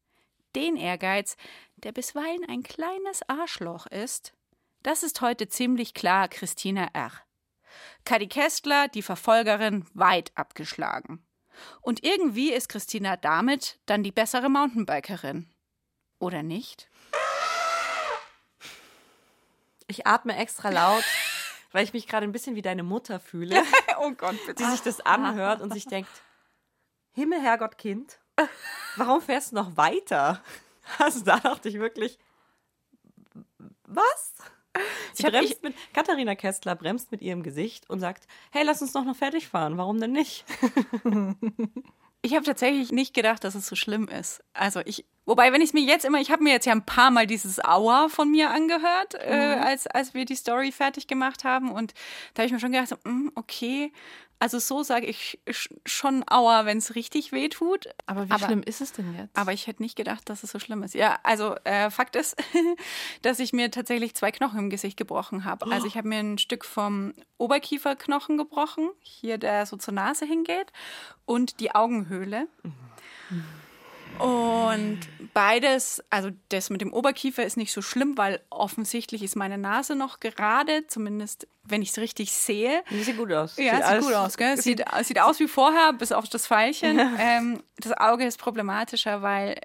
den 0.56 0.78
Ehrgeiz, 0.78 1.36
der 1.76 1.92
bisweilen 1.92 2.46
ein 2.48 2.64
kleines 2.64 3.28
Arschloch 3.28 3.86
ist, 3.88 4.34
das 4.82 5.04
ist 5.04 5.20
heute 5.20 5.50
ziemlich 5.50 5.94
klar 5.94 6.30
Christina 6.30 6.88
R. 6.94 7.12
Kadi 8.06 8.28
Kästler, 8.28 8.88
die 8.88 9.02
Verfolgerin, 9.02 9.86
weit 9.94 10.32
abgeschlagen. 10.36 11.27
Und 11.82 12.04
irgendwie 12.04 12.52
ist 12.52 12.70
Christina 12.70 13.18
damit 13.18 13.80
dann 13.86 14.04
die 14.04 14.12
bessere 14.12 14.50
Mountainbikerin. 14.50 15.48
Oder 16.20 16.44
nicht? 16.44 16.90
Ich 19.88 20.06
atme 20.06 20.36
extra 20.38 20.70
laut, 20.70 21.04
weil 21.72 21.84
ich 21.84 21.94
mich 21.94 22.08
gerade 22.08 22.26
ein 22.26 22.32
bisschen 22.32 22.56
wie 22.56 22.62
deine 22.62 22.84
Mutter 22.84 23.20
fühle, 23.20 23.64
Oh 24.00 24.12
Gott, 24.12 24.36
bitte. 24.46 24.64
die 24.64 24.70
sich 24.70 24.82
das 24.82 25.00
anhört 25.02 25.62
und 25.62 25.74
sich 25.74 25.86
denkt, 25.86 26.10
Himmel, 27.14 27.42
Herrgott, 27.42 27.78
Kind, 27.78 28.20
warum 28.96 29.22
fährst 29.22 29.52
du 29.52 29.56
noch 29.56 29.78
weiter? 29.78 30.42
Also 31.00 31.20
da 31.26 31.38
dachte 31.38 31.68
ich 31.68 31.80
wirklich, 31.80 32.18
was? 33.84 34.36
Sie 35.14 35.24
Ich 35.26 35.32
bremst 35.32 35.52
ich- 35.54 35.62
mit, 35.62 35.74
Katharina 35.94 36.36
Kessler 36.36 36.76
bremst 36.76 37.12
mit 37.12 37.22
ihrem 37.22 37.44
Gesicht 37.44 37.90
und 37.90 38.00
sagt, 38.00 38.28
hey, 38.52 38.64
lass 38.66 38.82
uns 38.82 38.94
doch 38.94 39.04
noch 39.06 39.16
fertig 39.16 39.48
fahren, 39.48 39.78
warum 39.78 40.00
denn 40.00 40.12
nicht? 40.12 40.46
Ich 42.24 42.34
habe 42.34 42.44
tatsächlich 42.44 42.92
nicht 42.92 43.14
gedacht, 43.14 43.44
dass 43.44 43.54
es 43.56 43.68
so 43.68 43.76
schlimm 43.76 44.08
ist. 44.08 44.44
Also 44.54 44.82
ich, 44.86 45.06
wobei, 45.28 45.54
wenn 45.54 45.62
ich 45.62 45.74
mir 45.74 45.84
jetzt 45.84 46.06
immer, 46.06 46.20
ich 46.20 46.32
habe 46.32 46.42
mir 46.44 46.52
jetzt 46.54 46.66
ja 46.66 46.72
ein 46.72 46.86
paar 46.86 47.12
Mal 47.12 47.28
dieses 47.28 47.64
Aua 47.64 48.10
von 48.10 48.32
mir 48.32 48.50
angehört, 48.50 49.14
äh, 49.14 49.60
als, 49.62 49.86
als 49.86 50.16
wir 50.16 50.26
die 50.26 50.36
Story 50.36 50.72
fertig 50.72 51.06
gemacht 51.06 51.44
haben. 51.44 51.70
Und 51.72 51.94
da 52.34 52.42
habe 52.42 52.48
ich 52.48 52.54
mir 52.54 52.60
schon 52.60 52.72
gedacht, 52.72 52.88
so, 52.90 52.96
mm, 53.08 53.30
okay, 53.36 53.92
also 54.40 54.60
so 54.60 54.84
sage 54.84 55.08
ich 55.08 55.40
sch- 55.48 55.72
schon 55.88 56.24
Aua, 56.30 56.66
wenn 56.66 56.78
es 56.78 56.94
richtig 56.94 57.32
weh 57.32 57.50
tut. 57.50 57.88
Aber 58.06 58.28
wie 58.28 58.32
Aber- 58.32 58.46
schlimm 58.46 58.62
ist 58.62 58.82
es 58.82 58.92
denn 58.94 59.16
jetzt? 59.18 59.36
Aber 59.36 59.52
ich 59.52 59.66
hätte 59.66 59.82
nicht 59.82 59.96
gedacht, 59.96 60.30
dass 60.30 60.44
es 60.44 60.52
so 60.52 60.60
schlimm 60.60 60.84
ist. 60.84 60.94
Ja, 60.94 61.18
also 61.24 61.56
äh, 61.64 61.90
Fakt 61.90 62.16
ist, 62.16 62.36
dass 63.24 63.40
ich 63.40 63.52
mir 63.52 63.72
tatsächlich 63.72 64.14
zwei 64.16 64.32
Knochen 64.32 64.60
im 64.60 64.70
Gesicht 64.70 64.96
gebrochen 64.96 65.44
habe. 65.44 65.66
Also 65.72 65.88
ich 65.88 65.98
habe 65.98 66.08
mir 66.08 66.20
ein 66.20 66.38
Stück 66.38 66.66
vom 66.66 67.16
Oberkieferknochen 67.40 68.38
gebrochen, 68.38 68.92
hier 69.02 69.40
der 69.40 69.66
so 69.66 69.76
zur 69.76 69.96
Nase 69.96 70.26
hingeht, 70.26 70.72
und 71.26 71.60
die 71.60 71.74
Augenhöhle. 71.74 72.48
Und 74.20 75.00
beides, 75.34 76.04
also 76.10 76.30
das 76.50 76.70
mit 76.70 76.82
dem 76.82 76.94
Oberkiefer 76.94 77.44
ist 77.46 77.58
nicht 77.58 77.72
so 77.72 77.82
schlimm, 77.82 78.18
weil 78.18 78.42
offensichtlich 78.50 79.24
ist 79.24 79.36
meine 79.36 79.58
Nase 79.58 79.96
noch 79.96 80.20
gerade, 80.20 80.86
zumindest 80.88 81.48
wenn 81.64 81.82
ich 81.82 81.90
es 81.90 81.98
richtig 81.98 82.32
sehe. 82.32 82.84
Sieht 82.92 83.18
gut 83.18 83.32
aus. 83.34 83.58
Ja, 83.58 83.76
sieht, 83.76 83.84
alles- 83.84 84.06
gut 84.06 84.14
aus, 84.16 84.38
gell? 84.38 84.58
Sieht, 84.58 84.84
sieht 85.04 85.20
aus 85.20 85.40
wie 85.40 85.48
vorher, 85.48 85.94
bis 85.94 86.12
auf 86.12 86.30
das 86.30 86.48
Pfeilchen. 86.48 87.00
Ähm, 87.20 87.64
das 87.78 87.92
Auge 87.94 88.26
ist 88.26 88.40
problematischer, 88.40 89.22
weil 89.22 89.60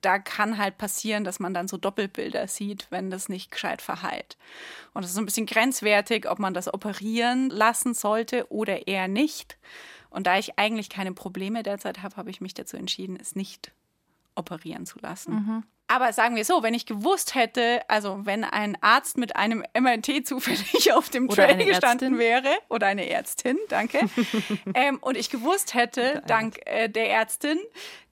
da 0.00 0.18
kann 0.18 0.58
halt 0.58 0.78
passieren, 0.78 1.24
dass 1.24 1.40
man 1.40 1.54
dann 1.54 1.66
so 1.68 1.76
Doppelbilder 1.76 2.46
sieht, 2.48 2.86
wenn 2.90 3.10
das 3.10 3.28
nicht 3.28 3.50
gescheit 3.50 3.82
verheilt. 3.82 4.36
Und 4.94 5.02
das 5.02 5.10
ist 5.10 5.16
so 5.16 5.22
ein 5.22 5.26
bisschen 5.26 5.46
grenzwertig, 5.46 6.28
ob 6.30 6.38
man 6.38 6.54
das 6.54 6.72
operieren 6.72 7.50
lassen 7.50 7.94
sollte 7.94 8.46
oder 8.50 8.86
eher 8.86 9.08
nicht. 9.08 9.56
Und 10.12 10.26
da 10.26 10.38
ich 10.38 10.58
eigentlich 10.58 10.88
keine 10.88 11.12
Probleme 11.12 11.62
derzeit 11.62 12.02
habe, 12.02 12.16
habe 12.16 12.30
ich 12.30 12.40
mich 12.40 12.54
dazu 12.54 12.76
entschieden, 12.76 13.18
es 13.20 13.34
nicht 13.34 13.72
operieren 14.34 14.86
zu 14.86 14.98
lassen. 15.00 15.64
Aber 15.88 16.12
sagen 16.14 16.36
wir 16.36 16.44
so, 16.46 16.62
wenn 16.62 16.72
ich 16.72 16.86
gewusst 16.86 17.34
hätte, 17.34 17.82
also 17.88 18.24
wenn 18.24 18.44
ein 18.44 18.78
Arzt 18.80 19.18
mit 19.18 19.36
einem 19.36 19.62
MRT 19.78 20.26
zufällig 20.26 20.92
auf 20.94 21.10
dem 21.10 21.28
Oder 21.28 21.48
Trail 21.48 21.66
gestanden 21.66 22.14
Ärztin. 22.14 22.18
wäre, 22.18 22.58
oder 22.70 22.86
eine 22.86 23.10
Ärztin, 23.10 23.58
danke, 23.68 24.00
ähm, 24.74 24.98
und 25.02 25.18
ich 25.18 25.28
gewusst 25.28 25.74
hätte, 25.74 26.22
dank 26.26 26.60
äh, 26.64 26.88
der 26.88 27.10
Ärztin, 27.10 27.58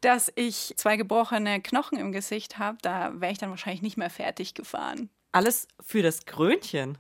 dass 0.03 0.31
ich 0.35 0.75
zwei 0.77 0.99
gebrochene 0.99 1.63
Knochen 1.63 1.97
im 1.97 2.13
Gesicht 2.13 2.59
habe, 2.59 2.77
da 2.83 3.19
wäre 3.19 3.33
ich 3.33 3.39
dann 3.39 3.49
wahrscheinlich 3.49 3.83
nicht 3.83 3.97
mehr 3.97 4.11
fertig 4.11 4.53
gefahren. 4.53 5.09
Alles 5.33 5.67
für 5.81 6.03
das 6.03 6.27
Krönchen. 6.27 6.99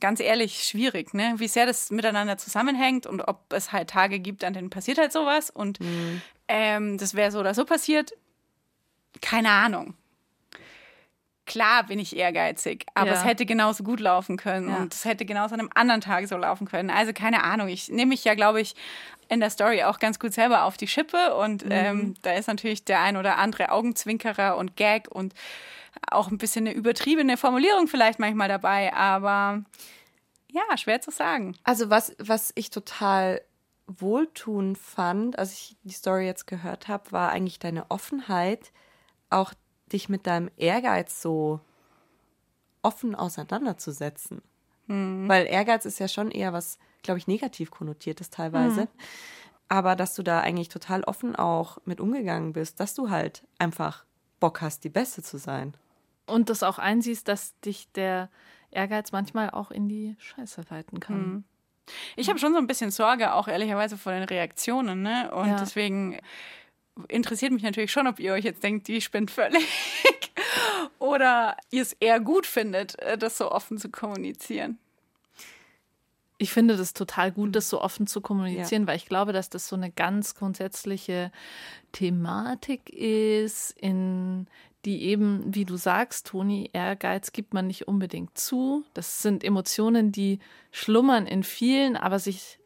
Ganz 0.00 0.20
ehrlich, 0.20 0.64
schwierig, 0.64 1.12
ne? 1.12 1.34
Wie 1.36 1.48
sehr 1.48 1.66
das 1.66 1.90
miteinander 1.90 2.38
zusammenhängt 2.38 3.06
und 3.06 3.20
ob 3.28 3.52
es 3.52 3.72
halt 3.72 3.90
Tage 3.90 4.20
gibt, 4.20 4.42
an 4.42 4.54
denen 4.54 4.70
passiert 4.70 4.96
halt 4.98 5.12
sowas 5.12 5.50
und 5.50 5.78
ähm, 6.48 6.96
das 6.98 7.14
wäre 7.14 7.30
so 7.30 7.40
oder 7.40 7.52
so 7.54 7.64
passiert. 7.66 8.12
Keine 9.20 9.50
Ahnung. 9.50 9.94
Klar 11.44 11.84
bin 11.84 11.98
ich 11.98 12.16
ehrgeizig, 12.16 12.86
aber 12.94 13.10
Ja. 13.10 13.14
es 13.16 13.24
hätte 13.24 13.44
genauso 13.44 13.82
gut 13.82 13.98
laufen 14.00 14.36
können 14.36 14.68
Ja. 14.70 14.76
und 14.76 14.94
es 14.94 15.04
hätte 15.04 15.24
genauso 15.24 15.54
an 15.54 15.60
einem 15.60 15.70
anderen 15.74 16.00
Tag 16.00 16.26
so 16.28 16.36
laufen 16.36 16.66
können. 16.68 16.88
Also 16.88 17.12
keine 17.12 17.42
Ahnung. 17.42 17.68
Ich 17.68 17.88
nehme 17.88 18.10
mich 18.10 18.24
ja, 18.24 18.34
glaube 18.34 18.60
ich, 18.60 18.74
in 19.28 19.40
der 19.40 19.50
Story 19.50 19.82
auch 19.82 19.98
ganz 19.98 20.18
gut 20.20 20.32
selber 20.32 20.64
auf 20.64 20.76
die 20.76 20.86
Schippe 20.86 21.34
und 21.34 21.64
ähm, 21.68 22.14
da 22.22 22.32
ist 22.34 22.46
natürlich 22.46 22.84
der 22.84 23.00
ein 23.00 23.16
oder 23.16 23.38
andere 23.38 23.72
Augenzwinkerer 23.72 24.56
und 24.56 24.76
Gag 24.76 25.08
und 25.10 25.34
auch 26.14 26.30
ein 26.30 26.38
bisschen 26.38 26.66
eine 26.66 26.76
übertriebene 26.76 27.36
Formulierung 27.36 27.88
vielleicht 27.88 28.18
manchmal 28.18 28.48
dabei, 28.48 28.92
aber 28.94 29.64
Ja, 30.52 30.76
schwer 30.76 31.00
zu 31.00 31.10
sagen. 31.10 31.56
Also 31.64 31.88
was, 31.88 32.14
was 32.18 32.52
ich 32.54 32.70
total 32.70 33.40
wohltuend 33.86 34.78
fand, 34.78 35.38
als 35.38 35.52
ich 35.54 35.76
die 35.82 35.92
Story 35.92 36.26
jetzt 36.26 36.46
gehört 36.46 36.88
habe, 36.88 37.10
war 37.10 37.30
eigentlich 37.30 37.58
deine 37.58 37.90
Offenheit, 37.90 38.70
auch 39.30 39.54
dich 39.90 40.08
mit 40.08 40.26
deinem 40.26 40.50
Ehrgeiz 40.56 41.22
so 41.22 41.60
offen 42.82 43.14
auseinanderzusetzen. 43.14 44.42
Mhm. 44.88 45.28
Weil 45.28 45.46
Ehrgeiz 45.46 45.86
ist 45.86 45.98
ja 45.98 46.08
schon 46.08 46.30
eher 46.30 46.52
was, 46.52 46.78
glaube 47.02 47.18
ich, 47.18 47.26
negativ 47.26 47.70
konnotiertes 47.70 48.28
teilweise. 48.28 48.82
Mhm. 48.82 48.88
Aber 49.68 49.96
dass 49.96 50.14
du 50.14 50.22
da 50.22 50.40
eigentlich 50.40 50.68
total 50.68 51.02
offen 51.04 51.34
auch 51.34 51.78
mit 51.86 51.98
umgegangen 51.98 52.52
bist, 52.52 52.78
dass 52.78 52.92
du 52.92 53.08
halt 53.08 53.46
einfach 53.58 54.04
Bock 54.38 54.60
hast, 54.60 54.84
die 54.84 54.90
Beste 54.90 55.22
zu 55.22 55.38
sein. 55.38 55.74
Und 56.26 56.50
das 56.50 56.62
auch 56.62 56.78
einsiehst, 56.78 57.26
dass 57.28 57.58
dich 57.60 57.90
der 57.92 58.28
Ehrgeiz 58.70 59.12
manchmal 59.12 59.50
auch 59.50 59.70
in 59.70 59.88
die 59.88 60.16
Scheiße 60.18 60.62
leiten 60.70 61.00
kann. 61.00 61.16
Mhm. 61.16 61.44
Ich 62.16 62.28
habe 62.28 62.38
schon 62.38 62.52
so 62.52 62.58
ein 62.58 62.66
bisschen 62.66 62.90
Sorge, 62.90 63.34
auch 63.34 63.48
ehrlicherweise 63.48 63.98
vor 63.98 64.12
den 64.12 64.22
Reaktionen. 64.22 65.02
Ne? 65.02 65.30
Und 65.34 65.48
Ja. 65.48 65.56
deswegen 65.56 66.18
interessiert 67.08 67.52
mich 67.52 67.62
natürlich 67.62 67.92
schon, 67.92 68.06
ob 68.06 68.20
ihr 68.20 68.32
euch 68.32 68.44
jetzt 68.44 68.62
denkt, 68.62 68.88
die 68.88 69.00
spinnt 69.00 69.30
völlig. 69.30 69.66
Oder 70.98 71.56
ihr 71.70 71.82
es 71.82 71.94
eher 71.94 72.20
gut 72.20 72.46
findet, 72.46 72.98
äh, 73.00 73.18
das 73.18 73.36
so 73.38 73.50
offen 73.50 73.78
zu 73.78 73.90
kommunizieren. 73.90 74.78
Ich 76.38 76.52
finde 76.52 76.76
das 76.76 76.92
total 76.92 77.30
gut, 77.30 77.54
das 77.54 77.68
so 77.68 77.80
offen 77.80 78.06
zu 78.08 78.20
kommunizieren, 78.20 78.86
weil 78.86 78.96
ich 78.96 79.06
glaube, 79.06 79.32
dass 79.32 79.48
das 79.48 79.68
so 79.68 79.76
eine 79.76 79.92
ganz 79.92 80.34
grundsätzliche 80.34 81.30
Thematik 81.92 82.90
ist, 82.90 83.70
in 83.78 84.48
die 84.84 85.02
eben, 85.04 85.54
wie 85.54 85.64
du 85.64 85.76
sagst, 85.76 86.28
Toni, 86.28 86.70
Ehrgeiz 86.72 87.32
gibt 87.32 87.54
man 87.54 87.66
nicht 87.66 87.86
unbedingt 87.86 88.36
zu. 88.36 88.84
Das 88.94 89.22
sind 89.22 89.44
Emotionen, 89.44 90.12
die 90.12 90.40
schlummern 90.72 91.26
in 91.26 91.44
vielen, 91.44 91.96
aber 91.96 92.18
sich 92.18 92.58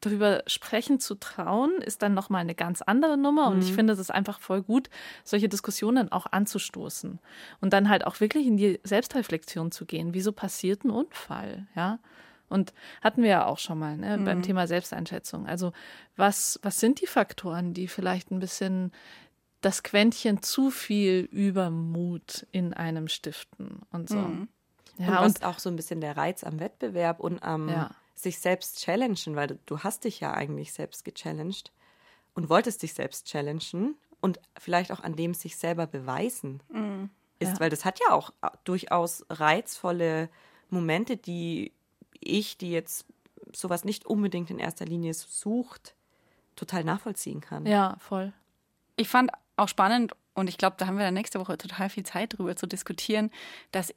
darüber 0.00 0.42
sprechen 0.46 1.00
zu 1.00 1.16
trauen, 1.16 1.72
ist 1.82 2.02
dann 2.02 2.14
nochmal 2.14 2.42
eine 2.42 2.54
ganz 2.54 2.82
andere 2.82 3.18
Nummer. 3.18 3.48
Und 3.48 3.62
ich 3.62 3.72
finde 3.72 3.92
es 3.92 3.98
ist 3.98 4.10
einfach 4.10 4.40
voll 4.40 4.62
gut, 4.62 4.88
solche 5.24 5.48
Diskussionen 5.48 6.12
auch 6.12 6.26
anzustoßen. 6.30 7.18
Und 7.60 7.72
dann 7.72 7.88
halt 7.88 8.06
auch 8.06 8.20
wirklich 8.20 8.46
in 8.46 8.56
die 8.56 8.80
Selbstreflexion 8.84 9.72
zu 9.72 9.86
gehen. 9.86 10.14
Wieso 10.14 10.32
passiert 10.32 10.84
ein 10.84 10.90
Unfall? 10.90 11.66
Ja. 11.74 11.98
Und 12.48 12.72
hatten 13.02 13.22
wir 13.22 13.30
ja 13.30 13.46
auch 13.46 13.58
schon 13.58 13.78
mal 13.78 13.96
ne, 13.96 14.18
beim 14.24 14.42
Thema 14.42 14.66
Selbsteinschätzung. 14.66 15.46
Also 15.46 15.72
was, 16.16 16.58
was 16.62 16.80
sind 16.80 17.00
die 17.02 17.06
Faktoren, 17.06 17.74
die 17.74 17.88
vielleicht 17.88 18.30
ein 18.30 18.38
bisschen 18.38 18.92
das 19.60 19.82
Quäntchen 19.82 20.42
zu 20.42 20.70
viel 20.70 21.28
Übermut 21.32 22.46
in 22.52 22.74
einem 22.74 23.08
stiften 23.08 23.80
und 23.90 24.08
so. 24.08 24.18
und 24.18 24.48
Ja, 24.98 25.20
was 25.20 25.36
und, 25.36 25.44
auch 25.44 25.58
so 25.58 25.68
ein 25.68 25.76
bisschen 25.76 26.00
der 26.00 26.16
Reiz 26.16 26.44
am 26.44 26.60
Wettbewerb 26.60 27.20
und 27.20 27.42
am 27.42 27.68
Ja. 27.68 27.90
sich 28.14 28.38
selbst 28.38 28.78
challengen, 28.80 29.36
weil 29.36 29.58
du, 29.66 29.78
hast 29.80 30.04
dich 30.04 30.20
ja 30.20 30.32
eigentlich 30.34 30.72
selbst 30.72 31.04
gechallenged 31.04 31.72
und 32.34 32.48
wolltest 32.48 32.82
dich 32.82 32.94
selbst 32.94 33.26
challengen 33.26 33.96
und 34.20 34.40
vielleicht 34.58 34.90
auch 34.92 35.00
an 35.00 35.14
dem 35.14 35.34
sich 35.34 35.56
selber 35.56 35.86
beweisen 35.86 36.60
ist, 37.38 37.52
Ja. 37.54 37.60
weil 37.60 37.70
das 37.70 37.84
hat 37.84 38.00
ja 38.00 38.12
auch 38.12 38.32
durchaus 38.64 39.24
reizvolle 39.30 40.28
Momente, 40.70 41.16
die 41.16 41.72
ich, 42.20 42.58
die 42.58 42.70
jetzt 42.72 43.06
sowas 43.54 43.84
nicht 43.84 44.04
unbedingt 44.06 44.50
in 44.50 44.58
erster 44.58 44.84
Linie 44.84 45.14
sucht, 45.14 45.94
total 46.56 46.82
nachvollziehen 46.84 47.40
kann. 47.40 47.66
ja, 47.66 47.96
voll. 48.00 48.32
Ich 48.96 49.08
fand 49.08 49.30
auch 49.58 49.68
spannend, 49.68 50.12
und 50.34 50.48
ich 50.48 50.58
glaube, 50.58 50.76
da 50.78 50.86
haben 50.86 50.98
wir 50.98 51.04
dann 51.04 51.14
nächste 51.14 51.40
Woche 51.40 51.58
total 51.58 51.90
viel 51.90 52.04
Zeit 52.04 52.38
drüber 52.38 52.54
zu 52.56 52.66
diskutieren, 52.66 53.30
dass 53.72 53.92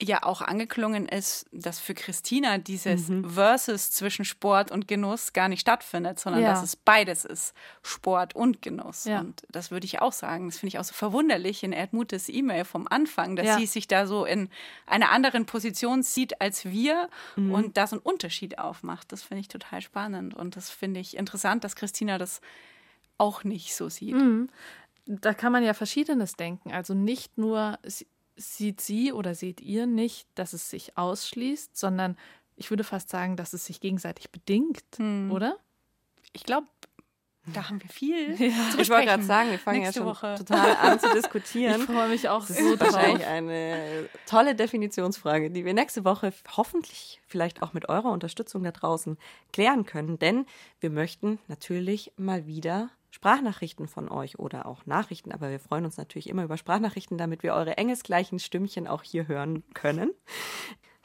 ja 0.00 0.24
auch 0.24 0.40
angeklungen 0.40 1.06
ist, 1.06 1.46
dass 1.52 1.78
für 1.78 1.94
Christina 1.94 2.58
dieses 2.58 3.08
Versus 3.24 3.92
zwischen 3.92 4.24
Sport 4.24 4.72
und 4.72 4.88
Genuss 4.88 5.32
gar 5.32 5.48
nicht 5.48 5.60
stattfindet, 5.60 6.18
sondern 6.18 6.42
Ja. 6.42 6.48
dass 6.48 6.64
es 6.64 6.74
beides 6.74 7.24
ist, 7.24 7.54
Sport 7.84 8.34
und 8.34 8.62
Genuss. 8.62 9.04
Ja. 9.04 9.20
Und 9.20 9.42
das 9.50 9.70
würde 9.70 9.84
ich 9.84 10.00
auch 10.00 10.12
sagen. 10.12 10.48
Das 10.48 10.58
finde 10.58 10.68
ich 10.70 10.78
auch 10.80 10.84
so 10.84 10.94
verwunderlich 10.94 11.62
in 11.62 11.70
Erdmutes 11.72 12.28
E-Mail 12.28 12.64
vom 12.64 12.88
Anfang, 12.88 13.36
dass 13.36 13.46
Ja. 13.46 13.58
sie 13.58 13.66
sich 13.66 13.86
da 13.86 14.06
so 14.06 14.24
in 14.24 14.48
einer 14.86 15.10
anderen 15.12 15.46
Position 15.46 16.02
sieht 16.02 16.40
als 16.40 16.64
wir 16.64 17.08
und 17.36 17.76
da 17.76 17.86
so 17.86 17.96
einen 17.96 18.02
Unterschied 18.02 18.58
aufmacht. 18.58 19.12
Das 19.12 19.22
finde 19.22 19.42
ich 19.42 19.48
total 19.48 19.82
spannend 19.82 20.34
und 20.34 20.56
das 20.56 20.68
finde 20.70 20.98
ich 20.98 21.16
interessant, 21.16 21.62
dass 21.62 21.76
Christina 21.76 22.18
das 22.18 22.40
auch 23.18 23.44
nicht 23.44 23.76
so 23.76 23.88
sieht. 23.88 24.16
Da 25.06 25.34
kann 25.34 25.52
man 25.52 25.64
ja 25.64 25.74
Verschiedenes 25.74 26.34
denken. 26.34 26.72
Also 26.72 26.94
nicht 26.94 27.36
nur 27.38 27.78
sie- 27.84 28.06
sieht 28.36 28.80
sie 28.80 29.12
oder 29.12 29.34
seht 29.34 29.60
ihr 29.60 29.86
nicht, 29.86 30.26
dass 30.36 30.52
es 30.52 30.70
sich 30.70 30.96
ausschließt, 30.96 31.76
sondern 31.76 32.16
ich 32.56 32.70
würde 32.70 32.84
fast 32.84 33.10
sagen, 33.10 33.36
dass 33.36 33.52
es 33.52 33.66
sich 33.66 33.80
gegenseitig 33.80 34.30
bedingt, 34.30 34.84
oder? 35.30 35.56
Ich 36.32 36.44
glaube, 36.44 36.66
da 37.52 37.68
haben 37.68 37.82
wir 37.82 37.88
viel 37.90 38.36
zu 38.70 38.80
Ich 38.80 38.88
wollte 38.88 39.06
gerade 39.06 39.22
sagen, 39.24 39.50
wir 39.50 39.58
fangen 39.58 39.80
Nächste 39.80 40.00
ja 40.00 40.04
schon 40.04 40.14
Woche. 40.14 40.34
total 40.38 40.76
an 40.76 41.00
zu 41.00 41.06
Ich 41.08 41.12
diskutieren. 41.14 41.80
freue 41.82 42.08
mich 42.08 42.28
auch 42.28 42.46
Das 42.46 42.56
so 42.56 42.72
ist 42.72 42.80
drauf. 42.80 42.92
wahrscheinlich 42.94 43.26
eine 43.26 44.08
tolle 44.26 44.54
Definitionsfrage, 44.54 45.50
die 45.50 45.64
wir 45.64 45.74
nächste 45.74 46.04
Woche 46.04 46.32
hoffentlich 46.56 47.20
vielleicht 47.26 47.62
auch 47.62 47.72
mit 47.72 47.88
eurer 47.88 48.10
Unterstützung 48.12 48.62
da 48.62 48.70
draußen 48.70 49.18
klären 49.52 49.84
können. 49.84 50.18
Denn 50.20 50.46
wir 50.80 50.90
möchten 50.90 51.38
natürlich 51.48 52.12
mal 52.16 52.46
wieder 52.46 52.90
Sprachnachrichten 53.12 53.86
von 53.86 54.08
euch 54.08 54.38
oder 54.38 54.66
auch 54.66 54.86
Nachrichten, 54.86 55.32
aber 55.32 55.50
wir 55.50 55.60
freuen 55.60 55.84
uns 55.84 55.98
natürlich 55.98 56.28
immer 56.28 56.44
über 56.44 56.56
Sprachnachrichten, 56.56 57.18
damit 57.18 57.42
wir 57.42 57.52
eure 57.52 57.76
engelsgleichen 57.76 58.38
Stimmchen 58.38 58.88
auch 58.88 59.02
hier 59.02 59.28
hören 59.28 59.62
können. 59.74 60.10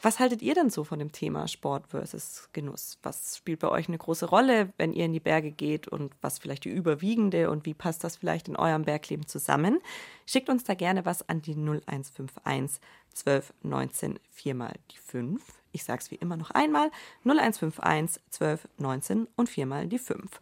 Was 0.02 0.20
haltet 0.20 0.42
ihr 0.42 0.54
denn 0.54 0.70
so 0.70 0.84
von 0.84 1.00
dem 1.00 1.12
Thema 1.12 1.48
Sport 1.48 1.88
versus 1.88 2.50
Genuss? 2.54 2.98
Was 3.04 3.36
spielt 3.36 3.60
bei 3.60 3.68
euch 3.68 3.88
eine 3.88 3.98
große 3.98 4.28
Rolle, 4.28 4.72
wenn 4.78 4.94
ihr 4.94 5.06
in 5.06 5.12
die 5.12 5.20
Berge 5.20 5.52
geht 5.52 5.88
und 5.88 6.14
was 6.22 6.40
vielleicht 6.40 6.66
die 6.66 6.70
überwiegende 6.70 7.50
und 7.50 7.66
wie 7.66 7.74
passt 7.74 8.04
das 8.04 8.16
vielleicht 8.16 8.48
in 8.48 8.56
eurem 8.56 8.86
Bergleben 8.86 9.28
zusammen? 9.28 9.80
Schickt 10.26 10.50
uns 10.50 10.64
da 10.64 10.76
gerne 10.76 11.06
was 11.06 11.28
an 11.28 11.42
die 11.42 11.56
0151 11.56 12.80
12 13.16 13.54
19 13.64 14.20
4 14.30 14.56
mal 14.56 14.74
die 14.92 14.98
5. 14.98 15.44
Ich 15.72 15.84
sage 15.84 16.02
es 16.02 16.12
wie 16.12 16.16
immer 16.16 16.38
noch 16.38 16.52
einmal: 16.52 16.90
0151 17.26 18.22
12 18.30 18.68
19 18.78 19.28
und 19.36 19.50
4 19.50 19.66
mal 19.66 19.88
die 19.88 20.00
5. 20.00 20.40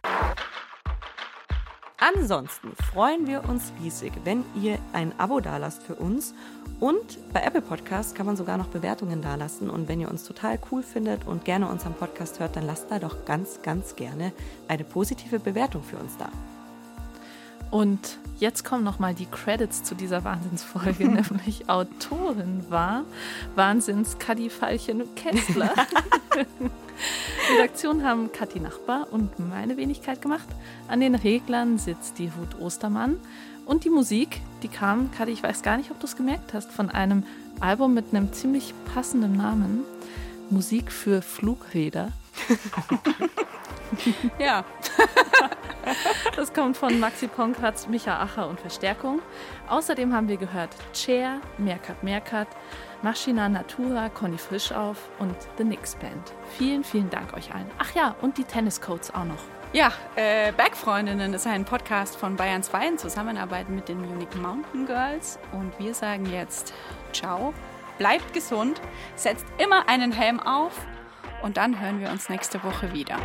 Ansonsten 1.98 2.74
freuen 2.76 3.26
wir 3.26 3.48
uns 3.48 3.72
riesig, 3.82 4.12
wenn 4.24 4.44
ihr 4.62 4.78
ein 4.92 5.18
Abo 5.18 5.40
dalasst 5.40 5.82
für 5.82 5.96
uns. 5.96 6.34
Und 6.80 7.18
bei 7.32 7.42
Apple 7.42 7.62
Podcasts 7.62 8.14
kann 8.14 8.26
man 8.26 8.36
sogar 8.36 8.58
noch 8.58 8.68
Bewertungen 8.68 9.22
dalassen. 9.22 9.70
Und 9.70 9.88
wenn 9.88 10.02
ihr 10.02 10.10
uns 10.10 10.24
total 10.24 10.60
cool 10.72 10.84
findet 10.84 11.26
und 11.26 11.46
gerne 11.46 11.70
unseren 11.70 11.94
Podcast 11.94 12.40
hört, 12.40 12.58
dann 12.58 12.66
lasst 12.66 12.92
da 12.92 13.00
doch 13.00 13.24
ganz, 13.26 13.62
ganz 13.62 13.96
gerne 13.96 14.34
eine 14.68 14.84
positive 14.84 15.40
Bewertung 15.40 15.84
für 15.84 15.98
uns 15.98 16.18
da. 16.18 16.30
Und 17.76 18.20
jetzt 18.40 18.64
kommen 18.64 18.86
nochmal 18.86 19.14
die 19.14 19.26
Credits 19.26 19.84
zu 19.84 19.96
dieser 19.96 20.24
Wahnsinnsfolge, 20.24 21.10
nämlich 21.10 21.68
Autorin 21.68 22.64
war 22.70 23.04
Wahnsinns 23.56 24.18
Kadi 24.18 24.50
Veilchen 24.50 25.04
Kessler. 25.16 25.74
Redaktion 27.54 28.06
haben 28.06 28.32
Kathi 28.32 28.62
Nachbar 28.62 29.08
und 29.12 29.40
meine 29.40 29.76
Wenigkeit 29.76 30.22
gemacht. 30.22 30.48
An 30.88 31.02
den 31.02 31.16
Reglern 31.16 31.78
sitzt 31.78 32.18
die 32.18 32.28
Ruth 32.28 32.62
Ostermann. 32.62 33.18
Und 33.66 33.84
die 33.84 33.90
Musik, 33.90 34.40
die 34.64 34.70
kam, 34.70 35.12
Kathi, 35.12 35.32
ich 35.32 35.44
weiß 35.44 35.62
gar 35.62 35.76
nicht, 35.76 35.92
ob 35.92 36.00
du 36.00 36.06
es 36.06 36.16
gemerkt 36.16 36.54
hast, 36.54 36.72
von 36.72 36.90
einem 36.90 37.26
Album 37.60 37.94
mit 37.94 38.06
einem 38.14 38.32
ziemlich 38.32 38.74
passenden 38.94 39.36
Namen. 39.36 39.84
Musik 40.50 40.94
für 40.94 41.22
Flugräder. 41.22 42.14
Ja, 44.40 44.66
Das 46.36 46.54
kommt 46.54 46.76
von 46.76 47.00
Maxi 47.00 47.28
Ponkratz, 47.28 47.88
Micha 47.88 48.20
Acher 48.20 48.48
und 48.48 48.60
Verstärkung. 48.60 49.22
Außerdem 49.70 50.14
haben 50.14 50.28
wir 50.28 50.38
gehört 50.38 50.70
Chair, 50.94 51.40
Merkat 51.58 52.04
Merkat, 52.04 52.48
Maschina 53.02 53.48
Natura, 53.48 54.10
Conny 54.10 54.38
Frischauf 54.38 55.10
und 55.20 55.36
The 55.58 55.64
Nix 55.64 55.96
Band. 55.96 56.34
Vielen, 56.58 56.84
vielen 56.84 57.10
Dank 57.10 57.34
euch 57.34 57.54
allen. 57.54 57.70
Ach 57.80 57.96
ja, 57.96 58.16
und 58.22 58.38
die 58.38 58.44
Tenniscoats 58.44 59.14
auch 59.14 59.24
noch. 59.24 59.44
ja 59.74 59.92
äh, 60.16 60.52
Bergfreundinnen 60.52 61.34
ist 61.34 61.48
ein 61.48 61.66
Podcast 61.66 62.16
von 62.18 62.36
Bayern 62.36 62.64
2 62.64 62.88
in 62.88 62.98
Zusammenarbeit 62.98 63.70
mit 63.70 63.88
den 63.88 64.02
Munich 64.02 64.34
Mountain 64.36 64.86
Girls. 64.86 65.40
Und 65.52 65.78
wir 65.80 65.94
sagen 65.94 66.26
jetzt 66.32 66.74
Ciao, 67.14 67.54
bleibt 67.98 68.34
gesund, 68.34 68.82
setzt 69.16 69.46
immer 69.58 69.88
einen 69.88 70.12
Helm 70.12 70.40
auf 70.40 70.74
und 71.44 71.58
dann 71.58 71.80
hören 71.80 72.00
wir 72.00 72.10
uns 72.10 72.30
nächste 72.30 72.64
Woche 72.64 72.94
wieder. 72.94 73.18